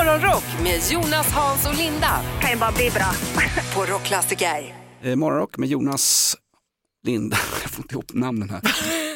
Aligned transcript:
Morgonrock 0.00 0.44
med 0.62 0.80
Jonas, 0.90 1.32
Hans 1.32 1.66
och 1.68 1.76
Linda 1.76 2.20
kan 2.40 2.50
ju 2.50 2.56
bara 2.56 2.72
bli 2.72 2.90
bra. 2.90 3.12
på 3.74 3.92
Rockklassiker. 3.92 4.74
Eh, 5.02 5.16
Morgonrock 5.16 5.58
med 5.58 5.68
Jonas, 5.68 6.36
Linda, 7.02 7.36
jag 7.62 7.70
får 7.70 7.84
inte 7.84 7.94
ihop 7.94 8.14
namnen 8.14 8.50
här. 8.50 8.60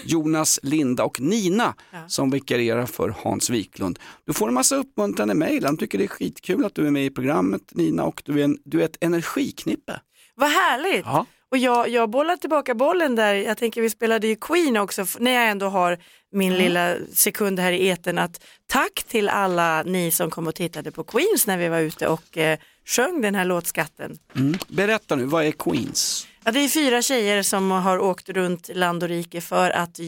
Jonas, 0.05 0.61
Linda 0.63 1.05
och 1.05 1.21
Nina 1.21 1.75
som 2.07 2.31
vikarierar 2.31 2.87
för 2.87 3.15
Hans 3.23 3.51
Wiklund. 3.51 3.99
Du 4.27 4.33
får 4.33 4.49
en 4.49 4.55
massa 4.55 4.77
uppmuntrande 4.77 5.35
mejl, 5.35 5.63
de 5.63 5.77
tycker 5.77 5.99
det 5.99 6.05
är 6.05 6.09
skitkul 6.09 6.65
att 6.65 6.75
du 6.75 6.87
är 6.87 6.91
med 6.91 7.07
i 7.07 7.11
programmet 7.11 7.63
Nina 7.71 8.05
och 8.05 8.23
du 8.25 8.41
är, 8.41 8.45
en, 8.45 8.59
du 8.65 8.81
är 8.81 8.85
ett 8.85 8.99
energiknippe. 9.01 10.01
Vad 10.35 10.51
härligt! 10.51 11.05
Ja. 11.05 11.27
Och 11.55 11.59
jag, 11.59 11.89
jag 11.89 12.11
bollar 12.11 12.37
tillbaka 12.37 12.75
bollen 12.75 13.15
där, 13.15 13.35
jag 13.35 13.59
tänker 13.59 13.83
vi 13.83 13.91
spelade 13.91 14.27
ju 14.27 14.37
Queen 14.37 14.77
också, 14.77 15.07
när 15.19 15.31
jag 15.31 15.49
ändå 15.51 15.67
har 15.67 15.99
min 16.33 16.55
lilla 16.55 16.97
sekund 17.13 17.59
här 17.61 17.73
i 17.73 17.89
eten 17.89 18.19
att 18.19 18.45
tack 18.67 19.05
till 19.09 19.29
alla 19.29 19.83
ni 19.83 20.11
som 20.11 20.31
kom 20.31 20.47
och 20.47 20.55
tittade 20.55 20.91
på 20.91 21.05
Queens 21.05 21.47
när 21.47 21.59
vi 21.59 21.69
var 21.69 21.79
ute 21.79 22.09
och 22.09 22.39
eh, 22.39 22.59
sjöng 22.85 23.21
den 23.21 23.35
här 23.35 23.45
låtskatten. 23.45 24.19
Mm. 24.37 24.59
Berätta 24.69 25.17
nu, 25.17 25.25
vad 25.25 25.45
är 25.45 25.53
Queens? 25.53 26.27
Ja, 26.45 26.53
det 26.53 26.61
är 26.61 26.69
fyra 26.69 27.03
tjejer 27.03 27.43
som 27.43 27.71
har 27.71 27.99
åkt 27.99 28.29
runt 28.29 28.71
land 28.75 29.03
och 29.03 29.09
rike 29.09 29.41
för 29.41 29.71
att 29.71 29.99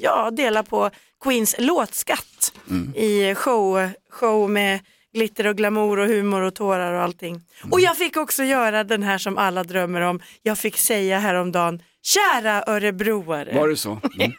ja, 0.00 0.30
dela 0.30 0.62
på 0.62 0.90
Queens 1.24 1.56
låtskatt 1.58 2.52
i 2.94 3.34
show, 3.34 3.90
show 4.10 4.50
med 4.50 4.80
glitter 5.14 5.46
och 5.46 5.56
glamour 5.56 5.98
och 5.98 6.06
humor 6.06 6.42
och 6.42 6.54
tårar 6.54 6.92
och 6.92 7.00
allting. 7.02 7.40
Och 7.70 7.80
jag 7.80 7.96
fick 7.96 8.16
också 8.16 8.44
göra 8.44 8.84
den 8.84 9.02
här 9.02 9.18
som 9.18 9.38
alla 9.38 9.64
drömmer 9.64 10.00
om. 10.00 10.20
Jag 10.42 10.58
fick 10.58 10.76
säga 10.76 11.18
häromdagen, 11.18 11.82
kära 12.02 12.64
örebroare. 12.66 13.54
Var 13.60 13.68
det 13.68 13.76
så? 13.76 14.00
Mm. 14.20 14.32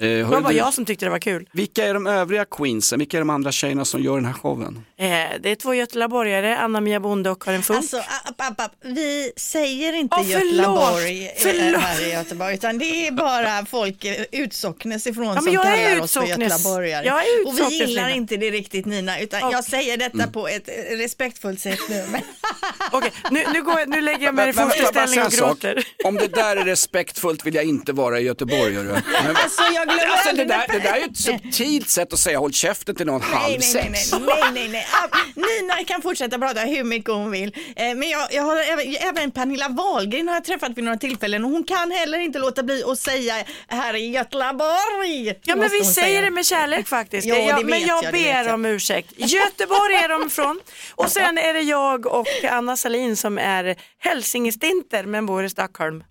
Eh, 0.00 0.06
det 0.08 0.22
var 0.24 0.50
du, 0.50 0.56
jag 0.56 0.74
som 0.74 0.84
tyckte 0.84 1.04
det 1.06 1.10
var 1.10 1.18
kul. 1.18 1.48
Vilka 1.52 1.86
är 1.86 1.94
de 1.94 2.06
övriga 2.06 2.44
Queensen? 2.44 2.98
Vilka 2.98 3.16
är 3.16 3.20
de 3.20 3.30
andra 3.30 3.52
tjejerna 3.52 3.84
som 3.84 4.02
gör 4.02 4.14
den 4.14 4.24
här 4.24 4.32
showen? 4.32 4.84
Eh, 4.98 5.06
det 5.40 5.50
är 5.50 5.54
två 5.54 5.74
göteborgare, 5.74 6.56
Anna-Mia 6.56 7.00
Bonde 7.00 7.30
och 7.30 7.42
Karin 7.42 7.62
Funk. 7.62 7.78
Alltså, 7.78 7.96
app, 7.98 8.40
app, 8.40 8.60
app. 8.60 8.72
vi 8.84 9.32
säger 9.36 9.92
inte 9.92 10.16
Ja, 10.18 10.24
förlåt. 10.38 10.54
Göteborg 10.54 11.26
eh, 11.26 11.32
Förlåt. 11.38 11.80
här 11.82 12.06
i 12.08 12.12
Göteborg, 12.12 12.54
utan 12.54 12.78
det 12.78 13.06
är 13.06 13.12
bara 13.12 13.66
folk 13.66 14.04
eh, 14.04 14.24
utsocknes 14.32 15.06
ifrån 15.06 15.34
men 15.34 15.42
som 15.42 15.52
jag 15.52 15.66
är 15.66 15.88
kallar 15.90 16.02
oss 16.04 16.12
för 16.14 16.22
göteborgare. 16.24 17.06
Jag 17.06 17.18
är 17.20 17.46
Och 17.48 17.58
vi 17.58 17.74
gillar 17.86 18.08
inte 18.08 18.36
det 18.36 18.50
riktigt 18.50 18.86
Nina, 18.86 19.20
utan 19.20 19.42
Okej. 19.42 19.52
jag 19.52 19.64
säger 19.64 19.96
detta 19.96 20.18
Mm. 20.18 20.32
på 20.32 20.48
ett 20.48 20.68
respektfullt 20.90 21.60
sätt 21.60 21.78
nu. 21.88 22.04
Men, 22.12 22.20
Okej, 22.92 23.12
nu, 23.30 23.44
nu, 23.52 23.62
går 23.62 23.78
jag, 23.78 23.88
nu 23.88 24.00
lägger 24.00 24.24
jag 24.26 24.34
mig 24.34 24.50
i 24.50 24.52
bara 24.52 24.66
fosterställning 24.66 25.22
och 25.22 25.30
gråter. 25.32 25.84
Om 26.04 26.14
det 26.14 26.26
där 26.28 26.56
är 26.56 26.64
respektfullt 26.64 27.46
vill 27.46 27.54
jag 27.54 27.64
inte 27.64 27.92
vara 27.92 28.20
i 28.20 28.22
Göteborg. 28.22 28.72
Men- 28.74 29.36
alltså 29.36 29.62
jag 29.74 29.87
glömmer 29.88 30.12
Alltså, 30.12 30.24
det, 30.24 30.30
aldrig 30.30 30.48
där, 30.48 30.66
det 30.72 30.78
där 30.78 30.92
är 30.92 30.98
ju 30.98 31.04
ett 31.04 31.16
subtilt 31.16 31.88
sätt 31.88 32.12
att 32.12 32.18
säga 32.18 32.38
håll 32.38 32.52
käften 32.52 32.94
till 32.94 33.06
någon 33.06 33.22
halv 33.22 33.42
Nej, 33.58 33.58
nej, 33.74 33.88
nej, 33.90 34.00
sex. 34.00 34.12
nej, 34.12 34.22
nej, 34.52 34.68
nej, 34.68 34.68
nej. 34.68 34.86
Nina 35.62 35.84
kan 35.84 36.02
fortsätta 36.02 36.38
prata 36.38 36.60
hur 36.60 36.84
mycket 36.84 37.10
hon 37.10 37.30
vill. 37.30 37.52
Eh, 37.76 37.94
Men 37.94 38.08
jag, 38.08 38.28
jag 38.32 38.42
har 38.42 38.56
även, 38.56 38.96
även 39.00 39.30
Pernilla 39.30 39.68
Wahlgren 39.68 40.28
har 40.28 40.34
jag 40.34 40.44
träffat 40.44 40.72
vid 40.78 40.84
några 40.84 40.98
tillfällen 40.98 41.44
och 41.44 41.50
hon 41.50 41.64
kan 41.64 41.90
heller 41.90 42.18
inte 42.18 42.38
låta 42.38 42.62
bli 42.62 42.82
att 42.86 42.98
säga 42.98 43.34
här 43.68 43.96
i 43.96 44.10
Göteborg. 44.10 45.34
Ja 45.44 45.56
men 45.56 45.68
vi 45.70 45.84
säger 45.84 46.08
säga. 46.08 46.20
det 46.20 46.30
med 46.30 46.46
kärlek 46.46 46.88
faktiskt. 46.88 47.28
Det 47.28 47.38
jag, 47.38 47.64
men 47.66 47.80
jag, 47.80 47.88
jag, 47.88 48.04
det 48.04 48.12
ber 48.12 48.44
jag. 48.44 48.54
om 48.54 48.64
ursäkt. 48.66 49.12
Göteborg 49.16 49.94
är 49.94 50.08
de 50.08 50.26
ifrån. 50.26 50.60
Och 50.94 51.10
sen 51.10 51.38
är 51.38 51.54
det 51.54 51.60
jag 51.60 52.06
och 52.06 52.26
Anna 52.50 52.76
Salin 52.76 53.16
som 53.16 53.38
är 53.38 53.76
hälsingestinter 53.98 55.04
men 55.04 55.26
bor 55.26 55.44
i 55.44 55.50
Stockholm. 55.50 56.04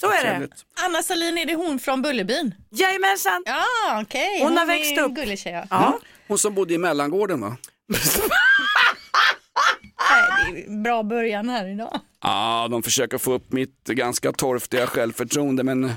Så 0.00 0.06
är 0.06 0.24
det. 0.24 0.30
Trevligt. 0.30 0.64
Anna 0.84 1.02
Salin, 1.02 1.38
är 1.38 1.46
det 1.46 1.54
hon 1.54 1.78
från 1.78 2.02
Bullerbyn? 2.02 2.54
Jajamensan. 2.70 3.42
Ja, 3.46 3.64
okej. 4.02 4.42
Hon 4.42 4.56
har 4.56 4.62
är 4.62 4.66
växt 4.66 4.98
upp. 4.98 5.12
Gullig 5.14 5.38
tjej, 5.38 5.52
ja. 5.52 5.66
Ja. 5.70 5.98
Hon 6.28 6.38
som 6.38 6.54
bodde 6.54 6.74
i 6.74 6.78
mellangården 6.78 7.40
va? 7.40 7.56
Det 10.54 10.82
bra 10.82 11.02
början 11.02 11.48
här 11.48 11.68
idag. 11.68 12.00
Ja, 12.22 12.68
de 12.70 12.82
försöker 12.82 13.18
få 13.18 13.32
upp 13.32 13.52
mitt 13.52 13.84
ganska 13.84 14.32
torftiga 14.32 14.86
självförtroende 14.86 15.62
men 15.64 15.92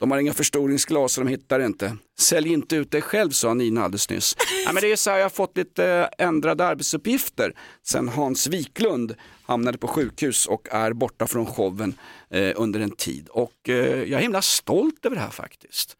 de 0.00 0.10
har 0.10 0.18
inga 0.18 0.32
förstoringsglas 0.34 1.12
så 1.12 1.20
de 1.20 1.28
hittar 1.28 1.58
det 1.58 1.66
inte. 1.66 1.96
Sälj 2.18 2.52
inte 2.52 2.76
ut 2.76 2.90
dig 2.90 3.02
själv 3.02 3.30
sa 3.30 3.54
Nina 3.54 3.84
alldeles 3.84 4.10
nyss. 4.10 4.36
Ja, 4.66 4.72
men 4.72 4.80
det 4.82 4.92
är 4.92 4.96
så 4.96 5.10
här, 5.10 5.16
jag 5.16 5.24
har 5.24 5.30
fått 5.30 5.56
lite 5.56 5.86
eh, 6.18 6.26
ändrade 6.26 6.66
arbetsuppgifter 6.66 7.52
sen 7.86 8.08
Hans 8.08 8.46
Wiklund 8.46 9.14
hamnade 9.52 9.78
på 9.78 9.88
sjukhus 9.88 10.46
och 10.46 10.68
är 10.70 10.92
borta 10.92 11.26
från 11.26 11.46
showen 11.46 11.94
eh, 12.30 12.52
under 12.56 12.80
en 12.80 12.90
tid. 12.90 13.28
Och 13.28 13.68
eh, 13.68 13.74
jag 13.74 14.12
är 14.12 14.18
himla 14.18 14.42
stolt 14.42 15.06
över 15.06 15.16
det 15.16 15.22
här 15.22 15.30
faktiskt. 15.30 15.96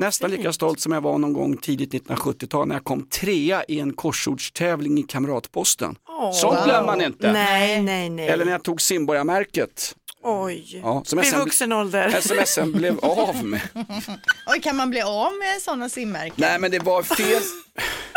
Nästan 0.00 0.30
lika 0.30 0.52
stolt 0.52 0.80
som 0.80 0.92
jag 0.92 1.00
var 1.00 1.18
någon 1.18 1.32
gång 1.32 1.56
tidigt 1.56 1.92
1970-tal 1.92 2.68
när 2.68 2.74
jag 2.74 2.84
kom 2.84 3.06
trea 3.06 3.64
i 3.64 3.80
en 3.80 3.92
korsordstävling 3.92 4.98
i 4.98 5.02
Kamratposten. 5.02 5.96
Sånt 6.34 6.64
glömmer 6.64 6.86
man 6.86 7.00
inte. 7.02 7.32
Nej, 7.32 7.82
nej, 7.82 8.10
nej. 8.10 8.28
Eller 8.28 8.44
när 8.44 8.52
jag 8.52 8.62
tog 8.62 8.80
Simborgarmärket. 8.80 9.96
Oj. 10.28 10.80
Ja, 10.82 11.02
som 11.04 11.18
Vid 11.18 11.28
SM 11.28 11.36
vuxen 11.36 11.72
ålder. 11.72 12.20
smsen 12.20 12.72
blev 12.72 12.98
av 12.98 13.44
med. 13.44 13.60
Oj, 14.46 14.60
kan 14.62 14.76
man 14.76 14.90
bli 14.90 15.02
av 15.02 15.32
med 15.38 15.62
sådana 15.62 15.88
simmärken? 15.88 16.34
Nej 16.36 16.58
men 16.58 16.70
det 16.70 16.78
var 16.78 17.02
fel. 17.02 17.42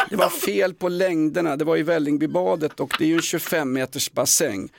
Det 0.10 0.16
var 0.16 0.30
fel 0.30 0.74
på 0.74 0.90
längderna. 0.90 1.56
Det 1.56 1.66
var 1.66 1.78
i 1.78 1.84
Vällingbybadet 1.84 2.80
och 2.80 2.96
det 2.98 3.04
är 3.04 3.08
ju 3.08 3.16
en 3.16 3.22
25 3.22 3.74
meters 3.74 4.12
bassäng. 4.12 4.70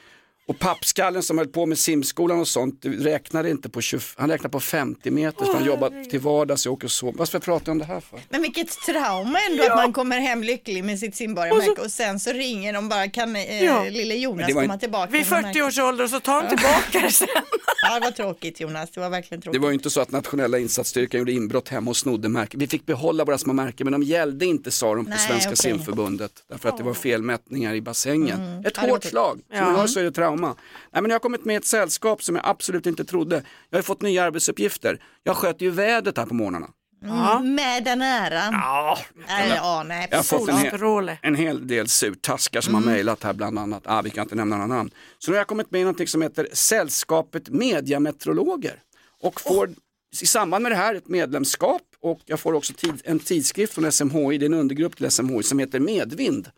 Och 0.50 0.58
pappskallen 0.58 1.22
som 1.22 1.38
höll 1.38 1.46
på 1.48 1.66
med 1.66 1.78
simskolan 1.78 2.40
och 2.40 2.48
sånt 2.48 2.80
räknade 2.84 3.50
inte 3.50 3.68
på 3.68 3.80
20, 3.80 4.00
han 4.16 4.30
räknade 4.30 4.48
på 4.52 4.60
50 4.60 5.10
meter 5.10 5.44
för 5.44 5.54
han 5.54 5.64
jobbar 5.64 6.10
till 6.10 6.20
vardags 6.20 6.66
och 6.66 6.72
åker 6.72 6.84
och 6.86 6.90
sover. 6.90 7.18
Vad 7.18 7.28
ska 7.28 7.34
jag 7.36 7.42
prata 7.42 7.70
om 7.70 7.78
det 7.78 7.84
här 7.84 8.00
för? 8.00 8.20
Men 8.28 8.42
vilket 8.42 8.70
trauma 8.86 9.38
ändå 9.50 9.62
att 9.64 9.76
man 9.76 9.92
kommer 9.92 10.20
hem 10.20 10.42
lycklig 10.42 10.84
med 10.84 10.98
sitt 10.98 11.16
simborgarmärke 11.16 11.80
och 11.82 11.90
sen 11.90 12.20
så 12.20 12.32
ringer 12.32 12.72
de 12.72 12.88
bara, 12.88 13.08
kan 13.10 13.36
eh, 13.36 13.64
Ja. 13.64 13.84
lille 13.84 14.14
Jonas 14.14 14.46
det 14.46 14.52
komma 14.52 14.64
inte- 14.64 14.78
tillbaka? 14.78 15.10
Vid 15.12 15.20
med 15.30 15.42
märket? 15.42 15.62
40 15.62 15.62
års 15.62 15.78
ålder 15.78 16.06
så 16.06 16.20
tar 16.20 16.42
de 16.42 16.48
tillbaka 16.48 17.00
det 17.06 17.12
sen. 17.12 17.28
Ja, 17.82 17.94
det 17.94 18.00
var 18.04 18.10
tråkigt 18.10 18.60
Jonas, 18.60 18.90
det 18.90 19.00
var 19.00 19.10
verkligen 19.10 19.40
Det 19.40 19.44
tråkigt. 19.44 19.62
var 19.62 19.68
ju 19.68 19.74
inte 19.74 19.90
så 19.90 20.00
att 20.00 20.10
nationella 20.10 20.58
insatsstyrkan 20.58 21.18
gjorde 21.18 21.32
inbrott 21.32 21.68
hemma 21.68 21.90
och 21.90 21.96
snodde 21.96 22.28
märken. 22.28 22.60
Vi 22.60 22.66
fick 22.66 22.86
behålla 22.86 23.24
våra 23.24 23.38
små 23.38 23.52
märken 23.52 23.84
men 23.84 23.92
de 23.92 24.02
gällde 24.02 24.46
inte 24.46 24.70
sa 24.70 24.94
de 24.94 25.04
på 25.04 25.10
Nej, 25.10 25.18
Svenska 25.18 25.48
okej. 25.50 25.56
simförbundet. 25.56 26.32
Därför 26.48 26.68
att 26.68 26.76
det 26.76 26.82
var 26.82 26.94
felmätningar 26.94 27.74
i 27.74 27.80
bassängen. 27.80 28.28
Ett 28.28 28.38
Mm. 28.38 28.62
Ja, 28.64 28.70
det 28.74 28.80
var 28.80 28.88
hårt 28.88 29.04
slag. 29.04 29.40
Som 29.48 29.58
Ja. 29.58 29.88
så 29.88 30.00
är 30.00 30.04
det 30.04 30.12
trauma. 30.12 30.39
Nej, 30.48 31.02
men 31.02 31.04
jag 31.04 31.14
har 31.14 31.20
kommit 31.20 31.44
med 31.44 31.56
ett 31.56 31.64
sällskap 31.64 32.22
som 32.22 32.36
jag 32.36 32.46
absolut 32.46 32.86
inte 32.86 33.04
trodde. 33.04 33.42
Jag 33.70 33.78
har 33.78 33.82
fått 33.82 34.02
nya 34.02 34.24
arbetsuppgifter. 34.24 35.02
Jag 35.22 35.36
sköter 35.36 35.64
ju 35.64 35.70
vädret 35.70 36.18
här 36.18 36.26
på 36.26 36.34
morgnarna. 36.34 36.68
Mm, 37.04 37.54
Med 37.54 37.84
den 37.84 38.02
äran. 38.02 38.52
Ja, 38.52 38.98
Eller, 39.28 39.56
ja, 39.56 39.82
nej, 39.82 40.08
jag 40.10 40.18
har 40.18 40.22
fått 40.22 40.48
en, 40.48 40.56
hel, 40.56 41.16
en 41.22 41.34
hel 41.34 41.66
del 41.66 41.88
surtaskar 41.88 42.60
som 42.60 42.74
har 42.74 42.80
mejlat 42.80 43.22
här 43.22 43.32
bland 43.32 43.58
annat. 43.58 43.82
Ah, 43.86 44.02
vi 44.02 44.10
kan 44.10 44.22
inte 44.22 44.34
nämna 44.34 44.56
några 44.56 44.66
namn. 44.76 44.90
Så 45.18 45.30
nu 45.30 45.34
har 45.36 45.40
jag 45.40 45.46
kommit 45.46 45.70
med 45.70 45.80
i 45.80 45.84
någonting 45.84 46.06
som 46.06 46.22
heter 46.22 46.48
Sällskapet 46.52 47.48
Mediametrologer. 47.48 48.74
Och 49.22 49.40
får 49.40 49.70
i 50.22 50.26
samband 50.26 50.62
med 50.62 50.72
det 50.72 50.76
här 50.76 50.94
ett 50.94 51.08
medlemskap 51.08 51.82
och 52.02 52.20
jag 52.24 52.40
får 52.40 52.52
också 52.52 52.72
tid, 52.72 53.02
en 53.04 53.18
tidskrift 53.18 53.72
från 53.74 53.92
SMHI, 53.92 54.38
det 54.38 54.44
är 54.44 54.48
en 54.48 54.54
undergrupp 54.54 54.96
till 54.96 55.10
SMHI 55.10 55.42
som 55.42 55.58
heter 55.58 55.80
Medvind. 55.80 56.50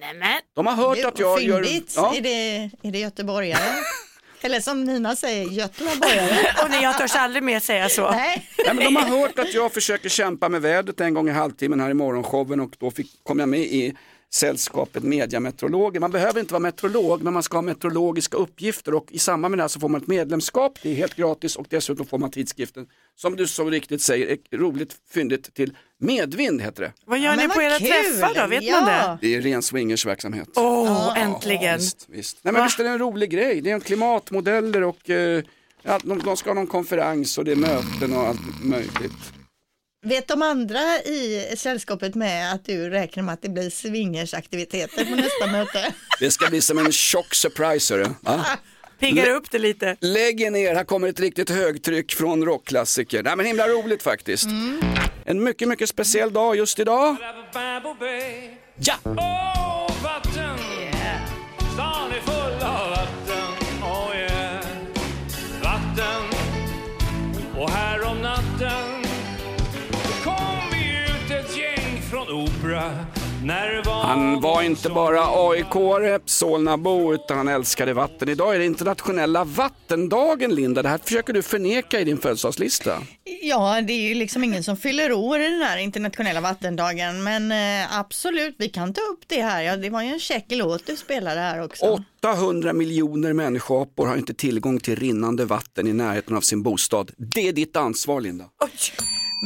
Nämen. 0.00 0.40
De 0.54 0.66
har 0.66 0.74
hört 0.74 1.04
att 1.04 1.18
jag 1.18 1.42
gör... 1.42 1.66
Ja, 1.96 2.14
Är, 2.16 2.20
det, 2.20 2.70
är 2.82 2.92
det 2.92 2.98
göteborgare? 2.98 3.62
Eller 4.40 4.60
som 4.60 4.84
Nina 4.84 5.16
säger, 5.16 5.44
götlaborgare. 5.44 6.52
Och 6.64 6.70
nej, 6.70 6.82
jag 6.82 6.98
törs 6.98 7.14
aldrig 7.14 7.42
mer 7.42 7.60
säga 7.60 7.88
så. 7.88 8.10
Nej. 8.10 8.48
Nej, 8.66 8.74
men 8.74 8.84
de 8.84 8.96
har 8.96 9.20
hört 9.20 9.38
att 9.38 9.54
jag 9.54 9.72
försöker 9.72 10.08
kämpa 10.08 10.48
med 10.48 10.62
vädret 10.62 11.00
en 11.00 11.14
gång 11.14 11.28
i 11.28 11.32
halvtimmen 11.32 11.80
här 11.80 11.90
i 11.90 11.94
morgonshowen 11.94 12.60
och 12.60 12.70
då 12.78 12.90
fick, 12.90 13.10
kom 13.22 13.38
jag 13.38 13.48
med 13.48 13.60
i 13.60 13.96
sällskapet 14.34 15.02
mediameteorologer. 15.02 16.00
Man 16.00 16.10
behöver 16.10 16.40
inte 16.40 16.52
vara 16.52 16.60
meteorolog 16.62 17.22
men 17.22 17.32
man 17.32 17.42
ska 17.42 17.56
ha 17.56 17.62
meteorologiska 17.62 18.36
uppgifter 18.36 18.94
och 18.94 19.06
i 19.12 19.18
samband 19.18 19.50
med 19.52 19.58
det 19.58 19.62
här 19.62 19.68
så 19.68 19.80
får 19.80 19.88
man 19.88 20.00
ett 20.00 20.06
medlemskap, 20.06 20.78
det 20.82 20.90
är 20.90 20.94
helt 20.94 21.14
gratis 21.16 21.56
och 21.56 21.66
dessutom 21.70 22.06
får 22.06 22.18
man 22.18 22.30
tidskriften 22.30 22.86
som 23.14 23.36
du 23.36 23.46
så 23.46 23.70
riktigt 23.70 24.02
säger, 24.02 24.38
är 24.50 24.58
roligt 24.58 24.96
fyndigt 25.10 25.54
till 25.54 25.76
Medvind 26.00 26.62
heter 26.62 26.82
det. 26.82 26.92
Vad 27.04 27.18
gör 27.18 27.30
Ja, 27.30 27.36
ni 27.36 27.48
på 27.48 27.62
era 27.62 27.78
kul. 27.78 27.88
träffar 27.88 28.42
då? 28.42 28.46
Vet 28.46 28.64
ja. 28.64 28.80
man 28.80 28.84
det? 28.86 29.18
Det 29.20 29.34
är 29.34 29.40
ren 29.40 29.62
swingersverksamhet. 29.62 30.48
Åh, 30.56 31.18
äntligen. 31.18 31.78
Visst, 31.78 32.06
visst. 32.08 32.38
Nej, 32.42 32.52
men 32.52 32.64
visst 32.64 32.80
är 32.80 32.84
det 32.84 32.90
en 32.90 32.98
rolig 32.98 33.30
grej, 33.30 33.60
det 33.60 33.70
är 33.70 33.74
en 33.74 33.80
klimatmodeller 33.80 34.82
och 34.82 35.10
eh, 35.10 35.42
ja, 35.82 35.98
de, 36.04 36.18
de 36.18 36.36
ska 36.36 36.50
ha 36.50 36.54
någon 36.54 36.66
konferens 36.66 37.38
och 37.38 37.44
det 37.44 37.52
är 37.52 37.56
möten 37.56 38.12
och 38.16 38.26
allt 38.26 38.64
möjligt. 38.64 39.32
Vet 40.06 40.28
de 40.28 40.42
andra 40.42 40.80
i 40.98 41.54
sällskapet 41.56 42.14
med 42.14 42.52
att 42.52 42.64
du 42.64 42.90
räknar 42.90 43.22
med 43.22 43.32
att 43.32 43.42
det 43.42 43.48
blir 43.48 43.70
swingersaktiviteter 43.70 45.04
på 45.04 45.14
nästa 45.14 45.46
möte? 45.52 45.94
Det 46.20 46.30
ska 46.30 46.46
bli 46.50 46.60
som 46.60 46.78
en 46.78 46.92
tjock 46.92 47.34
surprise 47.34 47.94
hörru. 47.94 48.06
Piggar 48.98 49.30
upp 49.30 49.50
det 49.50 49.58
lite. 49.58 49.96
Lägg 50.00 50.40
er 50.40 50.50
ner, 50.50 50.74
här 50.74 50.84
kommer 50.84 51.08
ett 51.08 51.20
riktigt 51.20 51.50
högtryck 51.50 52.12
från 52.14 52.44
rockklassiker. 52.44 53.22
Nej 53.22 53.36
men 53.36 53.46
himla 53.46 53.68
roligt 53.68 54.02
faktiskt. 54.02 54.46
En 55.24 55.44
mycket, 55.44 55.68
mycket 55.68 55.88
speciell 55.88 56.32
dag 56.32 56.56
just 56.56 56.78
idag. 56.78 57.16
Ja! 58.78 59.55
Han 74.02 74.40
var 74.40 74.62
inte 74.62 74.88
bara 74.88 75.20
AIK-are, 75.20 76.20
Solnabo, 76.24 77.14
utan 77.14 77.36
han 77.36 77.48
älskade 77.48 77.92
vatten. 77.92 78.28
Idag 78.28 78.54
är 78.54 78.58
det 78.58 78.64
internationella 78.64 79.44
vattendagen, 79.44 80.54
Linda. 80.54 80.82
Det 80.82 80.88
här 80.88 80.98
försöker 81.04 81.32
du 81.32 81.42
förneka 81.42 82.00
i 82.00 82.04
din 82.04 82.18
födelsedagslista. 82.18 83.02
Ja, 83.48 83.80
det 83.82 83.92
är 83.92 84.08
ju 84.08 84.14
liksom 84.14 84.44
ingen 84.44 84.64
som 84.64 84.76
fyller 84.76 85.12
år 85.12 85.40
i 85.40 85.48
den 85.48 85.60
här 85.60 85.78
internationella 85.78 86.40
vattendagen, 86.40 87.22
men 87.22 87.52
eh, 87.52 87.98
absolut, 87.98 88.54
vi 88.58 88.68
kan 88.68 88.92
ta 88.92 89.00
upp 89.00 89.20
det 89.26 89.42
här. 89.42 89.62
Ja, 89.62 89.76
det 89.76 89.90
var 89.90 90.02
ju 90.02 90.08
en 90.08 90.20
check 90.20 90.44
låt 90.48 90.86
du 90.86 90.96
spelade 90.96 91.40
här 91.40 91.62
också. 91.62 91.98
800 92.22 92.72
miljoner 92.72 93.32
människoapor 93.32 94.06
har 94.06 94.16
inte 94.16 94.34
tillgång 94.34 94.80
till 94.80 94.96
rinnande 94.96 95.44
vatten 95.44 95.86
i 95.86 95.92
närheten 95.92 96.36
av 96.36 96.40
sin 96.40 96.62
bostad. 96.62 97.10
Det 97.16 97.48
är 97.48 97.52
ditt 97.52 97.76
ansvar, 97.76 98.20
Linda. 98.20 98.44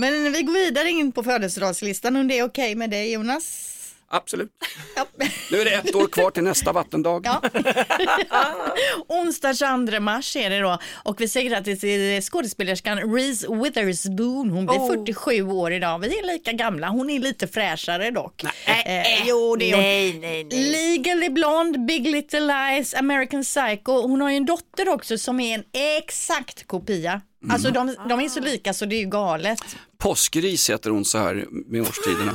Men 0.01 0.33
vi 0.33 0.43
går 0.43 0.53
vidare 0.53 0.91
in 0.91 1.13
på 1.13 1.23
födelsedagslistan 1.23 2.17
om 2.17 2.29
det 2.29 2.39
är 2.39 2.45
okej 2.45 2.75
med 2.75 2.91
dig 2.91 3.13
Jonas. 3.13 3.77
Absolut. 4.13 4.51
Ja. 4.97 5.07
Nu 5.51 5.61
är 5.61 5.65
det 5.65 5.71
ett 5.71 5.95
år 5.95 6.07
kvar 6.07 6.31
till 6.31 6.43
nästa 6.43 6.73
vattendag. 6.73 7.23
Ja. 7.27 7.43
Onsdag 9.09 9.55
22 9.55 10.01
mars 10.01 10.37
är 10.37 10.51
det 10.51 10.59
då 10.61 10.79
och 11.05 11.21
vi 11.21 11.29
säger 11.29 11.51
grattis 11.51 11.81
till 11.81 12.23
skådespelerskan 12.23 12.99
Reese 13.15 13.45
Witherspoon. 13.49 14.51
Hon 14.51 14.67
blir 14.67 14.79
Oh. 14.79 14.89
47 14.89 15.43
år 15.43 15.73
idag. 15.73 15.99
Vi 15.99 16.19
är 16.19 16.27
lika 16.27 16.53
gamla. 16.53 16.89
Hon 16.89 17.11
är 17.11 17.19
lite 17.21 17.47
fräschare 17.49 18.11
dock. 18.11 18.43
Eh, 18.45 19.27
jo, 19.29 19.57
det 19.57 19.71
är 19.71 19.75
hon. 19.75 19.83
Nej, 19.83 20.19
nej, 20.21 20.45
nej. 20.45 20.71
Legally 20.71 21.29
Blonde, 21.29 21.79
Big 21.79 22.07
Little 22.07 22.41
Lies, 22.41 22.95
American 22.95 23.43
Psycho. 23.43 23.93
Hon 24.03 24.21
har 24.21 24.31
ju 24.31 24.37
en 24.37 24.47
dotter 24.47 24.89
också 24.89 25.19
som 25.19 25.41
är 25.41 25.55
en 25.55 25.65
exakt 25.99 26.67
kopia. 26.67 27.21
Alltså 27.51 27.71
de, 27.71 27.97
de 28.09 28.21
är 28.21 28.29
så 28.29 28.41
lika 28.41 28.73
så 28.75 28.85
det 28.85 28.97
är 28.97 29.01
ju 29.01 29.07
galet. 29.11 29.77
Påskris 29.99 30.71
heter 30.71 30.91
hon 30.91 31.05
så 31.05 31.19
här 31.19 31.45
med 31.51 31.81
årstiderna. 31.81 32.35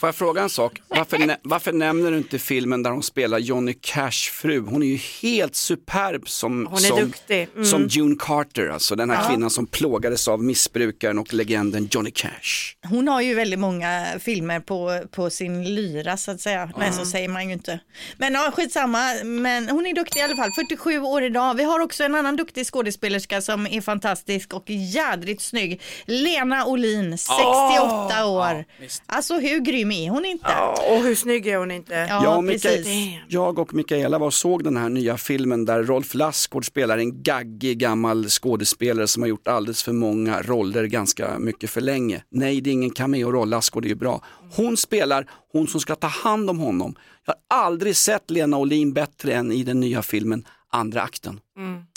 Får 0.00 0.06
jag 0.06 0.14
fråga 0.14 0.42
en 0.42 0.50
sak? 0.50 0.82
Varför, 0.88 1.18
nä- 1.18 1.36
varför 1.42 1.72
nämner 1.72 2.10
du 2.10 2.16
inte 2.16 2.38
filmen 2.38 2.82
där 2.82 2.90
hon 2.90 3.02
spelar 3.02 3.38
Johnny 3.38 3.74
Cash 3.80 4.10
fru? 4.32 4.60
Hon 4.60 4.82
är 4.82 4.86
ju 4.86 4.96
helt 5.22 5.54
superb 5.56 6.28
som, 6.28 6.66
Hon 6.66 6.74
är 6.78 6.78
som, 6.82 7.00
duktig. 7.00 7.48
Mm. 7.54 7.64
som 7.64 7.86
June 7.86 8.16
Carter, 8.18 8.68
alltså 8.68 8.96
den 8.96 9.10
här 9.10 9.28
kvinnan 9.30 9.50
som 9.50 9.66
plågades 9.66 10.28
av 10.28 10.42
missbrukaren 10.44 11.18
och 11.18 11.34
legenden 11.34 11.88
Johnny 11.90 12.10
Cash. 12.10 12.74
Hon 12.88 13.08
har 13.08 13.20
ju 13.20 13.34
väldigt 13.34 13.58
många 13.58 14.06
filmer 14.20 14.60
på, 14.60 15.02
på 15.10 15.30
sin 15.30 15.74
lyra 15.74 16.16
så 16.16 16.30
att 16.30 16.40
säga. 16.40 16.70
Nej, 16.78 16.92
så 16.92 17.04
säger 17.06 17.28
man 17.28 17.46
ju 17.46 17.52
inte. 17.52 17.80
Men 18.18 18.34
ja, 18.34 18.50
skitsamma. 18.56 19.14
Men 19.24 19.68
hon 19.68 19.86
är 19.86 19.94
duktig 19.94 20.20
i 20.20 20.22
alla 20.22 20.36
fall. 20.36 20.50
47 20.68 20.98
år 21.00 21.22
idag. 21.22 21.54
Vi 21.54 21.62
har 21.64 21.80
också 21.80 22.04
en 22.04 22.14
annan 22.14 22.36
duktig 22.36 22.66
skådespelerska 22.66 23.42
som 23.42 23.66
är 23.66 23.80
fantastisk 23.80 24.54
och 24.54 24.64
jädrigt 24.70 25.42
snygg. 25.42 25.80
Lena 26.06 26.66
Olin, 26.66 27.18
68 27.18 28.26
år. 28.26 28.64
alltså 29.06 29.38
hur 29.38 29.58
grym 29.60 29.75
är 29.82 30.10
hon 30.10 30.24
inte? 30.24 30.44
Ja, 30.48 30.74
och 30.90 31.02
hur 31.02 31.14
snygg 31.14 31.46
är 31.46 31.56
hon 31.58 31.70
inte? 31.70 31.94
Ja, 31.94 32.24
Jag 32.24 32.36
och, 32.38 32.44
Mika- 32.44 32.68
precis. 32.68 33.14
jag 33.28 33.58
och 33.58 33.74
Mikaela 33.74 34.18
var 34.18 34.26
och 34.26 34.34
såg 34.34 34.64
den 34.64 34.76
här 34.76 34.88
nya 34.88 35.16
filmen 35.16 35.64
där 35.64 35.82
Rolf 35.82 36.14
Lassgård 36.14 36.66
spelar 36.66 36.98
en 36.98 37.22
gaggig 37.22 37.78
gammal 37.78 38.28
skådespelare 38.28 39.06
som 39.06 39.22
har 39.22 39.28
gjort 39.28 39.48
alldeles 39.48 39.82
för 39.82 39.92
många 39.92 40.42
roller 40.42 40.84
ganska 40.84 41.38
mycket 41.38 41.70
för 41.70 41.80
länge. 41.80 42.22
Nej, 42.30 42.60
det 42.60 42.70
är 42.70 42.72
ingen 42.72 42.90
cameo-roll, 42.90 43.48
Lassgård 43.48 43.84
är 43.84 43.88
ju 43.88 43.94
bra. 43.94 44.24
Hon 44.56 44.76
spelar 44.76 45.30
hon 45.52 45.66
som 45.68 45.80
ska 45.80 45.94
ta 45.94 46.06
hand 46.06 46.50
om 46.50 46.58
honom. 46.58 46.94
Jag 47.26 47.34
har 47.56 47.64
aldrig 47.66 47.96
sett 47.96 48.30
Lena 48.30 48.58
Olin 48.58 48.92
bättre 48.92 49.34
än 49.34 49.52
i 49.52 49.62
den 49.62 49.80
nya 49.80 50.02
filmen 50.02 50.44
Andra 50.72 51.02
akten. 51.02 51.40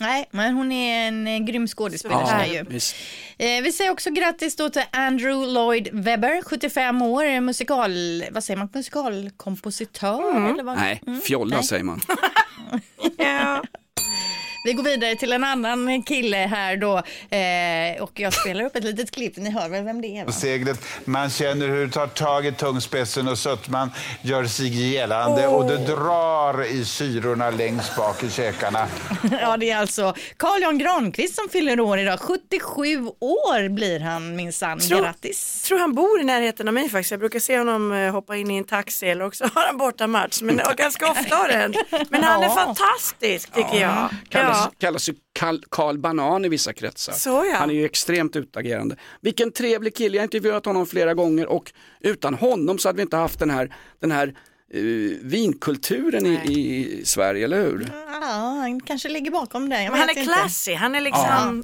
Nej, 0.01 0.30
men 0.31 0.54
hon 0.54 0.71
är 0.71 1.07
en 1.07 1.27
eh, 1.27 1.39
grym 1.39 1.68
skådespelerska 1.68 2.48
ju. 2.48 2.63
visst. 2.63 2.95
Eh, 3.38 3.62
vi 3.63 3.71
säger 3.71 3.92
också 3.92 4.10
grattis 4.12 4.56
då 4.56 4.69
till 4.69 4.83
Andrew 4.92 5.51
Lloyd 5.54 5.89
Webber, 5.94 6.42
75 6.42 7.01
år, 7.01 7.25
eh, 7.25 7.42
musikal, 7.42 8.24
vad 8.31 8.44
säger 8.44 8.57
man, 8.57 8.69
musikalkompositör? 8.74 10.50
Eller 10.51 10.63
vad? 10.63 10.77
Nej, 10.77 11.01
fjolla 11.25 11.56
nej. 11.56 11.66
säger 11.66 11.83
man. 11.83 12.01
Ja. 13.18 13.63
Vi 14.64 14.74
går 14.74 14.84
vidare 14.84 15.16
till 15.16 15.34
en 15.34 15.44
annan 15.44 16.04
kille 16.04 16.38
här 16.38 16.78
då 16.78 16.98
eh, 17.38 18.04
och 18.04 18.20
jag 18.20 18.34
spelar 18.34 18.64
upp 18.64 18.76
ett 18.76 18.84
litet 18.84 19.12
klipp, 19.12 19.38
ni 19.38 19.50
hör 19.52 19.70
väl 19.70 19.84
vem 19.84 20.02
det 20.02 20.08
är? 20.08 20.26
Va? 20.26 20.32
seglet. 20.32 20.86
Man 21.06 21.30
känner 21.30 21.68
hur 21.68 21.86
det 21.86 21.92
tar 21.94 22.08
tag 22.08 22.46
i 22.46 22.52
tungspetsen 22.52 23.28
och 23.28 23.38
sötman 23.38 23.92
gör 24.22 24.46
sig 24.46 24.92
gällande 24.94 25.48
och 25.48 25.66
det 25.66 25.78
drar 25.78 26.66
i 26.66 26.86
syrorna 26.86 27.50
längst 27.50 27.96
bak 27.96 28.24
i 28.24 28.30
käkarna. 28.30 28.88
Ja, 29.42 29.58
det 29.58 29.72
är 29.72 29.78
alltså 29.78 30.14
Carl 30.38 30.62
Jan 30.62 30.78
Granqvist 30.78 31.36
som 31.36 31.50
fyller 31.50 31.80
år 31.80 32.00
idag, 32.00 32.20
77 32.20 33.06
år 33.20 33.70
blir 33.70 34.00
han 34.00 34.36
minsann, 34.36 34.80
grattis. 34.90 35.60
Jag 35.64 35.68
tror 35.68 35.80
han 35.80 35.94
bor 35.96 36.22
i 36.22 36.24
närheten 36.24 36.68
av 36.68 36.74
mig 36.74 36.90
faktiskt. 36.90 37.12
Jag 37.12 37.20
brukar 37.20 37.40
se 37.40 37.58
honom 37.58 37.92
eh, 37.92 38.12
hoppa 38.12 38.36
in 38.36 38.52
i 38.52 38.58
en 38.58 38.64
taxi 38.64 39.10
eller 39.10 39.26
också 39.26 39.44
har 39.54 39.66
han 39.66 39.78
borta 39.78 40.08
match. 40.08 40.42
Men 40.42 40.62
ganska 40.78 41.12
ofta 41.12 41.36
har 41.36 41.48
det. 41.48 41.74
Men 42.10 42.24
han 42.24 42.44
är 42.44 42.50
fantastisk 42.50 43.54
tycker 43.54 43.82
jag. 43.82 44.10
Kallas, 44.51 44.66
Ja. 44.66 44.72
kallas 44.78 45.10
ju 45.10 45.13
Karl, 45.69 45.98
Banan 45.98 46.46
i 46.46 46.50
vissa 46.50 46.74
kretsar. 46.74 47.13
Så 47.13 47.30
ja. 47.30 47.56
Han 47.60 47.69
är 47.69 47.74
ju 47.74 47.86
extremt 47.86 48.36
utagerande. 48.36 48.96
Vilken 49.22 49.51
trevlig 49.51 49.96
kille, 49.96 50.16
jag 50.18 50.22
har 50.22 50.25
intervjuat 50.25 50.66
honom 50.66 50.86
flera 50.88 51.13
gånger 51.13 51.48
och 51.48 51.72
utan 52.01 52.34
honom 52.34 52.78
så 52.80 52.90
hade 52.90 52.96
vi 52.98 53.01
inte 53.01 53.18
haft 53.18 53.40
den 53.40 53.50
här, 53.50 53.75
den 54.01 54.12
här 54.12 54.28
eh, 54.74 54.81
vinkulturen 55.22 56.25
i, 56.25 56.31
i 56.50 57.01
Sverige, 57.06 57.46
eller 57.46 57.63
hur? 57.63 57.90
Ja, 58.22 58.25
han 58.62 58.80
kanske 58.81 59.10
ligger 59.10 59.31
bakom 59.31 59.69
det. 59.69 59.84
Jag 59.84 59.92
Men 59.92 60.00
han 60.00 60.07
vet 60.07 60.18
är 60.18 60.22
inte. 60.22 60.34
classy, 60.34 60.74
han 60.74 60.95
är 60.95 61.02
liksom... 61.02 61.63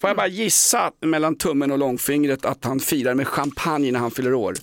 Får 0.00 0.10
jag 0.10 0.16
bara 0.16 0.26
gissa 0.26 0.90
mellan 1.00 1.36
tummen 1.36 1.72
och 1.72 1.78
långfingret 1.78 2.44
att 2.44 2.64
han 2.64 2.80
firar 2.80 3.14
med 3.14 3.28
champagne 3.28 3.92
när 3.92 4.00
han 4.00 4.10
fyller 4.10 4.34
år? 4.34 4.54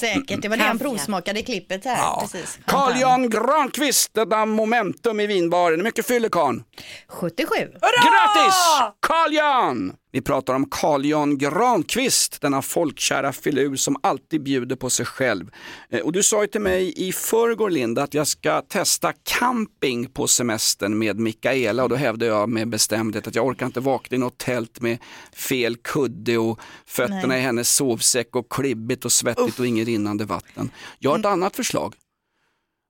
Säkert, 0.00 0.42
det 0.42 0.48
var 0.48 0.56
det 0.56 0.62
han 0.62 0.78
provsmakade 0.78 1.40
i 1.40 1.42
klippet 1.42 1.84
här. 1.84 2.20
Precis. 2.20 2.58
Carl 2.66 3.00
Jan 3.00 3.30
Granqvist, 3.30 4.14
detta 4.14 4.46
momentum 4.46 5.20
i 5.20 5.26
vinbaren. 5.26 5.78
Hur 5.78 5.84
mycket 5.84 6.06
fyller 6.06 6.28
karln? 6.28 6.64
77. 7.08 7.54
Grattis! 7.80 8.54
Carl 9.00 9.34
Jan! 9.34 9.92
Vi 10.14 10.20
pratar 10.20 10.54
om 10.54 10.70
Carl 10.70 11.04
Jan 11.04 11.38
Granqvist, 11.38 12.40
denna 12.40 12.62
folkkära 12.62 13.32
filur 13.32 13.76
som 13.76 13.96
alltid 14.02 14.42
bjuder 14.42 14.76
på 14.76 14.90
sig 14.90 15.06
själv. 15.06 15.50
Eh, 15.90 16.00
Och 16.00 16.12
du 16.12 16.22
sa 16.22 16.42
ju 16.42 16.46
till 16.46 16.60
mig 16.60 17.08
i 17.08 17.12
förrgår 17.12 17.70
Linda 17.70 18.02
att 18.02 18.14
jag 18.14 18.26
ska 18.26 18.62
testa 18.62 19.12
camping 19.12 20.06
på 20.06 20.26
semestern 20.26 20.98
med 20.98 21.18
Mikaela 21.18 21.82
och 21.82 21.88
då 21.88 21.96
hävdade 21.96 22.32
jag 22.32 22.48
med 22.48 22.68
bestämdhet 22.68 23.26
att 23.26 23.34
jag 23.34 23.46
orkar 23.46 23.66
inte 23.66 23.80
vakna 23.80 24.14
i 24.14 24.18
något 24.18 24.38
tält 24.38 24.80
med 24.80 24.98
fel 25.32 25.76
kudde 25.76 26.38
och 26.38 26.60
fötterna 26.86 27.26
Nej. 27.26 27.38
i 27.38 27.42
hennes 27.42 27.74
sovsäck 27.74 28.36
och 28.36 28.52
klibbigt 28.52 29.04
och 29.04 29.12
svettigt 29.12 29.58
och 29.58 29.66
inget 29.66 29.86
rinnande 29.86 30.24
vatten. 30.24 30.70
Jag 30.98 31.10
har 31.10 31.18
ett 31.18 31.26
annat 31.26 31.56
förslag. 31.56 31.94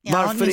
Ja, 0.02 0.12
Varför 0.26 0.46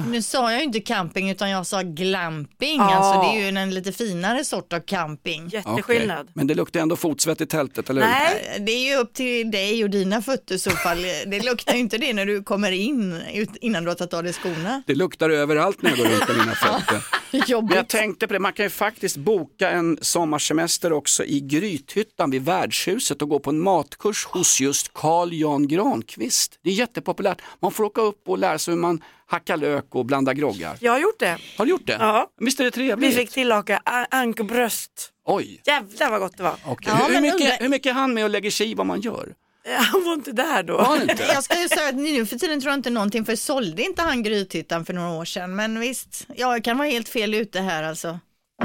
nu, 0.00 0.22
sa 0.22 0.50
jag 0.52 0.60
ju 0.60 0.66
inte 0.66 0.80
camping 0.80 1.30
utan 1.30 1.50
jag 1.50 1.66
sa 1.66 1.82
glamping. 1.82 2.76
Ja. 2.78 2.94
Alltså 2.94 3.20
det 3.22 3.38
är 3.40 3.50
ju 3.52 3.58
en 3.58 3.74
lite 3.74 3.92
finare 3.92 4.44
sort 4.44 4.72
av 4.72 4.80
camping. 4.80 5.48
Jätteskillnad. 5.48 6.20
Okej. 6.20 6.32
Men 6.34 6.46
det 6.46 6.54
luktar 6.54 6.80
ändå 6.80 6.96
fotsvett 6.96 7.40
i 7.40 7.46
tältet, 7.46 7.90
eller 7.90 8.02
hur? 8.02 8.08
Nej, 8.08 8.62
Det 8.66 8.72
är 8.72 8.90
ju 8.90 8.96
upp 8.96 9.14
till 9.14 9.50
dig 9.50 9.84
och 9.84 9.90
dina 9.90 10.22
fötter 10.22 10.54
i 10.54 10.58
så 10.58 10.70
fall. 10.70 11.02
Det 11.26 11.40
luktar 11.44 11.72
ju 11.74 11.78
inte 11.80 11.98
det 11.98 12.12
när 12.12 12.26
du 12.26 12.42
kommer 12.42 12.72
in 12.72 13.12
ut- 13.34 13.56
innan 13.60 13.84
du 13.84 13.90
har 13.90 13.94
tagit 13.94 14.14
av 14.14 14.22
dig 14.24 14.32
skorna. 14.32 14.82
Det 14.86 14.94
luktar 14.94 15.30
överallt 15.30 15.82
när 15.82 15.90
jag 15.90 15.98
går 15.98 16.04
runt 16.06 16.28
med 16.28 16.36
mina 16.36 16.54
fötter. 16.54 17.04
Men 17.30 17.40
jag 17.40 17.48
Jobbigt. 17.48 17.88
tänkte 17.88 18.26
på 18.26 18.32
det, 18.32 18.38
man 18.38 18.52
kan 18.52 18.64
ju 18.66 18.70
faktiskt 18.70 19.16
boka 19.16 19.70
en 19.70 19.98
sommarsemester 20.00 20.92
också 20.92 21.24
i 21.24 21.40
Grythyttan 21.40 22.30
vid 22.30 22.42
värdshuset 22.44 23.22
och 23.22 23.28
gå 23.28 23.38
på 23.38 23.50
en 23.50 23.60
matkurs 23.60 24.26
hos 24.26 24.60
just 24.60 24.92
Carl 24.94 25.32
Jan 25.32 25.68
Granqvist. 25.68 26.58
Det 26.62 26.70
är 26.70 26.74
jättepopulärt. 26.74 27.42
Man 27.60 27.72
får 27.72 27.84
åka 27.84 28.00
upp 28.00 28.28
och 28.28 28.38
lära 28.38 28.58
sig 28.58 28.74
hur 28.74 28.80
man 28.80 29.02
hackar 29.32 29.56
lök 29.56 29.94
och 29.94 30.06
blandar 30.06 30.32
groggar. 30.32 30.76
jag 30.80 30.92
har 30.92 30.98
gjort 30.98 31.18
det. 31.18 31.38
Har 31.58 31.64
du 31.64 31.70
gjort 31.70 31.86
det? 31.86 31.96
Ja. 32.00 32.26
Visst 32.40 32.60
är 32.60 32.64
det 32.64 32.70
Vi 32.70 32.74
trevligt? 32.74 33.14
fick 33.16 33.30
tillaka 33.30 33.82
a- 33.84 34.06
ankobröst. 34.10 35.10
Oj. 35.26 35.62
Jävlar 35.66 36.10
vad 36.10 36.20
gott 36.20 36.36
det 36.36 36.42
var. 36.42 36.54
Okej. 36.66 36.92
Ja, 36.98 37.04
hur, 37.06 37.12
men 37.14 37.22
mycket, 37.22 37.40
undra- 37.40 37.56
hur 37.60 37.68
mycket 37.68 37.90
är 37.90 37.94
han 37.94 38.14
med 38.14 38.24
och 38.24 38.30
lägger 38.30 38.50
sig 38.50 38.70
i 38.70 38.74
vad 38.74 38.86
man 38.86 39.00
gör? 39.00 39.34
Han 39.78 40.04
var 40.04 40.14
inte 40.14 40.32
där 40.32 40.62
då. 40.62 40.76
Var 40.76 40.84
han 40.84 41.02
inte? 41.10 41.22
Jag 41.34 41.44
ska 41.44 41.60
ju 41.62 41.68
säga 41.68 41.88
att 41.88 41.94
nu 41.94 42.26
för 42.26 42.38
tiden 42.38 42.60
tror 42.60 42.70
jag 42.70 42.78
inte 42.78 42.90
någonting 42.90 43.24
för 43.24 43.36
sålde 43.36 43.82
inte 43.82 44.02
han 44.02 44.22
Grythyttan 44.22 44.84
för 44.84 44.92
några 44.94 45.10
år 45.10 45.24
sedan. 45.24 45.56
Men 45.56 45.80
visst, 45.80 46.26
jag 46.36 46.64
kan 46.64 46.78
vara 46.78 46.88
helt 46.88 47.08
fel 47.08 47.34
ute 47.34 47.60
här 47.60 47.82
alltså. 47.82 48.18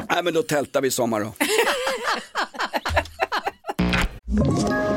Nej 0.10 0.24
men 0.24 0.34
då 0.34 0.44
tältar 0.44 0.82
vi 0.82 0.92
sommar 0.92 1.20
då. 1.20 1.34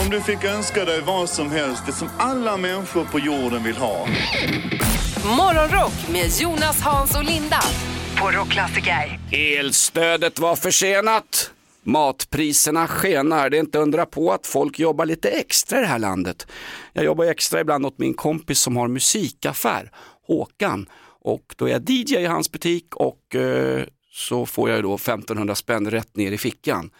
Om 0.00 0.10
du 0.10 0.20
fick 0.20 0.44
önska 0.44 0.84
dig 0.84 1.00
vad 1.00 1.30
som 1.30 1.50
helst, 1.50 1.82
det 1.86 1.92
som 1.92 2.08
alla 2.18 2.56
människor 2.56 3.04
på 3.04 3.18
jorden 3.18 3.62
vill 3.64 3.76
ha. 3.76 4.06
Morgonrock 5.24 6.08
med 6.12 6.30
Jonas, 6.40 6.80
Hans 6.80 7.16
och 7.16 7.24
Linda 7.24 7.60
på 8.20 8.30
Rockklassiker. 8.30 9.20
Elstödet 9.32 10.38
var 10.38 10.56
försenat. 10.56 11.50
Matpriserna 11.82 12.86
skenar. 12.86 13.50
Det 13.50 13.56
är 13.56 13.60
inte 13.60 13.78
undra 13.78 14.06
på 14.06 14.32
att 14.32 14.46
folk 14.46 14.78
jobbar 14.78 15.06
lite 15.06 15.28
extra 15.28 15.78
i 15.78 15.80
det 15.80 15.86
här 15.86 15.98
landet. 15.98 16.46
Jag 16.92 17.04
jobbar 17.04 17.24
extra 17.24 17.60
ibland 17.60 17.86
åt 17.86 17.98
min 17.98 18.14
kompis 18.14 18.58
som 18.58 18.76
har 18.76 18.88
musikaffär, 18.88 19.90
Håkan. 20.26 20.86
Och 21.20 21.54
då 21.56 21.68
är 21.68 21.72
jag 21.72 21.90
DJ 21.90 22.14
i 22.14 22.26
hans 22.26 22.52
butik 22.52 22.96
och 22.96 23.34
eh, 23.34 23.84
så 24.12 24.46
får 24.46 24.70
jag 24.70 24.82
då 24.82 24.94
1500 24.94 25.54
spänn 25.54 25.90
rätt 25.90 26.16
ner 26.16 26.32
i 26.32 26.38
fickan. 26.38 26.90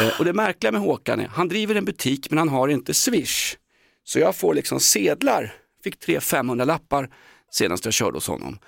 Eh, 0.00 0.18
och 0.18 0.24
det 0.24 0.32
märkliga 0.32 0.72
med 0.72 0.80
Håkan 0.80 1.20
är, 1.20 1.26
han 1.28 1.48
driver 1.48 1.74
en 1.74 1.84
butik 1.84 2.30
men 2.30 2.38
han 2.38 2.48
har 2.48 2.68
inte 2.68 2.94
Swish. 2.94 3.56
Så 4.04 4.18
jag 4.18 4.36
får 4.36 4.54
liksom 4.54 4.80
sedlar, 4.80 5.54
fick 5.84 5.98
tre 5.98 6.20
500 6.20 6.64
lappar 6.64 7.10
senast 7.52 7.84
jag 7.84 7.94
körde 7.94 8.16
hos 8.16 8.26
honom. 8.28 8.58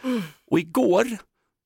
Och 0.51 0.59
igår 0.59 1.07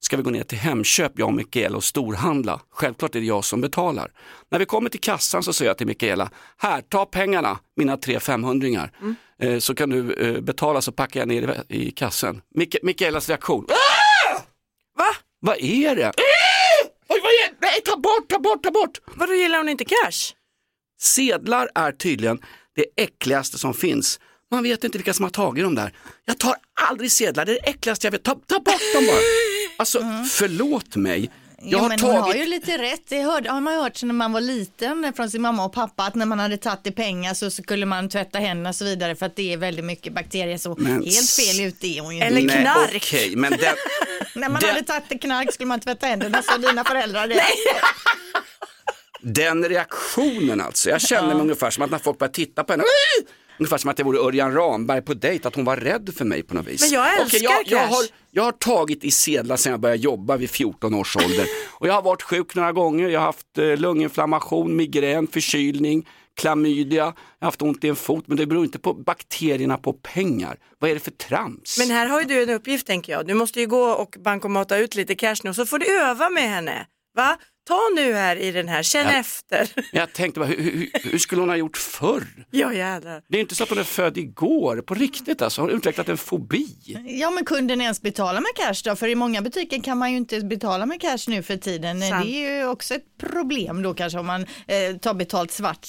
ska 0.00 0.16
vi 0.16 0.22
gå 0.22 0.30
ner 0.30 0.42
till 0.44 0.58
Hemköp, 0.58 1.12
jag 1.18 1.28
och 1.28 1.34
Mikaela 1.34 1.76
och 1.76 1.84
storhandla. 1.84 2.60
Självklart 2.70 3.14
är 3.14 3.20
det 3.20 3.26
jag 3.26 3.44
som 3.44 3.60
betalar. 3.60 4.10
När 4.50 4.58
vi 4.58 4.64
kommer 4.66 4.90
till 4.90 5.00
kassan 5.00 5.42
så 5.42 5.52
säger 5.52 5.70
jag 5.70 5.78
till 5.78 5.86
Mikaela, 5.86 6.30
här 6.56 6.80
ta 6.80 7.06
pengarna, 7.06 7.58
mina 7.76 7.96
tre 7.96 8.20
500 8.20 8.88
eh, 9.40 9.58
så 9.58 9.74
kan 9.74 9.90
du 9.90 10.12
eh, 10.12 10.40
betala 10.40 10.80
så 10.80 10.92
packar 10.92 11.20
jag 11.20 11.28
ner 11.28 11.64
i, 11.68 11.86
i 11.86 11.90
kassen. 11.90 12.42
Mik- 12.54 12.78
Mikaelas 12.82 13.28
reaktion, 13.28 13.66
"Ah! 13.68 14.38
Va? 14.98 15.06
vad 15.40 15.56
är 15.60 15.96
det? 15.96 16.08
"Ah! 16.08 16.12
Oj, 17.08 17.20
vad 17.22 17.32
är 17.32 17.50
det? 17.50 17.56
Nej, 17.76 17.82
ta 17.82 17.96
bort, 17.96 18.28
ta 18.28 18.38
bort, 18.38 18.62
ta 18.62 18.70
bort! 18.70 19.00
Vadå 19.14 19.34
gillar 19.34 19.58
hon 19.58 19.68
inte 19.68 19.84
cash? 19.84 20.34
Sedlar 21.00 21.68
är 21.74 21.92
tydligen 21.92 22.38
det 22.76 23.02
äckligaste 23.02 23.58
som 23.58 23.74
finns. 23.74 24.20
Man 24.50 24.62
vet 24.62 24.84
inte 24.84 24.98
vilka 24.98 25.14
som 25.14 25.22
har 25.22 25.30
tagit 25.30 25.64
dem 25.64 25.74
där. 25.74 25.92
Jag 26.24 26.38
tar 26.38 26.54
aldrig 26.90 27.12
sedlar, 27.12 27.44
det 27.44 27.52
är 27.52 27.60
det 27.62 27.68
äckligaste 27.70 28.06
jag 28.06 28.12
vet. 28.12 28.22
Ta, 28.22 28.34
ta 28.46 28.58
bort 28.58 28.80
dem 28.94 29.06
bara. 29.06 29.16
Alltså, 29.76 29.98
förlåt 30.30 30.96
mig. 30.96 31.30
Jo, 31.62 31.88
men 31.88 32.00
hon 32.00 32.10
har 32.14 32.22
tagit... 32.22 32.42
ju 32.42 32.46
lite 32.46 32.78
rätt. 32.78 33.02
Det 33.08 33.22
hörde, 33.22 33.50
har 33.50 33.60
man 33.60 33.74
ju 33.74 33.80
hört 33.80 34.02
när 34.02 34.14
man 34.14 34.32
var 34.32 34.40
liten 34.40 35.12
från 35.16 35.30
sin 35.30 35.42
mamma 35.42 35.64
och 35.64 35.72
pappa 35.72 36.04
att 36.04 36.14
när 36.14 36.26
man 36.26 36.38
hade 36.38 36.56
tagit 36.56 36.86
i 36.86 36.90
pengar 36.90 37.34
så 37.34 37.50
skulle 37.50 37.86
man 37.86 38.08
tvätta 38.08 38.38
händerna 38.38 38.68
och 38.68 38.74
så 38.74 38.84
vidare 38.84 39.16
för 39.16 39.26
att 39.26 39.36
det 39.36 39.52
är 39.52 39.56
väldigt 39.56 39.84
mycket 39.84 40.12
bakterier. 40.12 40.58
Så 40.58 40.74
Men 40.78 40.92
helt 41.02 41.30
fel 41.30 41.60
ute 41.66 41.86
är 41.86 42.00
hon 42.00 42.16
ju. 42.16 42.22
Eller 42.22 42.42
Nej, 42.42 42.60
knark. 42.62 42.94
Okej, 42.96 43.36
men 43.36 43.50
den... 43.50 43.74
När 44.34 44.48
man 44.48 44.60
det- 44.60 44.66
hade 44.66 44.82
tagit 44.82 45.12
i 45.12 45.18
knark 45.18 45.52
skulle 45.54 45.66
man 45.66 45.80
tvätta 45.80 46.06
händerna 46.06 46.42
så 46.42 46.56
dina 46.58 46.84
föräldrar 46.84 47.28
det. 47.28 47.42
Den 49.20 49.64
reaktionen 49.68 50.60
alltså. 50.60 50.90
Jag 50.90 51.00
känner 51.00 51.28
mig 51.34 51.36
ungefär 51.42 51.70
som 51.70 51.82
att 51.84 51.90
när 51.90 51.98
folk 51.98 52.18
börjar 52.18 52.32
titta 52.32 52.64
på 52.64 52.72
henne! 52.72 52.84
Ungefär 53.58 53.78
som 53.78 53.90
att 53.90 53.98
jag 53.98 54.06
vore 54.06 54.18
Örjan 54.18 54.52
Ramberg 54.52 55.02
på 55.02 55.14
dejt, 55.14 55.48
att 55.48 55.54
hon 55.54 55.64
var 55.64 55.76
rädd 55.76 56.10
för 56.16 56.24
mig 56.24 56.42
på 56.42 56.54
något 56.54 56.66
vis. 56.66 56.80
Men 56.80 56.90
jag 56.90 57.20
älskar 57.20 57.38
jag, 57.42 57.52
jag, 57.52 57.80
cash. 57.80 57.94
har, 57.94 58.04
jag 58.30 58.42
har 58.42 58.52
tagit 58.52 59.04
i 59.04 59.10
sedlar 59.10 59.56
sedan 59.56 59.70
jag 59.70 59.80
började 59.80 60.02
jobba 60.02 60.36
vid 60.36 60.50
14 60.50 60.94
års 60.94 61.16
ålder. 61.16 61.46
Och 61.78 61.88
jag 61.88 61.94
har 61.94 62.02
varit 62.02 62.22
sjuk 62.22 62.54
några 62.54 62.72
gånger, 62.72 63.08
jag 63.08 63.20
har 63.20 63.26
haft 63.26 63.58
eh, 63.58 63.76
lunginflammation, 63.76 64.76
migrän, 64.76 65.26
förkylning, 65.26 66.08
klamydia, 66.36 67.04
jag 67.04 67.04
har 67.40 67.46
haft 67.46 67.62
ont 67.62 67.84
i 67.84 67.88
en 67.88 67.96
fot, 67.96 68.24
men 68.26 68.36
det 68.36 68.46
beror 68.46 68.64
inte 68.64 68.78
på 68.78 68.94
bakterierna 68.94 69.78
på 69.78 69.92
pengar. 69.92 70.56
Vad 70.78 70.90
är 70.90 70.94
det 70.94 71.00
för 71.00 71.10
trams? 71.10 71.78
Men 71.78 71.90
här 71.90 72.06
har 72.06 72.20
ju 72.20 72.26
du 72.26 72.42
en 72.42 72.50
uppgift 72.50 72.86
tänker 72.86 73.12
jag. 73.12 73.26
Du 73.26 73.34
måste 73.34 73.60
ju 73.60 73.66
gå 73.66 73.84
och 73.84 74.16
bankomata 74.24 74.78
ut 74.78 74.94
lite 74.94 75.14
cash 75.14 75.36
nu 75.44 75.50
och 75.50 75.56
så 75.56 75.66
får 75.66 75.78
du 75.78 76.00
öva 76.00 76.28
med 76.28 76.50
henne. 76.50 76.86
Va? 77.16 77.38
Ta 77.68 77.80
nu 77.96 78.12
här 78.14 78.36
i 78.36 78.52
den 78.52 78.68
här, 78.68 78.82
känn 78.82 79.06
Ja. 79.06 79.12
efter. 79.12 79.68
Jag 79.92 80.12
tänkte 80.12 80.40
bara, 80.40 80.46
hur, 80.48 80.56
hur, 80.62 80.90
hur 81.10 81.18
skulle 81.18 81.42
hon 81.42 81.48
ha 81.48 81.56
gjort 81.56 81.76
förr? 81.76 82.24
ja 82.50 82.72
jädrar. 82.72 83.22
Det 83.28 83.36
är 83.36 83.40
inte 83.40 83.54
så 83.54 83.62
att 83.62 83.68
hon 83.68 83.78
är 83.78 83.84
född 83.84 84.18
igår, 84.18 84.76
på 84.80 84.94
riktigt 84.94 85.42
alltså. 85.42 85.60
Hon 85.60 85.70
har 85.70 85.76
utvecklat 85.76 86.08
en 86.08 86.16
fobi. 86.16 86.66
Ja 87.06 87.30
men 87.30 87.44
kunde 87.44 87.76
ni 87.76 87.84
ens 87.84 88.02
betala 88.02 88.40
med 88.40 88.50
cash 88.56 88.82
då? 88.90 88.96
För 88.96 89.08
i 89.08 89.14
många 89.14 89.42
butiker 89.42 89.82
kan 89.82 89.98
man 89.98 90.10
ju 90.10 90.16
inte 90.16 90.40
betala 90.40 90.86
med 90.86 91.00
cash 91.00 91.18
nu 91.28 91.42
för 91.42 91.56
tiden. 91.56 92.00
Sant. 92.00 92.24
Det 92.24 92.30
är 92.46 92.58
ju 92.58 92.66
också 92.68 92.94
ett 92.94 93.18
problem 93.20 93.82
då 93.82 93.94
kanske 93.94 94.18
om 94.18 94.26
man 94.26 94.42
eh, 94.42 94.96
tar 95.00 95.14
betalt 95.14 95.50
svart. 95.52 95.86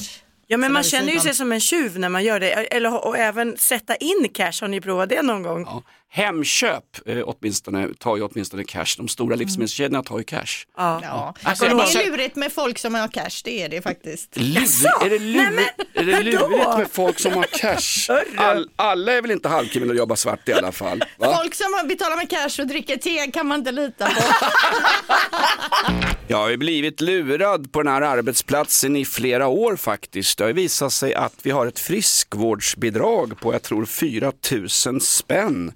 Ja 0.50 0.58
men 0.58 0.74
man 0.74 0.84
känner 0.84 1.14
ju 1.14 1.20
sig 1.20 1.34
som 1.34 1.52
en 1.52 1.60
tjuv 1.60 2.00
när 2.00 2.10
man 2.10 2.24
gör 2.24 2.40
det. 2.40 2.52
Eller 2.52 3.06
och 3.08 3.18
även 3.18 3.58
sätta 3.58 3.96
in 3.96 4.30
cash, 4.34 4.54
har 4.62 4.68
ni 4.68 4.82
provat 4.82 5.10
det 5.10 5.22
någon 5.22 5.44
gång? 5.44 5.62
Ja. 5.66 5.84
Hemköp 6.10 6.84
eh, 7.06 7.18
åtminstone, 7.26 7.88
tar 8.00 8.18
ju 8.18 8.24
åtminstone 8.24 8.64
cash. 8.64 8.86
De 8.98 9.08
stora 9.08 9.36
livsmedelskedjorna 9.36 10.04
tar 10.04 10.18
ju 10.18 10.24
cash. 10.24 10.66
Ja. 10.78 11.00
Ja. 11.04 11.36
Alltså, 11.44 11.64
det 11.64 11.70
jag 11.70 11.78
bara 11.78 11.88
är 11.88 11.92
säger- 11.92 12.12
lurigt 12.12 12.36
med 12.36 12.52
folk 12.54 12.78
som 12.80 12.96
har 12.96 13.08
cash, 13.08 13.42
det 13.44 13.62
är 13.64 13.70
det 13.70 13.82
faktiskt. 13.82 14.38
Lur, 14.38 14.58
är 15.06 15.10
det, 15.10 15.20
lur, 15.20 15.60
är 15.94 16.04
det 16.04 16.24
lurigt 16.24 16.78
med 16.78 16.88
folk 16.92 17.20
som 17.20 17.34
har 17.34 17.44
cash? 17.44 18.14
All, 18.38 18.70
alla 18.76 19.12
är 19.14 19.22
väl 19.22 19.32
inte 19.32 19.50
halvkriminella 19.50 19.94
och 19.94 19.98
jobbar 19.98 20.16
svart 20.16 20.50
i 20.50 20.54
alla 20.54 20.72
fall? 20.72 21.04
Va? 21.18 21.38
Folk 21.42 21.56
som 21.56 21.88
betalar 21.88 22.18
med 22.18 22.30
cash 22.30 22.62
och 22.62 22.68
dricker 22.68 22.98
te 22.98 23.32
kan 23.32 23.48
man 23.48 23.60
inte 23.60 23.72
lita 23.72 24.06
på. 24.08 24.22
Jag 26.30 26.38
har 26.38 26.50
ju 26.50 26.58
blivit 26.58 27.02
lurad 27.02 27.72
på 27.72 27.84
den 27.84 27.94
här 27.94 28.02
arbetsplatsen 28.02 28.96
i 28.96 29.06
flera 29.06 29.48
år 29.48 29.76
faktiskt. 29.76 30.38
Det 30.38 30.44
har 30.44 30.50
ju 30.50 30.54
visat 30.54 30.94
sig 30.94 31.14
att 31.14 31.34
vi 31.44 31.52
har 31.52 31.68
ett 31.68 31.80
friskvårdsbidrag 31.80 33.40
på, 33.40 33.54
jag 33.54 33.64
tror 33.64 33.86
4 33.86 34.32
000 34.88 35.02
spänn 35.02 35.72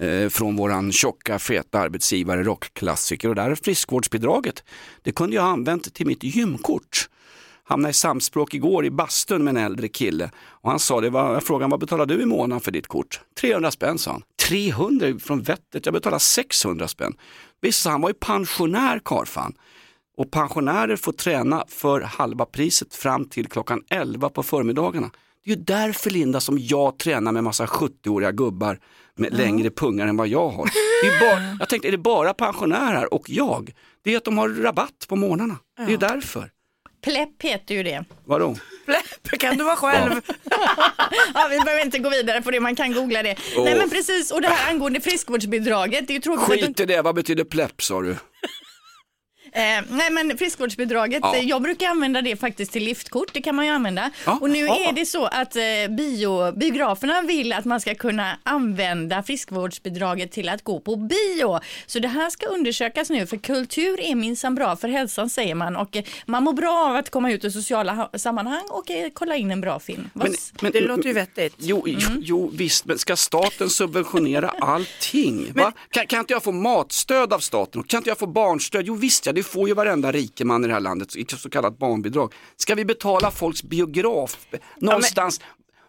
Eh, 0.00 0.28
från 0.28 0.56
våran 0.56 0.92
tjocka 0.92 1.38
feta 1.38 1.78
arbetsgivare 1.78 2.42
Rockklassiker. 2.42 3.28
Och 3.28 3.34
där 3.34 3.54
friskvårdsbidraget, 3.54 4.64
det 5.02 5.12
kunde 5.12 5.36
jag 5.36 5.42
ha 5.42 5.50
använt 5.50 5.94
till 5.94 6.06
mitt 6.06 6.22
gymkort. 6.22 7.08
Hamnade 7.64 7.90
i 7.90 7.94
samspråk 7.94 8.54
igår 8.54 8.84
i 8.84 8.90
bastun 8.90 9.44
med 9.44 9.56
en 9.56 9.64
äldre 9.64 9.88
kille. 9.88 10.30
Och 10.36 10.70
han 10.70 10.78
sa 10.78 11.00
det, 11.00 11.10
var, 11.10 11.32
jag 11.32 11.42
frågade 11.42 11.70
vad 11.70 11.80
betalar 11.80 12.06
du 12.06 12.22
i 12.22 12.26
månaden 12.26 12.60
för 12.60 12.70
ditt 12.70 12.86
kort? 12.86 13.20
300 13.40 13.70
spänn 13.70 13.98
sa 13.98 14.12
han. 14.12 14.22
300 14.48 15.18
från 15.18 15.42
vettet, 15.42 15.86
jag 15.86 15.92
betalar 15.92 16.18
600 16.18 16.88
spänn. 16.88 17.14
Visst, 17.60 17.86
han 17.86 18.00
var 18.00 18.10
ju 18.10 18.14
pensionär 18.14 19.00
karlfan. 19.04 19.54
Och 20.16 20.30
pensionärer 20.30 20.96
får 20.96 21.12
träna 21.12 21.64
för 21.68 22.00
halva 22.00 22.44
priset 22.44 22.94
fram 22.94 23.24
till 23.24 23.46
klockan 23.46 23.82
11 23.90 24.28
på 24.28 24.42
förmiddagarna. 24.42 25.10
Det 25.44 25.50
är 25.50 25.56
ju 25.56 25.62
därför 25.62 26.10
Linda 26.10 26.40
som 26.40 26.58
jag 26.58 26.98
tränar 26.98 27.32
med 27.32 27.44
massa 27.44 27.66
70-åriga 27.66 28.32
gubbar 28.32 28.78
med 29.16 29.34
längre 29.34 29.70
pungar 29.70 30.06
än 30.06 30.16
vad 30.16 30.28
jag 30.28 30.48
har. 30.48 30.70
Det 31.02 31.08
är 31.08 31.20
bara, 31.20 31.56
jag 31.60 31.68
tänkte, 31.68 31.88
är 31.88 31.92
det 31.92 31.98
bara 31.98 32.34
pensionärer 32.34 33.14
och 33.14 33.30
jag? 33.30 33.72
Det 34.04 34.12
är 34.12 34.16
att 34.16 34.24
de 34.24 34.38
har 34.38 34.48
rabatt 34.48 35.06
på 35.08 35.16
morgnarna. 35.16 35.56
Det 35.86 35.92
är 35.92 35.98
därför. 35.98 36.50
Plepp 37.04 37.42
heter 37.42 37.74
ju 37.74 37.82
det. 37.82 38.04
Vadå? 38.24 38.56
Fläpp, 38.84 39.40
kan 39.40 39.56
du 39.56 39.64
vara 39.64 39.76
själv? 39.76 40.12
Ja, 41.34 41.46
vi 41.50 41.60
behöver 41.60 41.84
inte 41.84 41.98
gå 41.98 42.10
vidare 42.10 42.42
på 42.42 42.50
det, 42.50 42.60
man 42.60 42.76
kan 42.76 42.92
googla 42.92 43.22
det. 43.22 43.36
Åh. 43.56 43.64
Nej 43.64 43.78
men 43.78 43.90
precis, 43.90 44.30
och 44.30 44.40
det 44.42 44.48
här 44.48 44.70
angående 44.70 45.00
friskvårdsbidraget, 45.00 46.06
det 46.06 46.12
är 46.12 46.14
ju 46.14 46.20
tråkigt 46.20 46.60
Skit 46.60 46.80
i 46.80 46.84
det, 46.84 47.02
vad 47.02 47.14
betyder 47.14 47.44
plepp 47.44 47.82
sa 47.82 48.02
du? 48.02 48.16
Eh, 49.52 49.62
nej 49.90 50.10
men 50.10 50.38
friskvårdsbidraget, 50.38 51.20
Ja. 51.22 51.36
eh, 51.36 51.44
jag 51.48 51.62
brukar 51.62 51.86
använda 51.88 52.22
det 52.22 52.36
faktiskt 52.36 52.72
till 52.72 52.84
liftkort, 52.84 53.30
det 53.32 53.42
kan 53.42 53.54
man 53.54 53.66
ju 53.66 53.72
använda. 53.72 54.10
Ja. 54.26 54.38
Och 54.40 54.50
nu 54.50 54.58
Ja. 54.58 54.88
är 54.88 54.92
det 54.92 55.06
så 55.06 55.24
att 55.26 55.56
eh, 55.56 55.62
bio, 55.96 56.52
biograferna 56.52 57.22
vill 57.22 57.52
att 57.52 57.64
man 57.64 57.80
ska 57.80 57.94
kunna 57.94 58.38
använda 58.42 59.22
friskvårdsbidraget 59.22 60.32
till 60.32 60.48
att 60.48 60.64
gå 60.64 60.80
på 60.80 60.96
bio. 60.96 61.60
Så 61.86 61.98
det 61.98 62.08
här 62.08 62.30
ska 62.30 62.46
undersökas 62.46 63.10
nu 63.10 63.26
för 63.26 63.36
kultur 63.36 64.00
är 64.00 64.14
minsann 64.14 64.54
bra 64.54 64.76
för 64.76 64.88
hälsan 64.88 65.30
säger 65.30 65.54
man 65.54 65.76
och 65.76 65.96
eh, 65.96 66.04
man 66.26 66.42
mår 66.44 66.52
bra 66.52 66.86
av 66.90 66.96
att 66.96 67.10
komma 67.10 67.30
ut 67.32 67.44
i 67.44 67.50
sociala 67.50 67.92
ha- 67.94 68.10
sammanhang 68.18 68.64
och 68.68 68.90
eh, 68.90 69.08
kolla 69.12 69.36
in 69.36 69.50
en 69.50 69.60
bra 69.60 69.80
film. 69.80 70.10
Men- 70.14 70.34
men- 70.60 70.72
Det 70.72 70.80
låter 70.80 71.04
ju 71.06 71.12
vettigt. 71.12 71.54
Jo, 71.58 71.82
jo, 71.86 71.98
Mm. 72.10 72.22
jo 72.24 72.50
visst, 72.54 72.84
men 72.84 72.98
ska 72.98 73.16
staten 73.16 73.70
subventionera 73.70 74.48
allting? 74.60 75.52
Va? 75.54 75.72
Kan, 75.90 76.06
kan 76.06 76.18
inte 76.20 76.32
jag 76.32 76.42
få 76.42 76.52
matstöd 76.52 77.32
av 77.32 77.38
staten? 77.38 77.82
Kan 77.82 77.98
inte 77.98 78.10
jag 78.10 78.18
få 78.18 78.26
barnstöd? 78.26 78.86
Jo 78.86 78.94
visst, 78.94 79.26
ja, 79.26 79.32
det 79.40 79.44
får 79.44 79.68
ju 79.68 79.74
varenda 79.74 80.12
rikeman 80.12 80.64
i 80.64 80.66
det 80.66 80.72
här 80.72 80.80
landet, 80.80 81.16
i 81.16 81.24
så 81.36 81.50
kallat 81.50 81.78
barnbidrag. 81.78 82.34
Ska 82.56 82.74
vi 82.74 82.84
betala 82.84 83.30
folks 83.30 83.62
biograf 83.62 84.46
någonstans? 84.76 85.40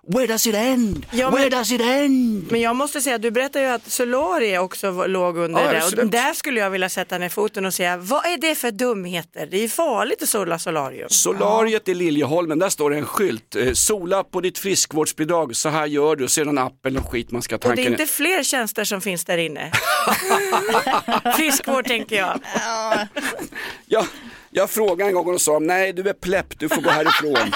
Where 0.07 0.27
does 0.27 0.47
it 0.47 0.55
end? 0.55 1.05
Ja, 1.11 1.29
men- 1.31 1.39
Where 1.39 1.49
does 1.49 1.71
it 1.71 1.81
end? 1.81 2.51
Men 2.51 2.61
jag 2.61 2.75
måste 2.75 3.01
säga, 3.01 3.17
du 3.17 3.31
berättade 3.31 3.65
ju 3.65 3.71
att 3.71 3.91
Solari 3.91 4.57
också 4.57 5.07
låg 5.07 5.37
under 5.37 5.73
Ja, 5.75 5.89
det. 5.91 6.01
Och 6.01 6.07
där 6.07 6.33
skulle 6.33 6.59
jag 6.59 6.69
vilja 6.69 6.89
sätta 6.89 7.17
ner 7.17 7.29
foten 7.29 7.65
och 7.65 7.73
säga, 7.73 7.97
vad 7.97 8.25
är 8.25 8.37
det 8.37 8.55
för 8.55 8.71
dumheter? 8.71 9.47
Det 9.51 9.57
är 9.57 9.61
ju 9.61 9.69
farligt 9.69 10.23
att 10.23 10.29
sola 10.29 10.59
solarium. 10.59 11.09
Solariet 11.09 11.89
i 11.89 11.93
Liljeholmen, 11.93 12.59
där 12.59 12.69
står 12.69 12.89
det 12.89 12.97
en 12.97 13.05
skylt. 13.05 13.55
Eh, 13.55 13.73
sola 13.73 14.23
på 14.23 14.41
ditt 14.41 14.57
friskvårdsbidrag, 14.57 15.55
så 15.55 15.69
här 15.69 15.85
gör 15.85 16.15
du. 16.15 16.27
En 16.49 16.57
app 16.57 16.85
eller 16.85 17.01
skit 17.01 17.31
man 17.31 17.41
ska 17.41 17.55
Och 17.55 17.61
tanka 17.61 17.75
det 17.75 17.81
är 17.81 17.83
ner. 17.83 17.91
inte 17.91 18.05
fler 18.13 18.43
tjänster 18.43 18.83
som 18.83 19.01
finns 19.01 19.25
där 19.25 19.37
inne. 19.37 19.71
Friskvård 21.35 21.87
tänker 21.87 22.15
jag. 22.15 22.39
Jag, 23.85 24.05
jag 24.51 24.69
frågade 24.69 25.09
en 25.09 25.15
gång 25.15 25.25
och 25.25 25.31
de 25.33 25.39
sa, 25.39 25.59
nej 25.59 25.93
du 25.93 26.09
är 26.09 26.13
plepp, 26.13 26.59
du 26.59 26.69
får 26.69 26.81
gå 26.81 26.89
härifrån. 26.89 27.51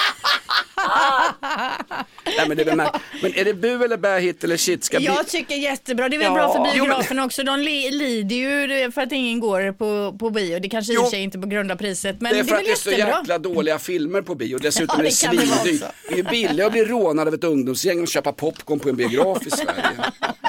Nej, 2.38 2.48
men, 2.48 2.58
det 2.58 2.64
är 2.68 2.76
märk- 2.76 3.02
men 3.22 3.36
är 3.36 3.46
det 3.46 3.54
bu 3.54 3.84
eller 3.84 3.98
bä, 3.98 4.20
hit 4.20 4.44
eller 4.44 4.58
shit? 4.58 4.84
Ska 4.84 5.00
bi- 5.00 5.06
Jag 5.06 5.28
tycker 5.28 5.56
jättebra. 5.56 6.10
Det 6.10 6.16
är 6.16 6.18
väl 6.18 6.26
Ja. 6.28 6.34
bra 6.34 6.54
för 6.66 6.74
biografen 6.74 7.20
också. 7.20 7.44
De 7.44 7.60
li- 7.60 7.92
lider 7.92 8.36
ju 8.36 8.92
för 8.92 9.02
att 9.02 9.12
ingen 9.12 9.40
går 9.40 9.72
på, 9.72 10.18
på 10.18 10.30
bio. 10.30 10.60
Det 10.60 10.70
kanske 10.70 10.94
i 10.94 10.98
och 10.98 11.02
för 11.04 11.10
sig 11.10 11.22
inte 11.24 11.40
på 11.40 11.48
grund 11.48 11.72
av 11.72 11.76
priset, 11.76 12.22
men 12.22 12.34
det 12.34 12.40
är 12.40 12.44
det 12.44 12.50
för 12.50 12.56
är 12.56 12.60
att 12.60 12.66
det 12.66 12.72
är 12.72 12.76
så 12.76 12.90
jättebra. 12.92 13.18
jäkla 13.20 13.38
dåliga 13.40 13.80
filmer 13.80 14.22
på 14.22 14.36
bio. 14.36 14.58
Dessutom 14.58 14.96
Ja, 14.98 15.00
är 15.00 15.04
det 15.04 15.10
det 15.10 15.26
kan 15.28 15.36
det 15.36 15.48
svindyrt. 15.68 15.84
Det 16.08 16.14
är 16.14 16.18
ju 16.18 16.24
billigare 16.24 16.64
att 16.68 16.72
bli 16.72 16.84
rånad 16.86 17.28
av 17.28 17.34
ett 17.34 17.44
ungdomsgäng 17.44 18.02
och 18.02 18.08
köpa 18.08 18.32
popcorn 18.34 18.80
på 18.80 18.90
en 18.90 18.96
biograf 18.96 19.48
i 19.48 19.52
Sverige. 19.52 19.72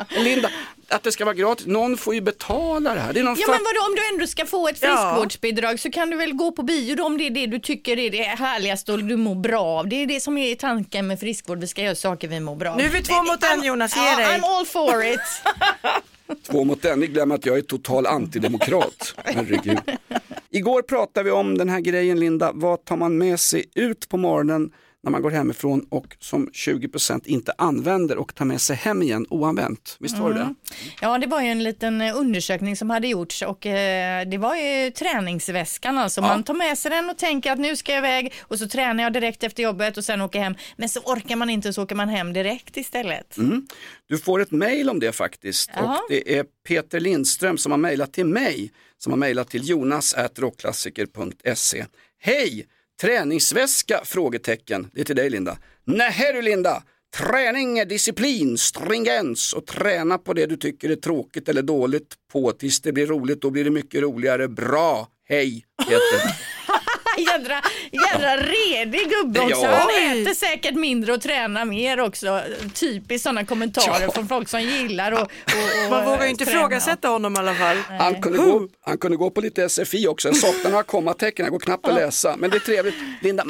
Linda, 0.25 0.51
att 0.89 1.03
det 1.03 1.13
ska 1.13 1.25
vara 1.25 1.35
gratis. 1.35 1.67
Någon 1.67 1.97
får 1.97 2.15
ju 2.15 2.21
betala 2.21 2.95
det 2.95 3.01
här. 3.01 3.13
Det 3.13 3.21
är 3.21 3.25
någon 3.25 3.37
Ja 3.39 3.47
men 3.49 3.59
vadå 3.59 3.87
om 3.91 3.95
du 3.97 4.09
ändå 4.15 4.27
ska 4.27 4.47
få 4.47 4.69
ett 4.69 4.79
Ja. 4.83 4.89
friskvårdsbidrag 4.89 5.81
så 5.81 5.91
kan 5.91 6.11
du 6.11 6.17
väl 6.17 6.33
gå 6.33 6.53
på 6.53 6.63
bio 6.63 6.95
då 6.97 7.05
om 7.05 7.19
det 7.19 7.27
är 7.27 7.31
det 7.31 7.47
du 7.47 7.59
tycker 7.59 7.99
är 7.99 8.11
det 8.11 8.23
härligaste 8.23 8.93
och 8.93 9.05
du 9.05 9.17
mår 9.17 9.35
bra 9.35 9.63
av. 9.63 9.89
Det 9.89 10.03
är 10.03 10.07
det 10.07 10.21
som 10.21 10.39
är 10.39 10.55
tanken 10.55 11.07
med 11.07 11.21
friskvård, 11.21 11.59
vi 11.61 11.67
ska 11.67 11.83
göra 11.83 11.95
saker 11.95 12.29
vi 12.29 12.41
mår 12.41 12.57
bra 12.57 12.71
av. 12.71 12.77
Nu 12.77 12.85
är 12.85 12.89
vi 12.89 13.03
två 13.03 13.23
mot 13.23 13.43
en 13.43 13.63
Jonas, 13.65 13.97
ge 13.97 14.03
Ja, 14.03 14.17
dig. 14.17 14.27
I'm 14.39 14.45
all 14.45 14.67
for 14.67 15.05
it. 15.05 15.21
Två 16.51 16.65
mot 16.65 16.85
en, 16.85 17.01
ni 17.01 17.07
glömmer 17.07 17.35
att 17.35 17.47
jag 17.47 17.59
är 17.59 17.63
total 17.63 18.07
antidemokrat. 18.07 19.15
Herregud. 19.25 19.79
Igår 20.51 20.83
pratade 20.83 21.25
vi 21.25 21.31
om 21.31 21.59
den 21.59 21.69
här 21.69 21.81
grejen 21.81 22.21
Linda, 22.21 22.51
vad 22.55 22.85
tar 22.85 22.97
man 22.97 23.19
med 23.19 23.41
sig 23.41 23.65
ut 23.75 24.09
på 24.09 24.17
morgonen 24.17 24.71
när 25.07 25.11
man 25.11 25.23
går 25.23 25.31
hemifrån 25.31 25.87
och 25.89 26.17
som 26.21 26.49
20% 26.49 27.21
inte 27.25 27.53
använder 27.59 28.17
och 28.17 28.35
tar 28.35 28.45
med 28.45 28.61
sig 28.61 28.77
hem 28.77 29.03
igen 29.03 29.27
oanvänt. 29.31 29.97
Visst 30.01 30.19
var 30.19 30.33
det 30.33 30.39
det? 30.39 30.55
Ja, 31.01 31.19
det 31.19 31.27
var 31.27 31.43
ju 31.43 31.49
en 31.49 31.63
liten 31.63 32.01
eh, 32.01 32.17
undersökning 32.17 32.77
som 32.77 32.91
hade 32.91 33.09
gjorts 33.09 33.43
och 33.43 33.67
eh, 33.67 34.29
det 34.29 34.39
var 34.39 34.57
ju 34.57 34.91
träningsväskan 34.91 35.99
alltså. 35.99 36.21
Man 36.21 36.43
tar 36.43 36.55
med 36.55 36.79
sig 36.79 36.91
den 36.91 37.11
och 37.11 37.19
tänker 37.19 37.53
att 37.53 37.59
nu 37.59 37.77
ska 37.77 37.93
jag 37.93 37.99
iväg 37.99 38.33
och 38.41 38.59
så 38.59 38.69
tränar 38.69 39.05
jag 39.05 39.13
direkt 39.13 39.43
efter 39.43 39.63
jobbet 39.63 39.97
och 39.97 40.05
sen 40.05 40.21
åker 40.21 40.41
hem. 40.41 40.55
Men 40.77 40.89
så 40.89 41.01
orkar 41.01 41.37
man 41.37 41.51
inte 41.51 41.73
så 41.73 41.83
åker 41.83 41.95
man 41.95 42.09
hem 42.09 42.33
direkt 42.33 42.77
istället. 42.77 43.37
Mm. 43.37 43.67
Du 44.09 44.19
får 44.19 44.41
ett 44.41 44.51
mejl 44.51 44.91
om 44.91 45.01
det 45.01 45.13
faktiskt 45.13 45.71
Jaha. 45.75 45.99
och 45.99 46.05
det 46.09 46.39
är 46.39 46.45
Peter 46.69 47.01
Lindström 47.01 47.59
som 47.59 47.73
har 47.73 47.79
mejlat 47.79 48.13
till 48.13 48.27
mig, 48.27 48.73
som 48.99 49.13
har 49.13 49.19
mejlat 49.19 49.51
till 49.51 49.69
jonas.rockklassiker.se. 49.69 51.85
Hej! 52.19 52.67
Träningsväska? 53.01 54.01
Frågetecken. 54.05 54.91
Det 54.93 55.01
är 55.01 55.05
till 55.05 55.17
dig 55.17 55.31
Linda. 55.31 55.59
Nähä 55.85 56.33
du 56.33 56.43
Linda! 56.43 56.83
Träning 57.17 57.79
är 57.79 57.85
disciplin, 57.85 58.59
stringens 58.59 59.53
och 59.53 59.67
träna 59.67 60.19
på 60.19 60.33
det 60.33 60.47
du 60.47 60.57
tycker 60.57 60.91
är 60.91 60.97
tråkigt 60.97 61.49
eller 61.49 61.63
dåligt 61.63 62.15
på 62.33 62.53
tills 62.53 62.81
det 62.81 62.93
blir 62.93 63.07
roligt, 63.07 63.41
då 63.41 63.51
blir 63.51 63.65
det 63.65 63.71
mycket 63.71 64.03
roligare. 64.03 64.49
Bra! 64.49 65.09
Hej 65.29 65.65
Peter! 65.89 66.37
jädra, 67.17 67.63
jädra 67.93 68.37
redig 68.37 69.11
gubbe 69.11 69.41
också. 69.41 69.63
Ja. 69.63 69.75
Han 69.77 70.21
äter 70.21 70.35
säkert 70.35 70.75
mindre 70.75 71.13
och 71.13 71.21
tränar 71.21 71.65
mer 71.65 72.01
också. 72.01 72.43
Typiskt 72.75 73.23
sådana 73.23 73.45
kommentarer 73.45 74.03
Ja. 74.03 74.11
från 74.13 74.29
folk 74.29 74.49
som 74.49 74.63
gillar 74.63 75.13
och, 75.13 75.21
och, 75.21 75.85
och 75.85 75.91
Man 75.91 76.05
vågar 76.05 76.25
ju 76.25 76.31
inte 76.31 76.45
ifrågasätta 76.45 77.09
honom 77.09 77.35
i 77.35 77.39
alla 77.39 77.55
fall. 77.55 77.77
Han 77.77 78.23
kunde, 78.23 78.39
gå, 78.39 78.69
han 78.81 78.99
kunde 78.99 79.17
gå 79.17 79.31
på 79.31 79.41
lite 79.41 79.69
SFI 79.69 80.07
också, 80.09 80.29
jag 80.29 80.37
saknar 80.37 80.71
några 80.71 80.83
kommatecken, 80.83 81.45
jag 81.45 81.53
går 81.53 81.59
knappt 81.59 81.87
att 81.87 81.95
läsa. 81.95 82.37
Men 82.39 82.51
det 82.51 82.57
är 82.57 82.61
trevligt. 82.61 82.95
Linda, 83.23 83.45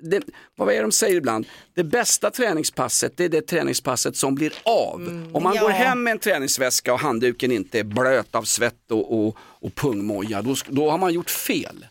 det, 0.00 0.22
vad 0.56 0.68
är 0.68 0.76
det 0.76 0.82
de 0.82 0.92
säger 0.92 1.16
ibland? 1.16 1.46
Det 1.74 1.84
bästa 1.84 2.30
träningspasset, 2.30 3.16
det 3.16 3.24
är 3.24 3.28
det 3.28 3.42
träningspasset 3.42 4.16
som 4.16 4.34
blir 4.34 4.52
av. 4.62 5.28
Om 5.32 5.42
man 5.42 5.54
ja. 5.54 5.62
går 5.62 5.70
hem 5.70 6.02
med 6.02 6.10
en 6.10 6.18
träningsväska 6.18 6.92
och 6.92 7.00
handduken 7.00 7.52
inte 7.52 7.78
är 7.78 7.84
blöt 7.84 8.34
av 8.34 8.42
svett 8.42 8.90
och, 8.90 9.18
och, 9.26 9.36
och 9.38 9.74
pungmoja, 9.74 10.42
då, 10.42 10.54
då 10.68 10.90
har 10.90 10.98
man 10.98 11.12
gjort 11.12 11.30
fel. 11.30 11.86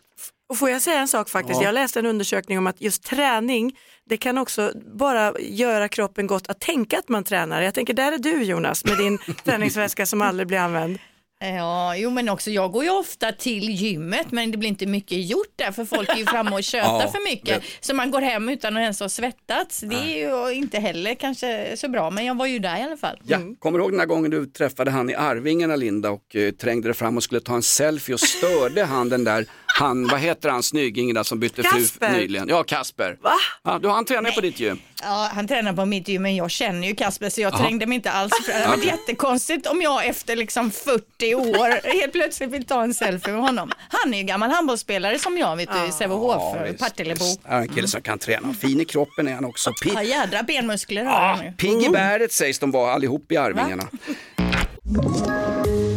Och 0.50 0.58
får 0.58 0.70
jag 0.70 0.82
säga 0.82 1.00
en 1.00 1.08
sak 1.08 1.30
faktiskt, 1.30 1.60
Ja. 1.62 1.68
jag 1.68 1.74
läste 1.74 2.00
en 2.00 2.06
undersökning 2.06 2.58
om 2.58 2.68
att 2.68 2.82
just 2.82 3.04
träning, 3.04 3.78
det 4.10 4.18
kan 4.18 4.38
också 4.38 4.72
bara 4.98 5.34
göra 5.40 5.88
kroppen 5.90 6.28
gott 6.28 6.48
att 6.48 6.60
tänka 6.60 7.00
att 7.00 7.10
man 7.10 7.24
tränar. 7.24 7.62
Jag 7.62 7.74
tänker 7.74 7.94
där 7.94 8.12
är 8.12 8.18
du 8.18 8.44
Jonas 8.44 8.86
med 8.86 8.98
din 8.98 9.18
träningsväska 9.46 10.06
som 10.06 10.22
aldrig 10.22 10.48
blir 10.48 10.58
använd. 10.58 11.00
Ja, 11.40 11.96
jo 11.96 12.10
men 12.10 12.30
också 12.30 12.52
jag 12.52 12.72
går 12.72 12.84
ju 12.84 12.90
ofta 12.90 13.32
till 13.32 13.70
gymmet 13.70 14.32
men 14.32 14.52
det 14.52 14.58
blir 14.58 14.70
inte 14.70 14.86
mycket 14.86 15.26
gjort 15.30 15.54
där 15.56 15.72
för 15.72 15.86
folk 15.86 16.10
är 16.10 16.16
ju 16.16 16.26
framme 16.26 16.52
och 16.56 16.64
tjötar 16.64 17.02
Ja, 17.02 17.12
för 17.12 17.24
mycket. 17.30 17.62
det- 17.62 17.68
Så 17.86 17.96
man 17.96 18.12
går 18.12 18.22
hem 18.22 18.50
utan 18.50 18.78
att 18.78 18.82
ens 18.82 19.00
ha 19.00 19.10
svettats. 19.10 19.80
Det 19.80 19.96
är 19.96 20.50
ju 20.50 20.54
inte 20.56 20.80
heller 20.80 21.16
kanske 21.16 21.78
så 21.78 21.90
bra 21.90 22.10
men 22.10 22.26
jag 22.26 22.38
var 22.38 22.46
ju 22.46 22.60
där 22.60 22.78
i 22.80 22.82
alla 22.82 22.98
fall. 22.98 23.20
Ja, 23.24 23.38
Kommer 23.60 23.78
du 23.80 23.84
ihåg 23.84 23.92
den 23.94 24.00
här 24.00 24.08
gången 24.08 24.32
du 24.32 24.46
träffade 24.46 24.92
han 24.92 25.10
i 25.10 25.16
Arvingarna 25.16 25.76
Linda 25.76 26.10
och 26.12 26.36
eh, 26.36 26.52
trängde 26.52 26.88
dig 26.88 26.96
fram 26.96 27.18
och 27.18 27.24
skulle 27.24 27.42
ta 27.42 27.56
en 27.56 27.64
selfie 27.64 28.14
och 28.16 28.20
störde 28.22 28.84
han 28.86 29.10
den 29.10 29.24
där, 29.24 29.46
han, 29.78 30.08
vad 30.08 30.20
heter 30.20 30.50
han 30.50 30.64
snyggingen 30.64 31.24
som 31.24 31.40
bytte 31.40 31.64
Kasper. 31.64 32.10
fru 32.10 32.18
nyligen? 32.18 32.48
Ja, 32.50 32.64
Kasper. 32.64 33.18
Va? 33.22 33.32
Ja, 33.64 33.80
du, 33.80 33.90
han 33.90 34.06
tränar 34.06 34.30
ju 34.30 34.36
på 34.36 34.42
ditt 34.42 34.60
gym. 34.60 34.80
Ja, 35.04 35.30
han 35.34 35.48
tränar 35.48 35.74
på 35.74 35.86
mitt 35.86 36.08
gym 36.08 36.22
men 36.22 36.36
jag 36.36 36.52
känner 36.52 36.88
ju 36.88 36.96
Kasper 36.96 37.30
så 37.30 37.42
jag 37.42 37.58
trängde 37.58 37.86
mig 37.86 37.96
inte 37.96 38.12
alls. 38.12 38.32
Det 38.46 38.54
hade 38.54 38.68
varit 38.68 38.86
jättekonstigt 38.86 39.68
om 39.68 39.82
jag 39.82 40.06
efter 40.06 40.36
liksom 40.36 40.72
40 40.72 41.36
år 41.36 42.00
helt 42.02 42.14
plötsligt 42.14 42.50
vill 42.50 42.66
ta 42.66 42.84
en 42.84 42.94
selfie 42.94 43.34
med 43.34 43.42
honom. 43.42 43.72
Han 43.90 44.14
är 44.14 44.18
ju 44.18 44.24
gammal 44.24 44.50
handbollsspelare 44.52 45.20
som 45.20 45.38
jag 45.38 45.56
vet 45.56 45.70
du, 45.86 45.92
Sävehof, 45.92 46.58
visst, 46.68 46.80
Partillebo. 46.80 47.24
visst. 47.26 47.40
Ja, 47.44 47.52
en 47.52 47.68
kille 47.68 47.88
som 47.88 48.02
kan 48.02 48.20
träna. 48.20 48.54
Fin 48.54 48.82
i 48.82 48.86
kroppen 48.86 49.28
är 49.28 49.34
han 49.34 49.46
också. 49.46 49.70
Pi- 49.84 49.92
Ja 49.96 50.04
jädra 50.04 50.44
benmuskler 50.44 51.04
har 51.06 51.20
han 51.36 51.46
ju. 51.46 51.52
Pigg 51.52 51.84
i 51.84 51.90
bäret 51.90 52.32
sägs 52.32 52.60
de 52.60 52.72
vara 52.72 52.94
allihop 52.94 53.32
i 53.32 53.38
Arvingarna. 53.38 53.84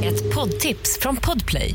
Ett 0.04 0.34
poddtips 0.34 0.98
från 0.98 1.16
Podplay. 1.16 1.74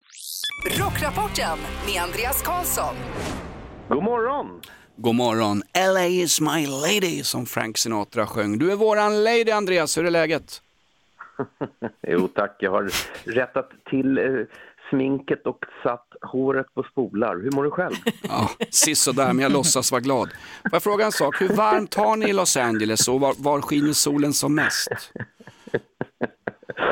Rockrapporten 0.65 1.57
med 1.85 2.01
Andreas 2.03 2.41
Karlsson. 2.41 2.95
God 3.89 4.03
morgon! 4.03 4.61
God 4.95 5.15
morgon. 5.15 5.63
LA 5.93 6.05
is 6.05 6.41
my 6.41 6.67
lady 6.67 7.23
som 7.23 7.45
Frank 7.45 7.77
Sinatra 7.77 8.27
sjöng. 8.27 8.57
Du 8.57 8.71
är 8.71 8.75
våran 8.75 9.23
lady 9.23 9.51
Andreas, 9.51 9.97
hur 9.97 10.05
är 10.05 10.11
läget? 10.11 10.61
Jo 12.07 12.27
tack, 12.27 12.55
jag 12.59 12.71
har 12.71 12.91
rättat 13.23 13.69
till 13.89 14.17
eh, 14.17 14.23
sminket 14.89 15.45
och 15.45 15.65
satt 15.83 16.07
håret 16.21 16.73
på 16.73 16.83
spolar. 16.83 17.35
Hur 17.35 17.51
mår 17.51 17.63
du 17.63 17.71
själv? 17.71 17.95
Ja, 18.23 18.49
sisådär, 18.69 19.33
men 19.33 19.39
jag 19.39 19.51
låtsas 19.51 19.91
vara 19.91 20.01
glad. 20.01 20.29
Får 20.61 20.71
jag 20.71 20.83
fråga 20.83 21.05
en 21.05 21.11
sak, 21.11 21.41
hur 21.41 21.49
varmt 21.49 21.95
har 21.95 22.15
ni 22.15 22.29
i 22.29 22.33
Los 22.33 22.57
Angeles 22.57 23.07
och 23.07 23.19
var, 23.19 23.35
var 23.37 23.61
skiner 23.61 23.93
solen 23.93 24.33
som 24.33 24.55
mest? 24.55 24.89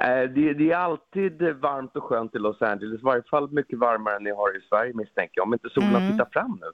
Eh, 0.00 0.30
det, 0.30 0.52
det 0.52 0.70
är 0.72 0.76
alltid 0.76 1.42
varmt 1.42 1.96
och 1.96 2.02
skönt 2.04 2.34
i 2.34 2.38
Los 2.38 2.62
Angeles, 2.62 3.00
i 3.00 3.04
varje 3.04 3.22
fall 3.22 3.50
mycket 3.52 3.78
varmare 3.78 4.16
än 4.16 4.22
ni 4.22 4.30
har 4.30 4.56
i 4.56 4.60
Sverige 4.68 4.92
misstänker 4.94 5.32
jag. 5.34 5.46
Om 5.46 5.52
inte 5.52 5.68
solen 5.70 5.94
Mm. 5.96 6.12
tittar 6.12 6.28
fram 6.32 6.58
nu. 6.60 6.66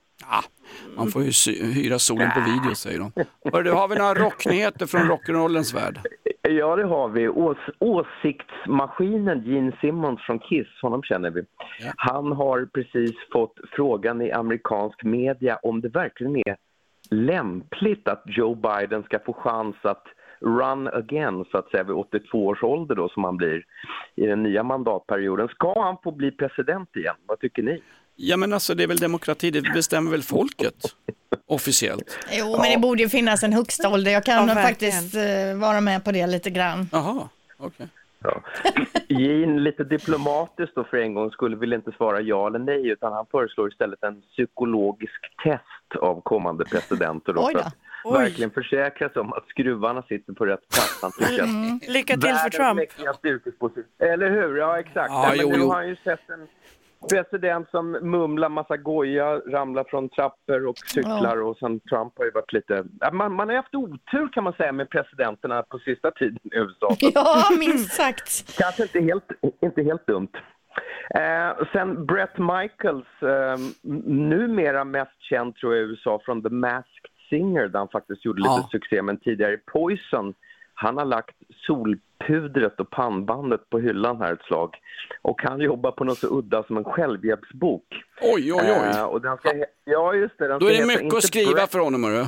Man 0.97 1.09
får 1.09 1.23
ju 1.23 1.31
hyra 1.73 1.99
solen 1.99 2.31
på 2.35 2.41
video 2.41 2.75
säger 2.75 2.99
de. 2.99 3.13
Hörru, 3.53 3.71
har 3.71 3.89
vi 3.89 3.95
några 3.99 4.15
rocknyheter 4.25 4.87
från 4.87 5.01
rock'n'rollens 5.01 5.75
värld? 5.75 5.99
Ja, 6.43 6.77
det 6.77 6.85
har 6.85 7.09
vi. 7.09 7.29
Ås 7.29 7.57
åsiktsmaskinen 7.79 9.43
Gene 9.45 9.73
Simmons 9.81 10.21
från 10.21 10.39
Kiss, 10.39 10.67
honom 10.83 11.03
känner 11.03 11.31
vi. 11.31 11.43
Han 11.97 12.33
har 12.33 12.67
precis 12.75 13.13
fått 13.33 13.55
frågan 13.73 14.23
i 14.23 14.33
amerikansk 14.33 15.03
media 15.05 15.59
om 15.63 15.81
det 15.81 15.89
verkligen 15.89 16.37
är 16.37 16.57
lämpligt 17.11 18.09
att 18.09 18.23
Joe 18.27 18.55
Biden 18.55 19.03
ska 19.03 19.19
få 19.19 19.33
chans 19.33 19.77
att 19.83 20.05
run 20.41 20.89
again, 20.89 21.45
så 21.51 21.59
att 21.59 21.71
säga, 21.71 21.83
vid 21.83 21.97
82 21.97 22.47
års 22.47 22.63
ålder 22.63 22.95
då, 22.95 23.09
som 23.09 23.25
han 23.25 23.37
blir 23.37 23.65
i 24.15 24.27
den 24.27 24.43
nya 24.43 24.63
mandatperioden. 24.63 25.49
Ska 25.49 25.83
han 25.83 25.97
få 26.05 26.11
bli 26.13 26.31
president 26.31 26.97
igen? 26.97 27.15
Vad 27.27 27.41
tycker 27.41 27.63
ni? 27.63 27.83
Ja 28.17 28.37
men 28.37 28.53
alltså 28.53 28.75
det 28.75 28.83
är 28.83 28.87
väl 28.89 28.97
demokrati, 28.97 29.51
det 29.51 29.61
bestämmer 29.75 30.11
väl 30.11 30.23
folket 30.23 30.75
officiellt? 31.47 32.19
Jo, 32.33 32.57
men 32.61 32.71
det 32.73 32.79
borde 32.79 33.03
ju 33.03 33.09
finnas 33.09 33.43
en 33.43 33.53
högsta 33.53 33.89
ålder. 33.89 34.11
Jag 34.11 34.25
kan 34.25 34.49
Ja, 34.49 34.55
faktiskt 34.55 35.15
eh, 35.15 35.57
vara 35.61 35.81
med 35.81 36.05
på 36.05 36.13
det 36.13 36.27
lite 36.27 36.51
grann. 36.51 36.89
Jaha, 36.93 37.29
okej. 37.59 37.87
Ja. 38.23 38.43
Gene, 39.09 39.61
lite 39.61 39.85
diplomatiskt 39.85 40.75
då 40.75 40.85
för 40.85 40.97
en 40.97 41.15
gång, 41.15 41.31
skulle 41.31 41.57
vill 41.57 41.73
inte 41.73 41.93
svara 41.93 42.21
ja 42.21 42.47
eller 42.47 42.59
nej 42.59 42.89
utan 42.89 43.13
han 43.13 43.27
föreslår 43.31 43.69
istället 43.73 44.03
en 44.03 44.23
psykologisk 44.23 45.21
test 45.45 46.03
av 46.03 46.21
kommande 46.21 46.65
presidenter 46.65 47.33
då, 47.33 47.41
Oj 47.47 47.53
för 47.53 47.59
då. 47.61 47.67
att 47.67 47.75
Oj. 47.75 47.84
Verkligen 48.13 48.51
försäkra 48.51 49.09
sig 49.09 49.21
om 49.21 49.33
att 49.33 49.49
skruvarna 49.49 50.03
sitter 50.03 50.33
på 50.33 50.47
rätt 50.47 50.69
plats. 50.69 50.99
Han 51.03 51.13
tycker 51.13 51.43
att. 51.43 51.89
Lycka 51.89 52.17
till 52.17 52.35
för 52.35 52.51
Trump. 52.51 52.77
mäktigaste 52.77 53.29
yrkesposition. 53.29 53.85
Eller 53.99 54.31
hur? 54.31 54.57
Ja, 54.57 54.79
exakt. 54.79 55.11
Ja, 55.11 55.27
Nej, 55.29 55.37
men 55.37 55.47
jo, 55.47 55.53
nu 55.57 55.59
jo. 55.59 55.69
har 55.69 55.75
han 55.75 55.89
ju 55.89 55.97
sett 55.97 56.31
en 56.31 56.49
president 57.11 57.71
som 57.71 57.91
mumlar 57.91 58.49
massa 58.49 58.77
goja, 58.77 59.37
ramlar 59.37 59.85
från 59.85 60.09
trappor 60.09 60.67
och 60.67 60.79
cyklar 60.79 61.43
och 61.43 61.57
sen 61.57 61.81
Trump 61.81 62.13
har 62.19 62.25
ju 62.25 62.31
varit 62.31 62.53
lite... 62.53 62.85
Man, 63.13 63.33
man 63.33 63.49
har 63.49 63.57
haft 63.57 63.75
otur 63.75 64.29
kan 64.33 64.45
man 64.45 64.53
säga 64.53 64.73
med 64.73 64.91
presidenterna 64.91 65.63
på 65.63 65.79
sista 65.79 66.11
tiden 66.11 66.39
i 66.45 66.57
USA. 66.57 66.97
Ja, 67.15 67.49
minst 67.59 67.93
sagt. 67.95 68.59
Kanske 68.59 68.83
inte 68.83 69.01
helt, 69.01 69.31
inte 69.63 69.83
helt 69.83 70.07
dumt. 70.07 70.29
Eh, 71.15 71.67
sen 71.73 72.07
Brett 72.07 72.39
Michaels, 72.39 73.23
eh, 73.23 73.59
numera 74.05 74.85
mest 74.85 75.23
känd 75.23 75.57
tror 75.57 75.75
jag 75.75 75.83
i 75.83 75.87
USA 75.87 76.21
från 76.25 76.43
The 76.43 76.51
Masked 76.51 77.07
Singer 77.29 77.69
där 77.69 77.79
han 77.79 77.89
faktiskt 77.89 78.25
gjorde 78.25 78.39
lite 78.43 78.51
Ja. 78.51 78.69
succé, 78.73 79.03
men 79.03 79.17
tidigare 79.17 79.57
Poison. 79.57 80.35
Han 80.75 80.99
har 80.99 81.05
lagt 81.05 81.37
solpudret 81.67 82.81
och 82.81 82.91
pannbandet 82.91 83.71
på 83.71 83.79
hyllan 83.79 84.21
här 84.21 84.33
ett 84.33 84.43
slag. 84.43 84.75
Och 85.23 85.43
han 85.43 85.61
jobbar 85.61 85.91
på 85.91 86.05
något 86.05 86.19
så 86.19 86.39
udda 86.39 86.63
som 86.63 86.77
en 86.77 86.85
självhjälpsbok. 86.85 87.85
Oj, 88.23 88.53
oj, 88.53 88.61
oj. 88.63 88.99
Eh, 88.99 89.05
och 89.05 89.21
den 89.21 89.37
ska, 89.37 89.65
ja, 89.85 90.15
just 90.15 90.39
det. 90.39 90.49
Den 90.49 90.59
Då 90.61 90.67
är 90.71 90.79
det 90.79 90.87
mycket 90.87 91.15
att 91.15 91.23
skriva 91.25 91.53
Brett- 91.53 91.71
för 91.73 91.79
honom. 91.79 92.05
Hörru. 92.05 92.25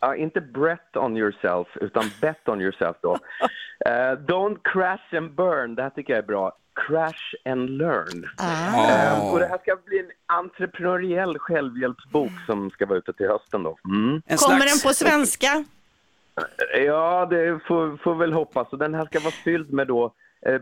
Ja, 0.00 0.14
inte 0.16 0.40
Brett 0.40 0.96
on 0.96 1.16
yourself, 1.16 1.68
utan 1.80 2.04
Bet 2.20 2.48
on 2.48 2.60
yourself 2.60 2.96
då. 3.00 3.16
Eh, 3.86 4.12
don't 4.18 4.58
crash 4.64 5.16
and 5.16 5.30
burn, 5.34 5.74
det 5.74 5.82
här 5.82 5.90
tycker 5.90 6.12
jag 6.12 6.18
är 6.22 6.26
bra. 6.26 6.52
Crash 6.86 7.34
and 7.44 7.70
learn. 7.70 8.24
Eh, 8.40 9.32
och 9.32 9.38
det 9.38 9.46
här 9.46 9.58
ska 9.58 9.76
bli 9.86 9.98
en 9.98 10.10
entreprenöriell 10.26 11.38
självhjälpsbok 11.38 12.30
som 12.46 12.70
ska 12.70 12.86
vara 12.86 12.98
ute 12.98 13.12
till 13.12 13.28
hösten 13.28 13.62
då. 13.62 13.78
Mm. 13.84 14.22
Kommer 14.36 14.66
den 14.66 14.80
på 14.82 14.94
svenska? 14.94 15.64
Ja, 16.86 17.26
det 17.30 17.60
får, 17.66 17.96
får 17.96 18.14
väl 18.14 18.32
hoppas. 18.32 18.68
Och 18.72 18.78
den 18.78 18.94
här 18.94 19.04
ska 19.04 19.20
vara 19.20 19.34
fylld 19.44 19.72
med 19.72 19.86
då 19.86 20.14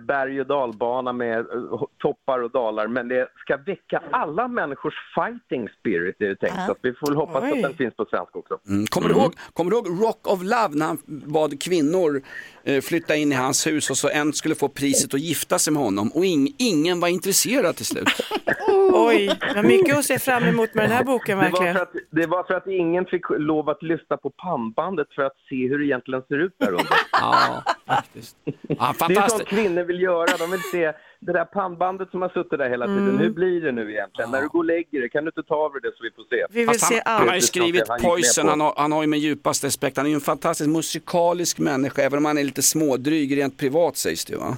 berg 0.07 0.41
och 0.41 0.47
dalbana 0.47 1.13
med 1.13 1.39
eh, 1.39 1.83
toppar 1.99 2.43
och 2.43 2.51
dalar. 2.51 2.87
Men 2.87 3.09
det 3.09 3.29
ska 3.37 3.57
väcka 3.57 4.03
alla 4.11 4.49
människors 4.49 4.95
fighting 5.15 5.69
spirit 5.81 6.17
är 6.21 6.29
det 6.29 6.37
tänkt. 6.37 6.67
Så 6.67 6.73
att 6.73 6.79
vi 6.83 6.93
får 6.93 7.15
hoppas 7.15 7.45
Oj. 7.45 7.51
att 7.53 7.63
den 7.63 7.75
finns 7.75 7.95
på 7.95 8.05
svenska 8.05 8.39
också. 8.39 8.59
Mm. 8.69 8.87
Kommer, 8.87 9.09
du 9.09 9.15
ihåg, 9.15 9.35
kommer 9.53 9.71
du 9.71 9.77
ihåg 9.77 9.89
Rock 10.03 10.27
of 10.27 10.43
Love 10.43 10.71
när 10.73 10.87
han 10.87 10.99
bad 11.07 11.63
kvinnor 11.63 12.23
eh, 12.65 12.81
flytta 12.81 13.17
in 13.17 13.33
i 13.33 13.35
hans 13.35 13.67
hus 13.67 13.91
och 13.91 13.97
så 13.97 14.09
en 14.09 14.33
skulle 14.33 14.55
få 14.55 14.69
priset 14.69 15.15
att 15.15 15.21
gifta 15.21 15.59
sig 15.59 15.73
med 15.73 15.83
honom 15.83 16.09
och 16.09 16.25
ing, 16.25 16.55
ingen 16.59 17.01
var 17.01 17.09
intresserad 17.09 17.77
till 17.77 17.87
slut. 17.87 18.09
Oj, 18.93 19.39
vad 19.55 19.65
mycket 19.65 19.99
att 19.99 20.05
se 20.05 20.19
fram 20.19 20.45
emot 20.45 20.75
med 20.75 20.85
den 20.85 20.91
här 20.93 21.05
boken 21.05 21.39
Det 21.39 21.45
var, 21.45 21.51
verkligen. 21.51 21.75
för 21.75 21.83
att, 21.83 21.93
det 22.11 22.27
var 22.27 22.45
för 22.45 22.55
att 22.55 22.67
ingen 22.67 23.05
fick 23.05 23.23
lov 23.31 23.69
att 23.71 23.83
lyfta 23.83 24.17
på 24.17 24.31
pannbandet 24.31 25.07
för 25.15 25.23
att 25.23 25.37
se 25.49 25.69
hur 25.69 25.79
det 25.79 25.85
egentligen 25.85 26.23
ser 26.29 26.39
ut 26.39 26.53
där 26.59 26.71
under. 26.71 26.87
Ja, 27.13 27.63
faktiskt. 27.87 28.37
Ja, 28.69 28.95
Det 29.09 29.15
är 29.17 29.29
sånt 29.29 29.45
kvinnor 29.45 29.83
vill 29.83 30.03
göra. 30.03 30.37
De 30.39 30.51
vill 30.51 30.63
se 30.73 30.93
det 31.21 31.33
där 31.33 31.45
pannbandet 31.45 32.11
som 32.11 32.23
har 32.23 32.29
suttit 32.29 32.59
där 32.59 32.71
hela 32.71 32.87
tiden. 32.87 33.09
Mm. 33.09 33.19
Hur 33.19 33.31
blir 33.31 33.61
det 33.61 33.73
nu 33.73 33.93
egentligen? 33.93 34.31
När 34.31 34.43
du 34.43 34.49
går 34.49 34.59
och 34.59 34.65
lägger 34.65 35.01
dig, 35.01 35.11
kan 35.11 35.25
du 35.25 35.29
inte 35.29 35.43
ta 35.43 35.55
av 35.55 35.73
dig 35.73 35.81
det 35.83 35.91
så 35.97 36.03
vi 36.03 36.11
får 36.11 36.25
se? 36.65 36.67
Fast 36.67 36.93
han, 37.05 37.19
han 37.19 37.29
har 37.29 37.35
ju 37.35 37.41
skrivit 37.41 37.89
Han 37.89 38.01
Poison, 38.01 38.49
han 38.49 38.61
har, 38.61 38.75
han 38.77 38.93
har 38.93 39.03
ju 39.03 39.07
med 39.09 39.19
djupaste 39.19 39.67
respekt, 39.67 39.97
han 39.97 40.07
är 40.07 40.11
ju 40.11 40.15
en 40.15 40.21
fantastisk 40.21 40.71
musikalisk 40.71 41.59
människa, 41.59 42.03
även 42.03 42.19
om 42.19 42.25
han 42.25 42.39
är 42.39 42.45
lite 42.45 42.63
smådryg 42.63 43.37
rent 43.37 43.59
privat 43.59 43.97
sägs 43.97 44.25
det 44.25 44.37
va? 44.37 44.57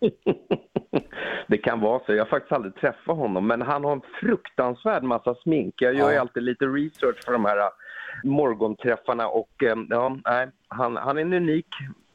Det 1.52 1.58
kan 1.58 1.80
vara 1.80 2.00
så. 2.06 2.12
Jag 2.12 2.24
har 2.24 2.30
faktiskt 2.30 2.52
aldrig 2.52 2.74
träffat 2.74 3.16
honom, 3.16 3.46
men 3.46 3.62
han 3.62 3.84
har 3.84 3.92
en 3.92 4.00
fruktansvärd 4.20 5.02
massa 5.02 5.34
smink. 5.34 5.74
Jag 5.78 5.94
gör 5.94 6.10
ju 6.10 6.16
alltid 6.16 6.42
lite 6.42 6.64
research 6.64 7.24
för 7.24 7.32
de 7.32 7.44
här 7.44 7.58
äh, 7.58 7.68
morgonträffarna 8.24 9.28
och 9.28 9.62
äh, 9.62 9.76
ja, 9.88 10.16
nej, 10.24 10.48
han, 10.68 10.96
han 10.96 11.18
är 11.18 11.22
en 11.22 11.32
unik 11.32 11.66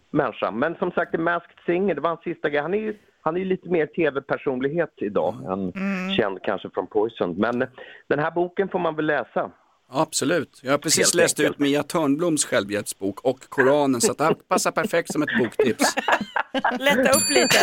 människa. 0.09 0.51
Men 0.51 0.75
som 0.75 0.91
sagt, 0.91 1.11
The 1.11 1.17
Masked 1.17 1.57
Singer, 1.65 1.95
det 1.95 2.01
var 2.01 2.09
hans 2.09 2.23
sista 2.23 2.49
grej. 2.49 2.61
Han 2.61 2.73
är 2.73 2.77
ju 2.77 2.97
han 3.21 3.35
är 3.35 3.39
ju 3.39 3.45
lite 3.45 3.69
mer 3.69 3.85
tv-personlighet 3.85 4.93
idag 4.97 5.35
än 5.51 5.73
känd 6.17 6.39
kanske 6.43 6.69
från 6.69 6.87
Poison. 6.87 7.35
Men 7.37 7.59
den 8.07 8.19
här 8.19 8.31
boken 8.31 8.69
får 8.69 8.79
man 8.79 8.95
väl 8.95 9.05
läsa. 9.05 9.51
Absolut, 9.89 10.59
jag 10.63 10.71
har 10.71 10.77
precis 10.77 10.99
Helt 10.99 11.15
läst 11.15 11.39
enkelt. 11.39 11.55
ut 11.55 11.59
Mia 11.59 11.83
Törnbloms 11.83 12.45
självhjälpsbok 12.45 13.19
och 13.21 13.39
Koranen 13.49 14.01
så 14.01 14.11
att 14.11 14.17
det 14.17 14.23
här 14.23 14.33
passar 14.33 14.71
perfekt 14.71 15.11
som 15.11 15.21
ett 15.21 15.37
boktips. 15.39 15.95
Lätta 16.79 17.17
upp 17.17 17.29
lite. 17.29 17.59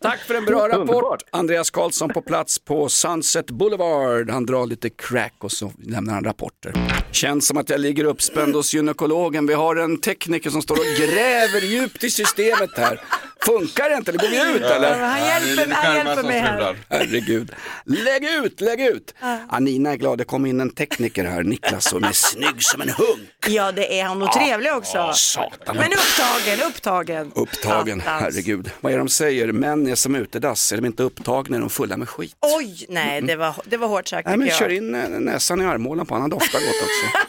Tack 0.00 0.18
för 0.20 0.34
en 0.34 0.44
bra 0.44 0.68
rapport. 0.68 1.22
Andreas 1.30 1.70
Karlsson 1.70 2.08
på 2.08 2.22
plats 2.22 2.58
på 2.58 2.88
Sunset 2.88 3.50
Boulevard. 3.50 4.30
Han 4.30 4.46
drar 4.46 4.66
lite 4.66 4.90
crack 4.90 5.34
och 5.38 5.52
så 5.52 5.72
lämnar 5.82 6.14
han 6.14 6.24
rapporter. 6.24 6.72
Känns 7.10 7.46
som 7.46 7.56
att 7.56 7.70
jag 7.70 7.80
ligger 7.80 8.04
uppspänd 8.04 8.54
hos 8.54 8.74
gynekologen. 8.74 9.46
Vi 9.46 9.54
har 9.54 9.76
en 9.76 10.00
tekniker 10.00 10.50
som 10.50 10.62
står 10.62 10.74
och 10.74 10.98
gräver 10.98 11.60
djupt 11.60 12.04
i 12.04 12.10
systemet 12.10 12.70
här. 12.76 13.00
Funkar 13.46 13.88
det 13.90 13.96
inte? 13.96 14.10
Eller 14.10 14.20
går 14.20 14.28
vi 14.28 14.56
ut 14.56 14.62
eller? 14.62 14.98
Ja, 14.98 15.06
han 15.06 15.26
hjälper, 15.26 15.74
han 15.74 15.96
hjälper 15.96 16.22
mig 16.22 16.38
här. 16.38 16.76
Herregud. 16.88 17.52
Lägg 17.84 18.24
ut, 18.24 18.60
lägg 18.60 18.80
ut! 18.80 19.14
Ja, 19.50 19.58
Nina 19.58 19.92
är 19.92 19.96
glad, 19.96 20.18
det 20.18 20.24
kom 20.24 20.46
in 20.46 20.60
en 20.60 20.70
tekniker 20.70 21.24
här, 21.24 21.42
Niklas, 21.42 21.84
som 21.84 22.04
är 22.04 22.12
snygg 22.12 22.62
som 22.62 22.80
en 22.80 22.88
hunk. 22.88 23.28
Ja, 23.48 23.72
det 23.72 24.00
är 24.00 24.04
han 24.04 24.22
och 24.22 24.32
trevlig 24.32 24.72
också. 24.72 24.96
Ja, 24.96 25.12
satan. 25.12 25.76
Men 25.76 25.92
upptagen, 25.92 26.66
upptagen. 26.68 27.32
Upptagen, 27.34 28.00
Attans. 28.00 28.22
herregud. 28.22 28.70
Vad 28.80 28.92
är 28.92 28.96
det 28.96 29.00
de 29.02 29.08
säger? 29.08 29.52
Män 29.52 29.86
är 29.86 29.94
som 29.94 30.14
utedass, 30.14 30.72
är 30.72 30.76
de 30.76 30.86
inte 30.86 31.02
upptagna 31.02 31.56
är 31.56 31.60
de 31.60 31.70
fulla 31.70 31.96
med 31.96 32.08
skit. 32.08 32.36
Oj, 32.40 32.86
nej, 32.88 33.20
det 33.22 33.36
var, 33.36 33.54
det 33.64 33.76
var 33.76 33.88
hårt 33.88 34.08
sagt 34.08 34.28
Nej 34.28 34.36
men 34.36 34.50
kör 34.50 34.68
in 34.68 34.94
eh, 34.94 35.08
näsan 35.08 35.60
i 35.60 35.64
armhålan 35.64 36.06
på 36.06 36.14
honom, 36.14 36.22
han 36.22 36.30
doftar 36.30 36.58
gott 36.58 36.82
också. 36.82 37.18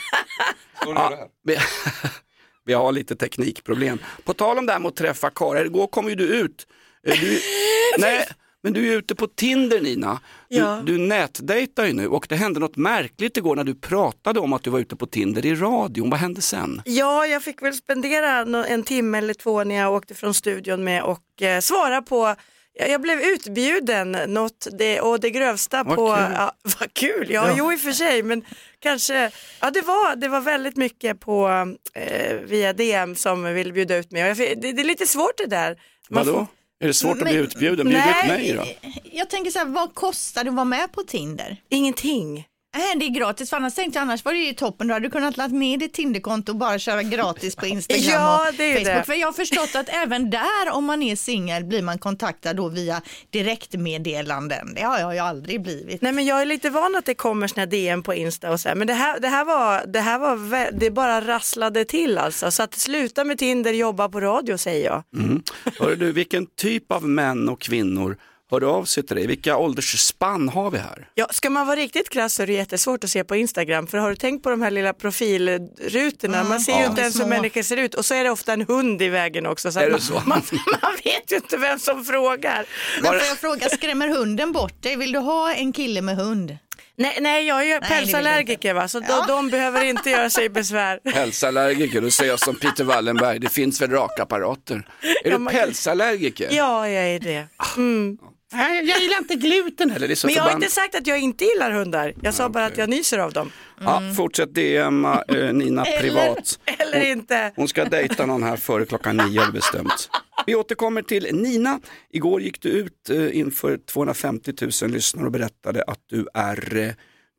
Ja, 0.86 1.28
vi, 1.44 1.58
vi 2.66 2.74
har 2.74 2.92
lite 2.92 3.16
teknikproblem. 3.16 4.00
På 4.24 4.34
tal 4.34 4.58
om 4.58 4.66
det 4.66 4.72
här 4.74 4.80
med 4.80 4.90
att 4.90 4.96
träffa 4.96 5.30
karlar, 5.30 5.66
igår 5.66 5.88
kom 5.88 6.10
ju 6.10 6.16
du 6.16 6.24
ut. 6.28 6.68
Eh, 7.08 7.20
Du, 7.22 7.40
nej, 7.98 8.28
men 8.64 8.74
du 8.74 8.94
är 8.94 8.98
ute 8.98 9.16
på 9.16 9.28
Tinder 9.28 9.82
Nina. 9.82 10.20
Du, 10.50 10.56
Ja. 10.58 10.82
du 10.86 10.98
nätdejtar 10.98 11.86
ju 11.86 11.94
nu 11.94 12.08
och 12.08 12.26
det 12.30 12.36
hände 12.36 12.60
något 12.60 12.76
märkligt 12.78 13.38
igår 13.38 13.56
när 13.56 13.64
du 13.64 13.76
pratade 13.76 14.40
om 14.40 14.54
att 14.54 14.64
du 14.64 14.70
var 14.70 14.80
ute 14.80 14.96
på 14.96 15.06
Tinder 15.06 15.46
i 15.46 15.56
radion. 15.56 16.10
Vad 16.10 16.20
hände 16.20 16.42
sen? 16.42 16.82
Ja, 16.86 17.26
jag 17.26 17.44
fick 17.44 17.62
väl 17.62 17.74
spendera 17.74 18.66
en 18.66 18.84
timme 18.84 19.18
eller 19.18 19.34
två 19.34 19.64
när 19.64 19.76
jag 19.76 19.94
åkte 19.94 20.14
från 20.16 20.34
studion 20.34 20.84
med 20.84 21.04
och 21.04 21.42
eh, 21.42 21.60
svara 21.60 22.02
på 22.02 22.36
jag 22.80 22.90
jag 22.90 23.02
blev 23.02 23.20
utbjuden 23.22 24.12
något 24.28 24.68
det, 24.80 25.02
och 25.02 25.20
det 25.20 25.30
grövsta 25.30 25.84
Vad 25.84 25.96
på, 25.96 26.08
kul. 26.16 26.26
ja, 26.34 26.52
vad 26.80 26.94
kul, 26.94 27.28
ja, 27.30 27.48
Ja. 27.48 27.56
jo 27.58 27.72
i 27.74 27.76
och 27.76 27.80
för 27.80 27.92
sig 27.92 28.24
men 28.24 28.44
kanske, 28.84 29.32
ja 29.60 29.72
det 29.72 29.82
var, 29.82 30.16
det 30.16 30.28
var 30.28 30.42
väldigt 30.42 30.78
mycket 30.78 31.20
på 31.20 31.48
eh, 31.94 32.34
via 32.36 32.74
DM 32.74 33.16
som 33.16 33.44
ville 33.54 33.74
bjuda 33.74 33.98
ut 33.98 34.12
mig 34.12 34.36
det, 34.36 34.72
det 34.72 34.82
är 34.82 34.86
lite 34.86 35.06
svårt 35.08 35.38
det 35.38 35.46
där. 35.48 35.78
Man 36.10 36.26
Vadå? 36.26 36.48
Är 36.80 36.88
det 36.88 36.94
svårt 36.94 37.12
att 37.12 37.24
Men- 37.24 37.34
bli 37.34 37.42
utbjuden? 37.44 37.88
Bjud 37.88 38.00
ut 38.00 38.28
mig 38.28 38.54
då. 38.54 38.90
Jag 39.12 39.30
tänker 39.30 39.52
så 39.52 39.60
här, 39.60 39.66
vad 39.66 39.94
kostar 39.96 40.44
det 40.44 40.50
att 40.50 40.56
vara 40.56 40.66
med 40.66 40.92
på 40.92 41.04
Tinder? 41.04 41.58
Ingenting. 41.70 42.46
Nej, 42.76 42.96
det 43.00 43.06
är 43.06 43.10
gratis. 43.10 43.50
För 43.50 43.58
annars 43.58 43.76
tänkte 43.76 44.00
jag, 44.00 44.02
annars 44.02 44.26
var 44.26 44.34
det 44.34 44.40
ju 44.40 44.54
toppen. 44.54 44.88
Du 44.88 44.94
hade 44.94 45.10
kunnat 45.10 45.38
ladda 45.38 45.54
ner 45.56 45.78
ditt 45.78 45.94
Tinderkonto 45.94 46.52
och 46.52 46.58
bara 46.58 46.80
köra 46.80 47.04
gratis 47.04 47.56
på 47.56 47.66
Instagram 47.76 48.04
Ja, 48.12 48.48
och 48.50 48.54
det 48.58 48.64
är 48.64 48.68
ju 48.68 48.86
Facebook. 48.86 48.98
det. 48.98 49.04
För 49.04 49.14
jag 49.14 49.28
har 49.28 49.34
förstått 49.34 49.76
att 49.76 49.90
även 49.90 50.30
där, 50.30 50.72
om 50.72 50.86
man 50.86 51.02
är 51.04 51.16
singel, 51.16 51.64
blir 51.64 51.82
man 51.82 51.98
kontaktad 52.00 52.54
då 52.56 52.70
via 52.70 53.02
direktmeddelanden. 53.30 54.74
Det 54.76 54.82
har 54.82 55.00
jag 55.00 55.14
ju 55.14 55.20
aldrig 55.20 55.62
blivit. 55.62 56.02
Nej 56.02 56.12
men 56.12 56.26
jag 56.26 56.42
är 56.42 56.46
lite 56.46 56.70
van 56.70 56.96
att 56.96 57.06
det 57.06 57.14
kommer 57.16 57.48
såna 57.48 57.66
DM 57.66 58.04
på 58.04 58.14
Insta 58.14 58.52
och 58.52 58.60
så 58.60 58.70
här, 58.70 58.76
men 58.76 58.88
det 58.88 58.94
här, 58.94 59.20
det 59.20 59.28
här 59.28 59.46
var, 59.46 59.86
det 59.88 60.00
här 60.00 60.20
var, 60.20 60.72
det 60.80 60.92
bara 60.92 61.22
rasslade 61.22 61.86
till 61.86 62.18
alltså. 62.18 62.52
Så 62.52 62.64
att 62.64 62.74
sluta 62.76 63.24
med 63.24 63.38
Tinder, 63.38 63.74
jobba 63.74 64.10
på 64.10 64.20
radio 64.22 64.58
säger 64.58 64.86
jag. 64.86 65.04
Mm. 65.24 65.44
Hörru 65.80 65.96
du, 65.96 66.12
vilken 66.12 66.46
typ 66.46 66.92
av 66.92 67.04
män 67.10 67.50
och 67.50 67.62
kvinnor 67.62 68.18
hör 68.54 68.64
av 68.78 68.86
sig 68.86 69.04
till 69.06 69.16
dig? 69.16 69.28
Vilka 69.28 69.58
åldersspann 69.58 70.50
har 70.50 70.72
vi 70.72 70.78
här? 70.78 71.08
Ja, 71.14 71.28
ska 71.32 71.50
man 71.50 71.68
vara 71.68 71.76
riktigt 71.76 72.10
krass 72.10 72.34
så 72.34 72.44
är 72.44 72.48
det 72.48 72.54
jättesvårt 72.54 73.04
att 73.04 73.10
se 73.10 73.24
på 73.24 73.36
Instagram. 73.36 73.88
För 73.88 73.98
har 73.98 74.10
du 74.10 74.16
tänkt 74.16 74.44
på 74.44 74.50
de 74.50 74.62
här 74.62 74.72
lilla 74.72 74.94
profilrutorna? 74.94 76.44
Man 76.44 76.60
ser 76.60 76.74
ju 76.74 76.80
Ja. 76.80 76.90
inte 76.90 77.02
ens 77.02 77.20
hur 77.20 77.26
människor 77.26 77.62
ser 77.62 77.78
ut. 77.78 77.96
Och 77.96 78.06
så 78.06 78.14
är 78.14 78.24
det 78.24 78.30
ofta 78.30 78.54
en 78.54 78.62
hund 78.62 79.02
i 79.02 79.10
vägen 79.10 79.46
också. 79.46 79.72
Så 79.72 79.80
Är 79.80 79.84
att 79.84 79.88
det 79.88 79.92
man, 79.92 80.02
så? 80.02 80.14
Man, 80.30 80.42
man 80.82 80.92
vet 81.04 81.32
ju 81.32 81.36
inte 81.36 81.58
vem 81.58 81.80
som 81.80 82.06
frågar. 82.06 82.66
Men 83.02 83.06
får 83.12 83.16
jag 83.28 83.38
fråga, 83.38 83.70
skrämmer 83.70 84.08
hunden 84.08 84.52
bort 84.52 84.82
dig? 84.84 84.96
Vill 84.96 85.12
du 85.12 85.20
ha 85.20 85.54
en 85.54 85.74
kille 85.74 86.02
med 86.02 86.16
hund? 86.16 86.58
Nej, 86.96 87.18
nej 87.22 87.48
jag 87.48 87.60
är 87.62 87.66
ju 87.66 87.74
du 87.80 87.88
pälsallergiker 87.88 88.74
va, 88.74 88.88
så 88.88 89.00
de, 89.00 89.24
de 89.28 89.50
behöver 89.50 89.84
inte 89.84 90.10
göra 90.10 90.30
sig 90.30 90.50
besvär. 90.50 90.98
Pälsallergiker, 91.14 92.02
då 92.02 92.12
säger 92.12 92.32
jag 92.32 92.40
som 92.40 92.56
Peter 92.56 92.84
Wallenberg, 92.84 93.40
det 93.40 93.50
finns 93.50 93.82
väl 93.82 93.90
rakapparater. 93.92 94.76
Är 95.02 95.16
Ja, 95.24 95.32
du 95.32 95.38
man- 95.38 95.54
pälsallergiker? 95.54 96.48
Ja, 96.52 96.90
jag 96.90 97.06
är 97.06 97.20
det. 97.20 97.48
Mm. 97.78 98.18
Nej, 98.54 98.86
jag 98.86 99.02
gillar 99.02 99.18
inte 99.18 99.36
gluten 99.36 99.90
heller, 99.90 100.08
det 100.08 100.14
är 100.14 100.16
så 100.16 100.28
Men 100.28 100.36
jag 100.36 100.44
har 100.44 100.52
inte 100.52 100.70
sagt 100.70 100.96
att 100.96 101.08
jag 101.08 101.20
inte 101.20 101.46
gillar 101.46 101.72
hundar. 101.72 102.14
Jag 102.22 102.34
sa 102.34 102.50
bara 102.50 102.66
att 102.66 102.78
jag 102.78 102.90
nyser 102.90 103.18
av 103.20 103.34
dem. 103.34 103.52
Ja, 103.80 104.02
fortsätt 104.18 104.54
DM 104.54 105.06
äh, 105.06 105.54
Nina 105.54 105.86
privat. 106.00 106.60
Eller 106.66 107.12
inte. 107.12 107.52
Hon 107.56 107.68
ska 107.68 107.86
dejta 107.86 108.26
någon 108.26 108.44
här 108.44 108.58
före 108.58 108.86
klockan 108.86 109.18
nio 109.18 109.40
har 109.40 109.46
vi 109.46 109.52
bestämt. 109.52 110.10
Vi 110.46 110.56
återkommer 110.56 111.02
till 111.02 111.28
Nina. 111.32 111.80
Igår 112.10 112.42
gick 112.42 112.62
du 112.62 112.70
ut 112.70 113.10
eh, 113.10 113.38
inför 113.38 113.78
250 113.78 114.54
000 114.82 114.92
lyssnare 114.92 115.26
och 115.26 115.32
berättade 115.32 115.84
att 115.88 116.00
du 116.10 116.28
är, 116.34 116.78
eh, 116.78 116.92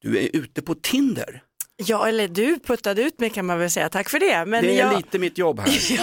du 0.03 0.19
är 0.19 0.37
ute 0.37 0.63
på 0.63 0.75
Tinder. 0.75 1.43
Ja, 1.77 2.09
eller 2.09 2.29
du 2.29 2.59
puttade 2.59 3.03
ut 3.03 3.21
mig 3.21 3.31
kan 3.31 3.47
man 3.47 3.59
väl 3.59 3.71
säga. 3.71 3.89
Tack 3.89 4.11
för 4.11 4.19
det. 4.19 4.45
Men 4.45 4.65
det 4.65 4.81
är 4.81 4.87
jag... 4.87 4.97
lite 4.97 5.19
mitt 5.19 5.39
jobb 5.39 5.61
här. 5.61 5.79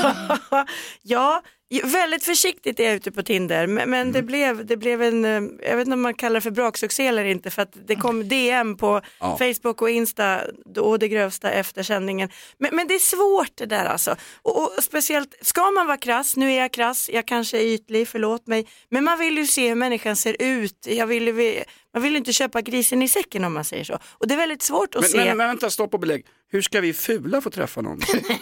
ja, 0.51 0.65
ja, 1.01 1.41
Väldigt 1.83 2.23
försiktigt 2.23 2.79
är 2.79 2.83
jag 2.83 2.93
ute 2.95 3.11
på 3.11 3.23
Tinder, 3.23 3.67
men, 3.67 3.89
men 3.89 4.01
Mm. 4.01 4.11
det, 4.13 4.21
blev, 4.21 4.65
det 4.65 4.77
blev 4.77 5.01
en, 5.01 5.25
eh, 5.25 5.41
jag 5.69 5.77
vet 5.77 5.87
inte 5.87 5.93
om 5.93 6.01
man 6.01 6.13
kallar 6.13 6.33
det 6.35 6.41
för 6.41 6.51
braksuccé 6.51 7.07
eller 7.07 7.25
inte, 7.25 7.49
för 7.51 7.61
att 7.61 7.77
det 7.87 7.95
kom 7.95 8.27
DM 8.27 8.77
på 8.77 9.01
Ja. 9.19 9.37
Facebook 9.37 9.81
och 9.81 9.89
Insta 9.89 10.41
och 10.77 10.99
det 10.99 11.07
grövsta 11.07 11.51
efter 11.51 11.83
sändningen. 11.83 12.29
Men, 12.57 12.75
men 12.75 12.87
det 12.87 12.93
är 12.95 12.99
svårt 12.99 13.51
det 13.55 13.65
där 13.65 13.85
alltså. 13.85 14.15
Och, 14.41 14.63
och 14.63 14.83
speciellt, 14.83 15.35
ska 15.41 15.71
man 15.71 15.87
vara 15.87 15.97
krass, 15.97 16.35
nu 16.37 16.51
är 16.51 16.59
jag 16.61 16.71
krass, 16.71 17.09
jag 17.13 17.25
kanske 17.27 17.57
är 17.57 17.63
ytlig, 17.65 18.07
förlåt 18.07 18.47
mig, 18.47 18.67
men 18.89 19.03
man 19.03 19.19
vill 19.19 19.37
ju 19.37 19.47
se 19.47 19.67
hur 19.67 19.75
människan 19.75 20.15
ser 20.15 20.35
ut. 20.39 20.87
Jag 20.89 21.07
vill, 21.07 21.27
ju- 21.27 21.63
man 21.93 22.03
vill 22.03 22.15
inte 22.15 22.33
köpa 22.33 22.61
grisen 22.61 23.01
i 23.01 23.07
säcken 23.07 23.43
om 23.43 23.53
man 23.53 23.63
säger 23.63 23.83
så. 23.83 23.99
Och 24.11 24.27
det 24.27 24.33
är 24.33 24.37
väldigt 24.37 24.61
svårt 24.61 24.95
att 24.95 25.01
Men, 25.01 25.09
se. 25.11 25.17
men, 25.17 25.37
men 25.37 25.47
vänta, 25.47 25.69
stopp 25.69 25.93
och 25.93 25.99
belägg. 25.99 26.25
Hur 26.53 26.61
ska 26.61 26.81
vi 26.81 26.93
fula 26.93 27.41
få 27.41 27.49
träffa 27.49 27.81
någon? 27.81 27.99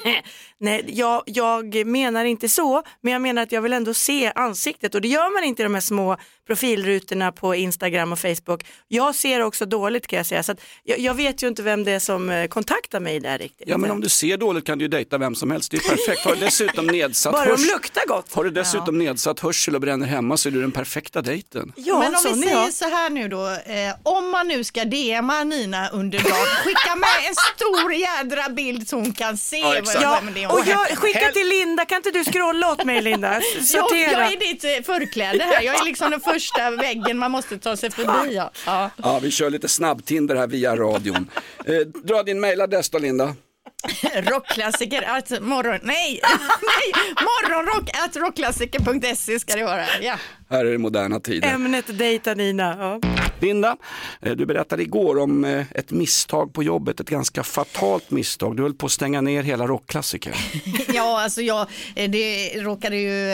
Nej, 0.60 0.86
jag, 0.88 1.24
jag 1.26 1.86
menar 1.88 2.26
inte 2.26 2.50
så, 2.50 2.84
men 3.02 3.14
jag 3.14 3.22
menar 3.22 3.42
att 3.44 3.52
jag 3.52 3.62
vill 3.62 3.74
ändå 3.74 3.94
se 3.94 4.32
ansiktet 4.36 4.96
och 4.96 5.02
det 5.02 5.08
gör 5.08 5.34
man 5.34 5.44
inte 5.44 5.62
i 5.62 5.64
de 5.64 5.74
här 5.74 5.82
små 5.82 6.18
profilrutorna 6.48 7.32
på 7.32 7.56
Instagram 7.56 8.12
och 8.12 8.20
Facebook. 8.20 8.66
Jag 8.88 9.16
ser 9.16 9.40
också 9.42 9.66
dåligt 9.66 10.08
kan 10.08 10.18
jag 10.18 10.26
säga, 10.26 10.44
så 10.44 10.52
att 10.52 10.62
jag, 10.84 11.00
jag 11.00 11.14
vet 11.14 11.44
ju 11.44 11.48
inte 11.48 11.64
vem 11.64 11.84
det 11.84 11.92
är 11.92 12.00
som 12.00 12.30
eh, 12.30 12.48
kontaktar 12.48 13.00
mig 13.00 13.20
där 13.20 13.38
riktigt. 13.38 13.68
Ja 13.68 13.78
men 13.78 13.92
om 13.92 14.02
du 14.02 14.10
ser 14.10 14.38
dåligt 14.38 14.66
kan 14.66 14.78
du 14.78 14.86
ju 14.86 14.90
dejta 14.90 15.18
vem 15.18 15.36
som 15.36 15.52
helst, 15.52 15.72
det 15.72 15.78
är 15.78 15.90
perfekt. 15.90 16.22
Har 16.26 16.36
du 16.36 16.40
dessutom 16.40 16.88
nedsatt, 16.92 17.34
Bara 17.34 17.44
de 17.46 17.50
hörs- 17.52 17.72
luktar 17.74 18.04
gott. 18.08 18.34
har 18.34 18.44
du 18.44 18.50
dessutom 18.50 18.98
nedsatt 18.98 19.40
hörsel 19.40 19.76
och 19.76 19.82
bränner 19.82 20.08
hemma 20.08 20.38
så 20.38 20.50
är 20.50 20.54
du 20.54 20.62
den 20.62 20.72
perfekta 20.72 21.22
dejten. 21.22 21.74
Ja, 21.76 22.00
Men 22.00 22.16
om 22.16 22.40
vi 22.40 22.42
säger 22.44 22.56
jag. 22.56 22.74
så 22.74 22.86
här 22.90 23.10
nu 23.10 23.28
då, 23.28 23.39
eh, 23.48 23.96
om 24.04 24.32
man 24.32 24.48
nu 24.48 24.64
ska 24.64 24.86
DMa 24.86 25.44
Nina 25.44 25.90
under 25.90 26.20
dagen, 26.20 26.46
skicka 26.66 26.96
med 26.96 27.10
en 27.30 27.36
stor 27.56 27.94
jädra 27.94 28.50
bild 28.50 28.90
så 28.90 28.96
hon 28.96 29.14
kan 29.14 29.38
se 29.38 29.58
Ja, 29.58 29.76
exakt. 29.76 30.02
Ja, 30.02 30.20
vem 30.26 30.34
det 30.34 30.48
och 30.48 30.62
jag, 30.68 30.88
skicka 30.88 31.32
till 31.32 31.48
Linda, 31.48 31.86
kan 31.86 31.96
inte 31.96 32.12
du 32.12 32.24
scrolla 32.24 32.72
åt 32.72 32.84
mig 32.86 33.02
Linda? 33.02 33.34
Jag, 33.56 33.66
Sortera. 33.66 34.12
jag 34.12 34.34
är 34.34 34.38
ditt 34.40 34.64
eh, 34.64 34.70
förkläde 34.96 35.44
här, 35.44 35.62
jag 35.62 35.76
är 35.82 35.86
liksom 35.86 36.12
den 36.12 36.20
första 36.20 36.72
väggen 36.72 37.18
man 37.18 37.32
måste 37.32 37.58
ta 37.58 37.78
sig 37.78 37.92
förbi. 37.92 38.36
Ja. 38.36 38.52
Ja. 38.66 38.90
Ja, 39.04 39.20
vi 39.20 39.32
kör 39.32 39.50
lite 39.50 39.68
snabbtinder 39.68 40.36
här 40.36 40.48
via 40.48 40.76
radion. 40.76 41.30
Eh, 41.66 41.74
dra 42.04 42.24
din 42.24 42.40
mailadress 42.40 42.90
då 42.90 43.00
Linda. 43.00 43.36
Rockklassiker 44.32 45.02
att 45.02 45.30
morgon, 45.42 45.80
nej, 45.84 46.20
nej, 46.62 47.04
morgonrock 47.16 47.90
att 48.06 48.16
rockklassiker.se 48.16 49.40
ska 49.40 49.56
det 49.56 49.64
vara. 49.64 49.86
Ja. 50.02 50.16
Här 50.50 50.66
är 50.66 50.72
det 50.72 50.78
moderna 50.78 51.20
tider. 51.20 51.54
Ämnet 51.54 51.98
dejta 51.98 52.34
Nina. 52.34 52.76
Ja. 52.80 53.00
Linda, 53.42 53.78
eh, 54.22 54.36
du 54.36 54.46
berättade 54.46 54.84
igår 54.84 55.18
om 55.18 55.46
eh, 55.46 55.66
ett 55.72 55.92
misstag 55.92 56.54
på 56.54 56.64
jobbet, 56.64 57.00
ett 57.00 57.10
ganska 57.10 57.44
fatalt 57.44 58.12
misstag. 58.12 58.58
Du 58.58 58.64
höll 58.64 58.74
på 58.74 58.86
att 58.86 58.92
stänga 58.92 59.22
ner 59.22 59.44
hela 59.44 59.68
rockklassiker. 59.68 60.36
Ja, 60.94 61.24
alltså 61.24 61.42
jag, 61.42 61.68
eh, 61.96 62.10
det 62.10 62.54
råkade 62.56 62.96
ju 62.96 63.30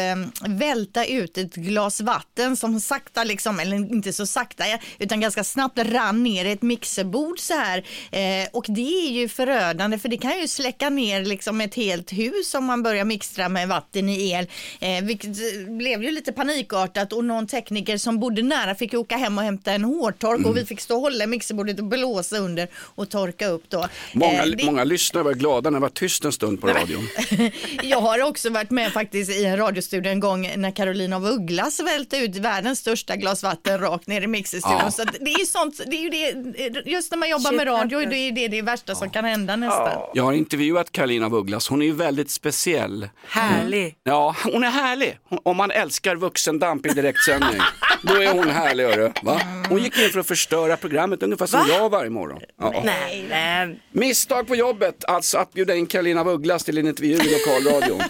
välta 0.48 1.06
ut 1.06 1.38
ett 1.38 1.56
glas 1.56 2.02
vatten 2.02 2.56
som 2.56 2.80
sakta, 2.80 3.24
liksom, 3.24 3.60
eller 3.60 3.78
inte 3.78 4.14
så 4.14 4.26
sakta, 4.26 4.64
utan 5.00 5.20
ganska 5.20 5.44
snabbt 5.44 5.80
rann 5.80 6.24
ner 6.24 6.46
i 6.46 6.52
ett 6.52 6.62
mixerbord 6.62 7.40
så 7.40 7.54
här. 7.54 7.84
Och 8.54 8.66
det 8.68 9.08
är 9.08 9.12
ju 9.12 9.30
förödande 9.30 9.98
för 9.98 10.10
det 10.10 10.18
kan 10.18 10.35
ju 10.42 10.48
släcka 10.48 10.90
ner 10.90 11.26
liksom 11.26 11.62
ett 11.62 11.76
helt 11.76 12.14
hus 12.14 12.54
om 12.54 12.66
man 12.66 12.84
börjar 12.84 13.06
mixtra 13.06 13.50
med 13.50 13.68
vatten 13.68 14.10
i 14.10 14.30
el. 14.32 14.48
Eh, 14.80 15.04
vilket 15.06 15.30
eh, 15.30 15.70
blev 15.78 16.04
ju 16.04 16.12
lite 16.12 16.32
panikartat 16.34 17.14
och 17.14 17.26
någon 17.26 17.48
tekniker 17.48 17.98
som 17.98 18.20
bodde 18.20 18.42
nära 18.42 18.76
fick 18.76 18.94
åka 18.94 19.18
hem 19.18 19.38
och 19.38 19.44
hämta 19.44 19.72
en 19.72 19.84
hårtork 19.84 20.46
och 20.46 20.58
vi 20.58 20.66
fick 20.66 20.82
stå 20.82 20.96
och 20.96 21.02
hålla 21.02 21.28
mixerbordet 21.28 21.80
och 21.80 21.86
blåsa 21.86 22.38
under 22.38 22.68
och 22.76 23.10
torka 23.10 23.48
upp 23.48 23.64
då. 23.70 23.88
Många, 24.14 24.32
Eh, 24.44 24.46
det- 24.46 24.66
många 24.66 24.84
lyssnare 24.84 25.24
var 25.24 25.34
glada 25.34 25.70
när 25.70 25.80
det 25.80 25.82
var 25.82 25.90
tyst 25.90 26.26
en 26.26 26.32
stund 26.32 26.62
på 26.62 26.68
radion. 26.68 27.08
Jag 27.84 28.02
har 28.02 28.22
också 28.24 28.50
varit 28.50 28.70
med 28.70 28.92
faktiskt 28.94 29.32
i 29.32 29.46
en 29.46 29.58
radiostudio 29.58 30.12
en 30.12 30.20
gång 30.20 30.52
när 30.56 30.72
Carolina 30.72 31.16
av 31.16 31.26
Ugglas 31.28 31.80
välte 31.80 32.18
ut 32.18 32.36
världens 32.36 32.80
största 32.80 33.16
glas 33.16 33.44
vatten 33.44 33.80
rakt 33.80 34.08
ner 34.08 34.22
i 34.22 34.28
mixerstudion. 34.28 34.80
Ja. 34.84 34.92
Så 34.92 35.04
det 35.04 35.32
är 35.34 35.40
ju 35.40 35.46
sånt, 35.46 35.82
det 35.88 35.96
är 35.96 36.02
ju 36.02 36.10
det, 36.10 36.90
just 36.92 37.12
när 37.12 37.18
man 37.18 37.30
jobbar 37.30 37.50
Shit 37.50 37.58
med 37.58 37.68
radio, 37.68 38.00
det 38.10 38.18
är 38.18 38.32
det, 38.32 38.48
det 38.48 38.62
värsta 38.62 38.96
som 38.96 39.10
kan 39.10 39.26
hända 39.26 39.56
nästan. 39.56 40.02
Jag 40.14 40.25
har 40.26 40.34
intervjuat 40.34 40.92
Karolina 40.92 41.26
af 41.26 41.34
Ugglas, 41.34 41.68
hon 41.68 41.82
är 41.82 41.86
ju 41.86 41.92
väldigt 41.92 42.30
speciell. 42.32 43.10
Härlig. 43.28 43.96
Ja, 44.04 44.36
hon 44.44 44.64
är 44.64 44.70
härlig. 44.70 45.18
Om 45.44 45.58
man 45.58 45.72
älskar 45.72 46.16
vuxendamp 46.16 46.86
i 46.86 46.90
direktsändning, 46.90 47.62
då 48.06 48.22
är 48.22 48.34
hon 48.34 48.50
härlig. 48.50 48.84
Hörru. 48.84 49.12
Va? 49.22 49.42
Hon 49.70 49.84
gick 49.84 49.98
in 49.98 50.10
för 50.10 50.20
att 50.20 50.28
förstöra 50.28 50.78
programmet 50.78 51.24
ungefär 51.24 51.46
som 51.46 51.66
jag 51.70 51.90
varje 51.90 52.10
morgon. 52.10 52.42
Ja. 52.60 52.82
Nej, 52.86 53.26
nej. 53.30 53.80
Misstag 53.92 54.48
på 54.48 54.56
jobbet, 54.56 55.06
alltså 55.08 55.38
att 55.38 55.54
bjuda 55.54 55.76
in 55.76 55.88
Karolina 55.88 56.22
af 56.22 56.28
Ugglas 56.28 56.64
till 56.64 56.78
en 56.78 56.88
intervju 56.88 57.14
i 57.14 57.18
lokalradion. 57.18 57.98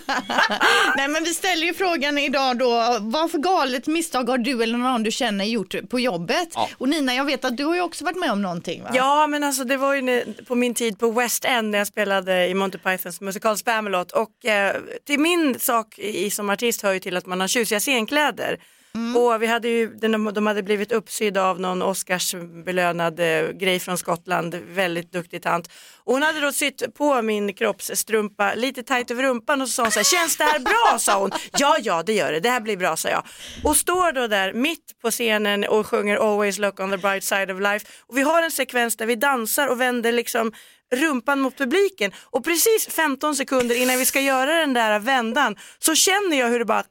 Nej 0.97 1.07
men 1.07 1.23
vi 1.23 1.33
ställer 1.33 1.67
ju 1.67 1.73
frågan 1.73 2.17
idag 2.17 2.57
då, 2.57 2.97
vad 3.01 3.31
för 3.31 3.37
galet 3.37 3.87
misstag 3.87 4.29
har 4.29 4.37
du 4.37 4.63
eller 4.63 4.77
någon 4.77 5.03
du 5.03 5.11
känner 5.11 5.45
gjort 5.45 5.75
på 5.89 5.99
jobbet? 5.99 6.49
Ja. 6.55 6.69
Och 6.77 6.89
Nina, 6.89 7.15
jag 7.15 7.25
vet 7.25 7.45
att 7.45 7.57
du 7.57 7.63
har 7.63 7.75
ju 7.75 7.81
också 7.81 8.05
varit 8.05 8.17
med 8.19 8.31
om 8.31 8.41
någonting 8.41 8.83
va? 8.83 8.89
Ja, 8.93 9.27
men 9.27 9.43
alltså 9.43 9.63
det 9.63 9.77
var 9.77 9.93
ju 9.93 10.23
på 10.47 10.55
min 10.55 10.73
tid 10.73 10.99
på 10.99 11.11
West 11.11 11.45
End 11.45 11.71
när 11.71 11.77
jag 11.77 11.87
spelade 11.87 12.47
i 12.47 12.53
Monty 12.53 12.77
Pythons 12.77 13.21
musikal 13.21 13.57
Spamalot 13.57 14.11
och 14.11 14.45
eh, 14.45 14.75
till 15.07 15.19
min 15.19 15.59
sak 15.59 15.99
i, 15.99 16.29
som 16.29 16.49
artist 16.49 16.81
hör 16.81 16.93
ju 16.93 16.99
till 16.99 17.17
att 17.17 17.25
man 17.25 17.41
har 17.41 17.47
tjusiga 17.47 17.79
scenkläder. 17.79 18.59
Mm. 18.95 19.17
Och 19.17 19.41
vi 19.41 19.47
hade 19.47 19.67
ju, 19.67 19.87
de, 20.33 20.47
hade 20.47 20.63
blivit 20.63 20.91
uppsydda 20.91 21.43
av 21.43 21.59
någon 21.59 21.81
Oscarsbelönad 21.81 23.19
eh, 23.19 23.51
grej 23.51 23.79
från 23.79 23.97
Skottland, 23.97 24.55
väldigt 24.55 25.11
duktig 25.11 25.41
tant. 25.41 25.69
Och 26.03 26.13
hon 26.13 26.21
hade 26.21 26.39
då 26.39 26.51
sytt 26.51 26.93
på 26.93 27.21
min 27.21 27.53
kroppsstrumpa 27.53 28.53
lite 28.55 28.83
tajt 28.83 29.11
över 29.11 29.23
rumpan 29.23 29.61
och 29.61 29.67
så 29.67 29.73
sa 29.73 29.83
hon 29.83 29.91
så 29.91 29.99
här, 29.99 30.03
känns 30.03 30.37
det 30.37 30.43
här 30.43 30.59
bra? 30.59 30.99
sa 30.99 31.19
hon. 31.19 31.31
Ja, 31.57 31.77
ja 31.79 32.03
det 32.03 32.13
gör 32.13 32.31
det, 32.31 32.39
det 32.39 32.49
här 32.49 32.59
blir 32.59 32.77
bra 32.77 32.95
sa 32.95 33.09
jag. 33.09 33.23
Och 33.63 33.77
står 33.77 34.11
då 34.11 34.27
där 34.27 34.53
mitt 34.53 34.99
på 35.01 35.11
scenen 35.11 35.63
och 35.63 35.87
sjunger 35.87 36.15
Always 36.15 36.57
look 36.57 36.79
on 36.79 36.91
the 36.91 36.97
bright 36.97 37.23
side 37.23 37.51
of 37.51 37.61
life. 37.61 37.85
Och 37.99 38.17
vi 38.17 38.21
har 38.21 38.41
en 38.41 38.51
sekvens 38.51 38.97
där 38.97 39.05
vi 39.05 39.15
dansar 39.15 39.67
och 39.67 39.81
vänder 39.81 40.11
liksom 40.11 40.51
rumpan 40.95 41.39
mot 41.39 41.57
publiken 41.57 42.11
och 42.23 42.43
precis 42.43 42.87
15 42.87 43.35
sekunder 43.35 43.75
innan 43.75 43.97
vi 43.97 44.05
ska 44.05 44.21
göra 44.21 44.59
den 44.59 44.73
där 44.73 44.99
vändan 44.99 45.55
så 45.79 45.95
känner 45.95 46.39
jag 46.39 46.49
hur 46.49 46.59
det 46.59 46.65
bara 46.65 46.83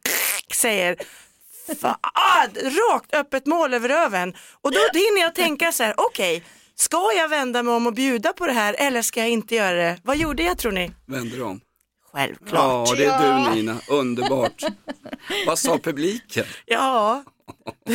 säger 0.55 0.97
Fan, 1.81 1.97
rakt 2.55 3.15
öppet 3.15 3.47
mål 3.47 3.75
över 3.75 3.89
röven. 3.89 4.35
Och 4.63 4.73
då 4.73 4.79
hinner 4.99 5.21
jag 5.21 5.35
tänka 5.35 5.73
så 5.73 5.83
här, 5.83 5.95
okej, 5.97 6.45
ska 6.75 7.13
jag 7.17 7.29
vända 7.29 7.63
mig 7.63 7.75
om 7.75 7.87
och 7.87 7.95
bjuda 7.95 8.33
på 8.33 8.47
det 8.47 8.53
här 8.53 8.75
eller 8.79 9.03
ska 9.03 9.21
jag 9.21 9.29
inte 9.29 9.55
göra 9.55 9.77
det? 9.77 9.99
Vad 10.03 10.17
gjorde 10.17 10.43
jag 10.43 10.59
tror 10.59 10.73
ni? 10.73 10.91
Vänder 11.07 11.43
om. 11.43 11.61
Självklart. 12.15 12.89
Ja, 12.89 12.95
det 12.97 13.05
är 13.05 13.45
du 13.51 13.55
Nina. 13.55 13.77
Underbart. 13.89 14.63
Vad 15.47 15.59
sa 15.59 15.79
publiken? 15.79 16.45
Ja. 16.67 17.25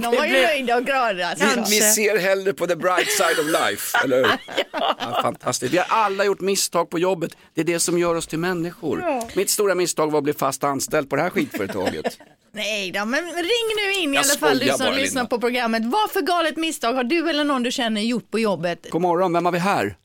De 0.00 0.16
var 0.16 0.24
ju 0.26 0.32
nöjda 0.32 0.76
och 0.76 0.84
glada. 0.84 1.34
Vi, 1.38 1.44
vi 1.70 1.80
ser 1.80 2.18
hellre 2.18 2.52
på 2.52 2.66
the 2.66 2.76
bright 2.76 3.10
side 3.10 3.38
of 3.38 3.46
life, 3.46 3.98
eller 4.04 4.16
hur? 4.16 4.26
Ja, 4.72 5.20
fantastiskt. 5.22 5.72
Vi 5.74 5.78
har 5.78 5.86
alla 5.88 6.24
gjort 6.24 6.40
misstag 6.40 6.90
på 6.90 6.98
jobbet. 6.98 7.36
Det 7.54 7.60
är 7.60 7.64
det 7.64 7.80
som 7.80 7.98
gör 7.98 8.14
oss 8.14 8.26
till 8.26 8.38
människor. 8.38 9.00
Ja. 9.02 9.28
Mitt 9.34 9.50
stora 9.50 9.74
misstag 9.74 10.10
var 10.10 10.18
att 10.18 10.24
bli 10.24 10.32
fast 10.32 10.64
anställd 10.64 11.10
på 11.10 11.16
det 11.16 11.22
här 11.22 11.30
skitföretaget. 11.30 12.18
Nej 12.52 12.90
då, 12.90 13.04
men 13.04 13.24
ring 13.24 13.68
nu 13.86 13.92
in 14.02 14.12
i 14.12 14.16
Jag 14.16 14.24
alla 14.24 14.34
fall 14.34 14.58
du 14.58 14.66
som 14.68 14.78
bara, 14.78 14.90
lyssnar 14.90 15.22
Linda. 15.22 15.28
på 15.36 15.40
programmet. 15.40 15.82
Vad 15.84 16.10
för 16.10 16.20
galet 16.20 16.56
misstag 16.56 16.92
har 16.92 17.04
du 17.04 17.30
eller 17.30 17.44
någon 17.44 17.62
du 17.62 17.70
känner 17.70 18.00
gjort 18.00 18.30
på 18.30 18.38
jobbet? 18.38 18.86
God 18.90 19.02
morgon, 19.02 19.32
vem 19.32 19.44
har 19.44 19.52
vi 19.52 19.58
här? 19.58 19.96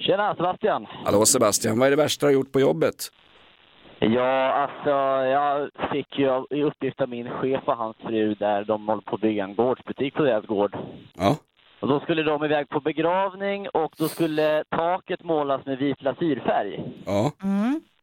Tjena, 0.00 0.34
Sebastian. 0.34 0.86
Hallå 1.04 1.26
Sebastian, 1.26 1.78
vad 1.78 1.86
är 1.86 1.90
det 1.90 1.96
värsta 1.96 2.26
du 2.26 2.32
har 2.32 2.34
gjort 2.34 2.52
på 2.52 2.60
jobbet? 2.60 2.94
Ja, 3.98 4.52
alltså 4.52 4.90
jag 5.26 5.70
fick 5.92 6.18
ju 6.18 6.44
i 6.50 6.62
uppgift 6.62 7.00
av 7.00 7.08
min 7.08 7.30
chef 7.30 7.62
och 7.64 7.76
hans 7.76 7.96
fru 7.96 8.34
där 8.34 8.64
de 8.64 8.88
håller 8.88 9.02
på 9.02 9.14
att 9.14 9.20
bygga 9.20 9.44
en 9.44 9.54
gårdsbutik 9.54 10.14
på 10.14 10.22
deras 10.22 10.46
gård. 10.46 10.76
Ja. 11.16 11.36
Och 11.80 11.88
då 11.88 12.00
skulle 12.00 12.22
de 12.22 12.44
iväg 12.44 12.68
på 12.68 12.80
begravning 12.80 13.68
och 13.68 13.94
då 13.98 14.08
skulle 14.08 14.64
taket 14.70 15.24
målas 15.24 15.66
med 15.66 15.78
vit 15.78 16.02
lasyrfärg. 16.02 16.82
Ja. 17.06 17.32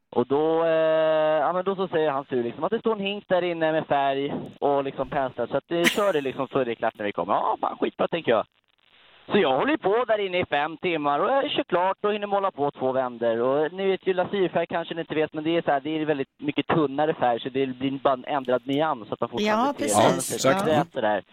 Och 0.10 0.28
då, 0.28 0.64
eh, 0.64 1.40
ja, 1.42 1.54
men 1.54 1.66
då 1.66 1.76
så 1.76 1.88
säger 1.88 2.12
hans 2.12 2.28
fru 2.28 2.44
liksom 2.44 2.64
att 2.64 2.72
det 2.72 2.80
står 2.80 2.92
en 2.96 3.06
hink 3.06 3.24
där 3.28 3.42
inne 3.42 3.72
med 3.72 3.88
färg 3.88 4.34
och 4.60 4.84
liksom 4.84 5.10
penslar. 5.10 5.48
Så 5.48 5.58
att 5.58 5.68
det 5.68 5.86
kör 5.90 6.14
det 6.14 6.22
liksom 6.22 6.48
så 6.48 6.60
är 6.60 6.66
det 6.66 6.76
klart 6.76 6.98
när 6.98 7.06
vi 7.06 7.12
kommer. 7.12 7.34
Ja, 7.34 7.58
fan 7.62 7.78
skitbra 7.78 8.08
tänker 8.08 8.32
jag. 8.32 8.46
Så 9.32 9.38
jag 9.38 9.58
håller 9.58 9.78
på 9.78 10.06
där 10.08 10.20
inne 10.20 10.40
i 10.40 10.46
fem 10.46 10.78
timmar 10.78 11.20
och 11.20 11.30
jag 11.32 11.52
kör 11.52 11.64
klart 11.64 11.98
och 12.02 12.14
hinner 12.14 12.28
måla 12.28 12.52
på 12.52 12.72
två 12.72 12.92
vändor. 12.92 13.42
Och 13.42 13.74
ni 13.74 13.88
vet 13.88 14.08
ju 14.08 14.14
lasyrfärg 14.14 14.68
kanske 14.68 14.94
ni 14.94 15.02
inte 15.02 15.16
vet 15.16 15.34
men 15.34 15.44
det 15.44 15.58
är 15.58 15.62
så 15.62 15.72
här, 15.72 15.80
det 15.80 15.90
är 15.90 16.06
väldigt 16.06 16.40
mycket 16.40 16.68
tunnare 16.68 17.14
färg 17.14 17.40
så 17.40 17.50
det 17.50 17.66
blir 17.66 17.92
bara 17.92 18.14
en 18.14 18.26
ändrad 18.26 18.62
nyans 18.68 19.08
så 19.08 19.14
att 19.14 19.20
man 19.20 19.30
fortfarande 19.30 19.64
Ja, 19.68 19.74
ser 19.90 20.14
precis. 20.14 20.46
Ja, 20.46 20.52
exakt. 20.52 20.94
Där. 20.94 21.24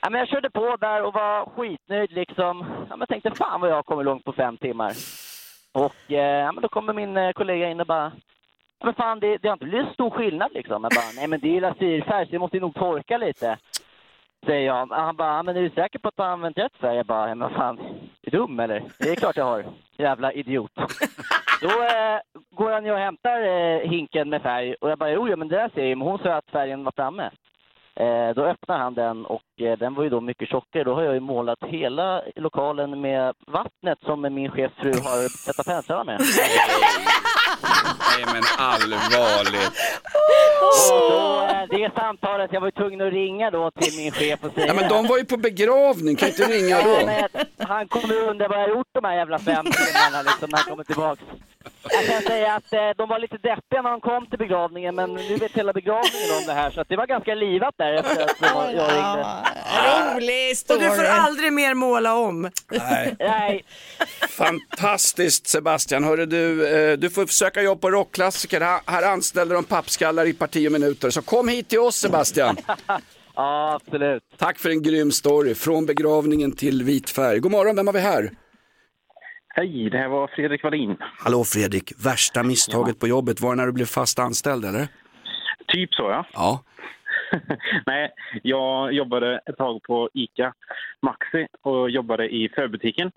Ja, 0.00 0.10
men 0.10 0.18
jag 0.18 0.28
körde 0.28 0.50
på 0.50 0.76
där 0.80 1.02
och 1.02 1.14
var 1.14 1.46
skitnöjd 1.56 2.12
liksom. 2.12 2.64
Ja, 2.68 2.86
men 2.88 3.00
jag 3.00 3.08
tänkte 3.08 3.30
fan 3.30 3.60
vad 3.60 3.70
jag 3.70 3.74
har 3.76 3.82
kommit 3.82 4.04
långt 4.04 4.24
på 4.24 4.32
fem 4.32 4.56
timmar. 4.56 4.92
Och 5.72 6.12
eh, 6.12 6.44
ja, 6.44 6.52
men 6.52 6.62
då 6.62 6.68
kommer 6.68 6.92
min 6.92 7.16
eh, 7.16 7.32
kollega 7.32 7.70
in 7.70 7.80
och 7.80 7.86
bara 7.86 8.12
men 8.84 8.94
fan, 8.94 9.20
det, 9.20 9.36
det 9.36 9.48
har 9.48 9.52
inte 9.52 9.64
blivit 9.64 9.92
stor 9.94 10.10
skillnad 10.10 10.50
liksom. 10.54 10.82
Jag 10.82 10.92
bara, 10.92 11.12
nej 11.16 11.28
men 11.28 11.40
det 11.40 11.48
är 11.48 11.52
ju 11.52 11.60
lasyrfärg 11.60 12.26
så 12.26 12.32
det 12.32 12.38
måste 12.38 12.56
ju 12.56 12.60
nog 12.60 12.74
torka 12.74 13.18
lite. 13.18 13.58
Säger 14.46 14.66
jag. 14.66 14.86
Han 14.86 15.16
bara, 15.16 15.36
"Ja, 15.36 15.42
men 15.42 15.56
är 15.56 15.62
du 15.62 15.70
säker 15.70 15.98
på 15.98 16.08
att 16.08 16.16
du 16.16 16.22
har 16.22 16.30
använt 16.30 16.58
rätt 16.58 16.76
färg? 16.80 16.96
Jag 16.96 17.06
bara, 17.06 17.34
men 17.34 17.50
fan, 17.50 17.78
är 18.22 18.30
du 18.30 18.38
dum 18.38 18.60
eller? 18.60 18.84
Det 18.98 19.10
är 19.10 19.16
klart 19.16 19.36
jag 19.36 19.44
har. 19.44 19.64
Jävla 19.96 20.32
idiot. 20.32 20.72
Då 21.62 21.68
eh, 21.68 22.20
går 22.50 22.72
han 22.72 22.84
ju 22.84 22.92
och 22.92 22.98
hämtar 22.98 23.40
eh, 23.42 23.90
hinken 23.90 24.28
med 24.30 24.42
färg 24.42 24.74
och 24.80 24.90
jag 24.90 24.98
bara, 24.98 25.10
jo, 25.10 25.28
ja, 25.28 25.36
men 25.36 25.48
det 25.48 25.56
där 25.56 25.68
ser 25.68 25.80
jag 25.80 25.88
ju, 25.88 25.96
men 25.96 26.08
hon 26.08 26.18
sa 26.18 26.34
att 26.34 26.50
färgen 26.50 26.84
var 26.84 26.92
framme. 26.96 27.30
Eh, 28.00 28.34
då 28.34 28.44
öppnar 28.44 28.78
han 28.78 28.94
den 28.94 29.26
och 29.26 29.42
eh, 29.60 29.78
den 29.78 29.94
var 29.94 30.02
ju 30.04 30.10
då 30.10 30.20
mycket 30.20 30.48
tjockare. 30.48 30.84
Då 30.84 30.94
har 30.94 31.02
jag 31.02 31.14
ju 31.14 31.20
målat 31.20 31.58
hela 31.66 32.22
lokalen 32.36 33.00
med 33.00 33.34
vattnet 33.46 33.98
som 34.06 34.20
min 34.34 34.50
chefsfru 34.50 34.92
har 34.92 35.44
tvättat 35.44 35.66
penslarna 35.66 36.04
med. 36.04 36.20
Nej 38.16 38.24
men 38.32 38.42
allvarligt. 38.58 39.72
Och 40.90 41.00
då, 41.10 41.46
eh, 41.56 41.64
det 41.70 41.94
samtalet, 41.94 42.52
jag 42.52 42.60
var 42.60 42.68
ju 42.68 42.72
tvungen 42.72 43.00
att 43.00 43.12
ringa 43.12 43.50
då 43.50 43.70
till 43.70 43.92
min 43.98 44.12
chef 44.12 44.44
och 44.44 44.52
säga... 44.52 44.66
Ja, 44.66 44.74
men 44.74 44.88
de 44.88 45.06
var 45.06 45.18
ju 45.18 45.24
på 45.24 45.36
begravning, 45.36 46.16
kan 46.16 46.28
inte 46.28 46.42
ringa 46.42 46.76
Nej, 46.76 46.84
då? 47.32 47.38
men 47.38 47.68
han 47.68 47.88
kommer 47.88 48.28
undra 48.28 48.48
vad 48.48 48.58
jag 48.58 48.68
har 48.68 48.74
gjort 48.76 48.88
de 48.92 49.04
här 49.04 49.14
jävla 49.14 49.38
fem 49.38 49.64
timmarna 49.64 50.22
liksom, 50.22 50.48
när 50.50 50.58
han 50.58 50.70
kommer 50.70 50.84
tillbaks. 50.84 51.22
Jag 51.90 52.06
kan 52.06 52.22
säga 52.22 52.54
att 52.54 52.72
eh, 52.72 52.80
de 52.96 53.08
var 53.08 53.18
lite 53.18 53.36
deppiga 53.36 53.82
när 53.82 53.90
de 53.90 54.00
kom 54.00 54.26
till 54.26 54.38
begravningen, 54.38 54.94
men 54.94 55.14
nu 55.14 55.36
vet 55.36 55.52
hela 55.52 55.72
begravningen 55.72 56.30
om 56.40 56.46
det 56.46 56.52
här, 56.52 56.70
så 56.70 56.80
att 56.80 56.88
det 56.88 56.96
var 56.96 57.06
ganska 57.06 57.34
livat 57.34 57.74
där 57.78 57.92
efter 57.92 58.22
att 58.24 58.36
jag 58.40 58.74
jag 58.74 58.90
ringde. 58.90 59.26
Rolig 60.14 60.50
Och 60.50 60.56
story. 60.56 60.80
du 60.80 60.96
får 60.96 61.04
aldrig 61.04 61.52
mer 61.52 61.74
måla 61.74 62.14
om. 62.14 62.50
Nej. 62.70 63.16
Nej. 63.18 63.64
Fantastiskt 64.28 65.46
Sebastian. 65.46 66.04
Hörru 66.04 66.26
du, 66.26 66.68
eh, 66.68 66.98
du 66.98 67.10
får 67.10 67.26
söka 67.26 67.62
jobb 67.62 67.80
på 67.80 67.90
rockklassiker. 67.90 68.60
Här, 68.60 68.80
här 68.86 69.02
anställer 69.12 69.54
de 69.54 69.64
pappskallar 69.64 70.26
i 70.26 70.32
parti 70.32 70.68
och 70.68 70.72
minuter. 70.72 71.10
Så 71.10 71.22
kom 71.22 71.48
hit 71.48 71.68
till 71.68 71.80
oss 71.80 71.96
Sebastian. 71.96 72.56
Ja, 73.34 73.80
absolut. 73.82 74.22
Tack 74.38 74.58
för 74.58 74.68
en 74.70 74.82
grym 74.82 75.12
story. 75.12 75.54
Från 75.54 75.86
begravningen 75.86 76.52
till 76.52 76.82
vit 76.82 77.10
färg. 77.10 77.38
God 77.38 77.52
morgon, 77.52 77.76
vem 77.76 77.86
har 77.86 77.94
vi 77.94 78.00
här? 78.00 78.30
Hej, 79.54 79.90
det 79.90 79.98
här 79.98 80.08
var 80.08 80.26
Fredrik 80.26 80.62
Wallin. 80.64 80.96
Hallå 81.00 81.44
Fredrik, 81.44 81.92
värsta 82.06 82.42
misstaget 82.42 83.00
på 83.00 83.08
jobbet 83.08 83.40
var 83.40 83.50
det 83.50 83.56
när 83.56 83.66
du 83.66 83.72
blev 83.72 83.86
fast 83.86 84.18
anställd 84.18 84.64
eller? 84.64 84.88
Typ 85.66 85.94
så 85.94 86.02
ja. 86.02 86.26
Ja. 86.32 86.62
Nej, 87.86 88.10
jag 88.42 88.92
jobbade 88.92 89.40
ett 89.46 89.56
tag 89.56 89.82
på 89.82 90.10
ICA 90.14 90.54
Maxi 91.02 91.46
och 91.62 91.90
jobbade 91.90 92.28
i 92.28 92.48
förbutiken. 92.48 93.10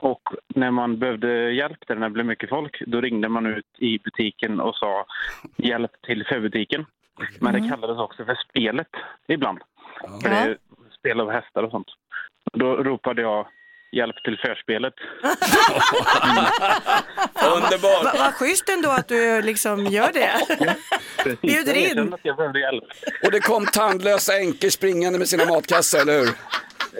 Och 0.00 0.22
när 0.54 0.70
man 0.70 0.98
behövde 0.98 1.52
hjälp 1.52 1.78
där 1.86 1.94
när 1.94 2.08
det 2.08 2.12
blev 2.12 2.26
mycket 2.26 2.48
folk, 2.48 2.82
då 2.86 3.00
ringde 3.00 3.28
man 3.28 3.46
ut 3.46 3.66
i 3.78 3.98
butiken 3.98 4.60
och 4.60 4.76
sa 4.76 5.06
hjälp 5.56 5.90
till 6.06 6.24
förbutiken. 6.26 6.86
Men 7.40 7.52
det 7.52 7.68
kallades 7.68 7.98
också 7.98 8.24
för 8.24 8.38
spelet 8.48 8.88
ibland. 9.28 9.58
För 10.22 10.28
det 10.28 10.36
är 10.36 10.58
spel 10.98 11.20
av 11.20 11.30
hästar 11.30 11.62
och 11.62 11.70
sånt. 11.70 11.88
Då 12.52 12.76
ropade 12.76 13.22
jag 13.22 13.46
hjälp 13.92 14.22
till 14.24 14.38
förspelet. 14.38 14.94
Underbart! 17.56 18.04
Vad 18.04 18.18
va 18.18 18.32
schysst 18.32 18.68
ändå 18.68 18.90
att 18.90 19.08
du 19.08 19.42
liksom 19.42 19.86
gör 19.86 20.12
det. 20.12 20.32
Bjuder 21.40 21.74
in. 21.74 21.84
erkände 21.84 22.14
att 22.14 22.20
jag 22.22 22.36
behövde 22.36 22.60
hjälp. 22.60 22.84
Och 23.24 23.30
det 23.30 23.40
kom 23.40 23.66
tandlösa 23.66 24.38
änkor 24.38 24.68
springande 24.68 25.18
med 25.18 25.28
sina 25.28 25.44
matkassar, 25.44 26.00
eller 26.00 26.18
hur? 26.18 26.28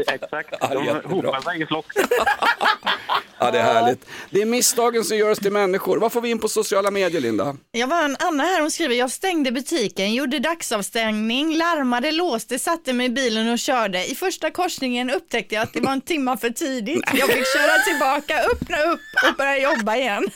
Exakt, 0.06 0.60
de 0.60 1.00
hopade 1.04 1.42
sig 1.42 1.62
i 1.62 1.66
flock. 1.66 1.86
Ja, 3.44 3.50
det 3.50 3.58
är 3.58 3.62
härligt. 3.62 4.06
Det 4.30 4.42
är 4.42 4.46
misstagen 4.46 5.04
som 5.04 5.16
gör 5.16 5.30
oss 5.30 5.38
till 5.38 5.52
människor. 5.52 5.98
Vad 5.98 6.12
får 6.12 6.20
vi 6.20 6.30
in 6.30 6.38
på 6.38 6.48
sociala 6.48 6.90
medier, 6.90 7.20
Linda? 7.20 7.56
Jag 7.72 7.86
var 7.86 8.04
en 8.04 8.16
Anna 8.20 8.42
här, 8.42 8.60
hon 8.60 8.70
skriver, 8.70 8.94
jag 8.94 9.10
stängde 9.10 9.52
butiken, 9.52 10.14
gjorde 10.14 10.38
dagsavstängning, 10.38 11.56
larmade, 11.56 12.12
låste, 12.12 12.58
satte 12.58 12.92
mig 12.92 13.06
i 13.06 13.10
bilen 13.10 13.48
och 13.52 13.58
körde. 13.58 14.06
I 14.06 14.14
första 14.14 14.50
korsningen 14.50 15.10
upptäckte 15.10 15.54
jag 15.54 15.62
att 15.62 15.72
det 15.72 15.80
var 15.80 15.92
en 15.92 16.00
timma 16.00 16.36
för 16.36 16.50
tidigt. 16.50 17.02
Jag 17.14 17.28
fick 17.28 17.46
köra 17.46 17.78
tillbaka, 17.86 18.34
öppna 18.52 18.76
upp 18.82 19.00
och 19.30 19.36
börja 19.36 19.58
jobba 19.58 19.96
igen. 19.96 20.30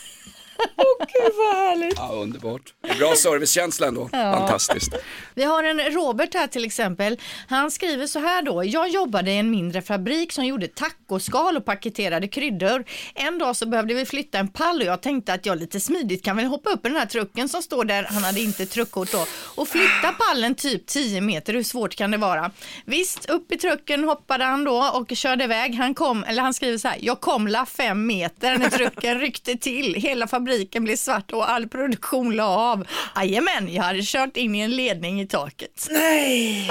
Åh 0.76 1.06
gud 1.06 1.32
vad 1.36 1.56
härligt. 1.56 1.94
Ja, 1.96 2.10
underbart. 2.12 2.74
Bra 2.98 3.14
servicekänsla 3.16 3.86
ändå. 3.86 4.08
Ja. 4.12 4.32
Fantastiskt. 4.32 4.94
Vi 5.34 5.42
har 5.44 5.64
en 5.64 5.80
Robert 5.80 6.34
här 6.34 6.46
till 6.46 6.64
exempel. 6.64 7.20
Han 7.48 7.70
skriver 7.70 8.06
så 8.06 8.18
här 8.18 8.42
då. 8.42 8.64
Jag 8.64 8.88
jobbade 8.88 9.30
i 9.30 9.38
en 9.38 9.50
mindre 9.50 9.82
fabrik 9.82 10.32
som 10.32 10.44
gjorde 10.44 10.68
tacoskal 10.68 11.56
och 11.56 11.64
paketerade 11.64 12.28
kryddor. 12.28 12.84
En 13.14 13.38
dag 13.38 13.56
så 13.56 13.66
behövde 13.66 13.94
vi 13.94 14.06
flytta 14.06 14.38
en 14.38 14.48
pall 14.48 14.80
och 14.80 14.86
jag 14.86 15.00
tänkte 15.02 15.32
att 15.32 15.46
jag 15.46 15.58
lite 15.58 15.80
smidigt 15.80 16.24
kan 16.24 16.36
väl 16.36 16.46
hoppa 16.46 16.70
upp 16.70 16.86
i 16.86 16.88
den 16.88 16.98
här 16.98 17.06
trucken 17.06 17.48
som 17.48 17.62
står 17.62 17.84
där, 17.84 18.02
han 18.10 18.24
hade 18.24 18.40
inte 18.40 18.66
truckkort 18.66 19.12
då, 19.12 19.26
och 19.54 19.68
flytta 19.68 20.12
pallen 20.18 20.54
typ 20.54 20.86
10 20.86 21.20
meter. 21.20 21.52
Hur 21.54 21.62
svårt 21.62 21.94
kan 21.94 22.10
det 22.10 22.16
vara? 22.16 22.50
Visst, 22.84 23.30
upp 23.30 23.52
i 23.52 23.58
trucken 23.58 24.04
hoppade 24.04 24.44
han 24.44 24.64
då 24.64 24.90
och 24.94 25.16
körde 25.16 25.44
iväg. 25.44 25.74
Han 25.74 25.94
kom, 25.94 26.24
eller 26.24 26.42
han 26.42 26.54
skriver 26.54 26.78
så 26.78 26.88
här, 26.88 26.98
jag 27.00 27.20
kom 27.20 27.48
la 27.48 27.66
fem 27.66 28.06
meter 28.06 28.58
när 28.58 28.70
trucken 28.70 29.20
ryckte 29.20 29.56
till. 29.56 29.94
Hela 29.94 30.26
fabriken 30.26 30.45
blev 30.80 30.96
svart 30.96 31.32
och 31.32 31.50
all 31.50 31.68
produktion 31.68 32.36
la 32.36 32.46
av. 32.46 32.86
Jajamän, 33.16 33.74
jag 33.74 33.82
hade 33.82 34.02
kört 34.02 34.36
in 34.36 34.54
i 34.54 34.60
en 34.60 34.76
ledning 34.76 35.20
i 35.20 35.26
taket. 35.26 35.88
Nej! 35.90 36.70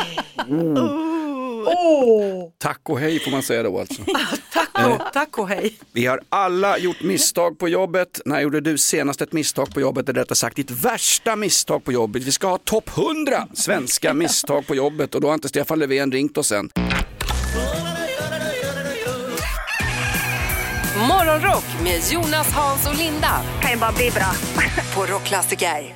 Tack 2.58 2.90
och 2.90 3.00
hej 3.00 3.20
får 3.20 3.32
man 3.32 3.44
säga 3.44 3.64
då 3.64 3.80
alltså. 3.80 4.02
Taco, 4.54 5.04
taco 5.14 5.46
hej. 5.46 5.78
Vi 5.92 6.06
har 6.06 6.22
alla 6.30 6.78
gjort 6.78 7.02
misstag 7.02 7.60
på 7.60 7.70
jobbet. 7.70 8.22
När 8.26 8.42
gjorde 8.42 8.62
du 8.62 8.78
senast 8.78 9.22
ett 9.22 9.34
misstag 9.34 9.74
på 9.74 9.82
jobbet? 9.82 10.10
Eller 10.10 10.20
rättare 10.20 10.36
sagt 10.36 10.56
ditt 10.56 10.72
värsta 10.72 11.36
misstag 11.36 11.84
på 11.84 11.92
jobbet. 11.92 12.24
Vi 12.24 12.32
ska 12.32 12.48
ha 12.48 12.58
topp 12.58 12.90
100 12.98 13.48
svenska 13.54 14.14
misstag 14.14 14.68
på 14.68 14.76
jobbet 14.76 15.16
och 15.16 15.22
då 15.22 15.28
har 15.28 15.34
inte 15.34 15.50
Stefan 15.50 15.80
Löfven 15.80 16.12
ringt 16.12 16.38
oss 16.38 16.52
än. 16.52 16.70
Morgonrock 21.08 21.66
med 21.84 22.02
Jonas, 22.12 22.52
Hans 22.54 22.88
och 22.88 22.96
Linda. 22.96 23.42
Kan 23.62 23.72
ju 23.72 23.78
bara 23.78 23.92
bli 23.92 24.12
bra. 24.12 24.32
På 24.96 25.14
Rockklassiker. 25.14 25.96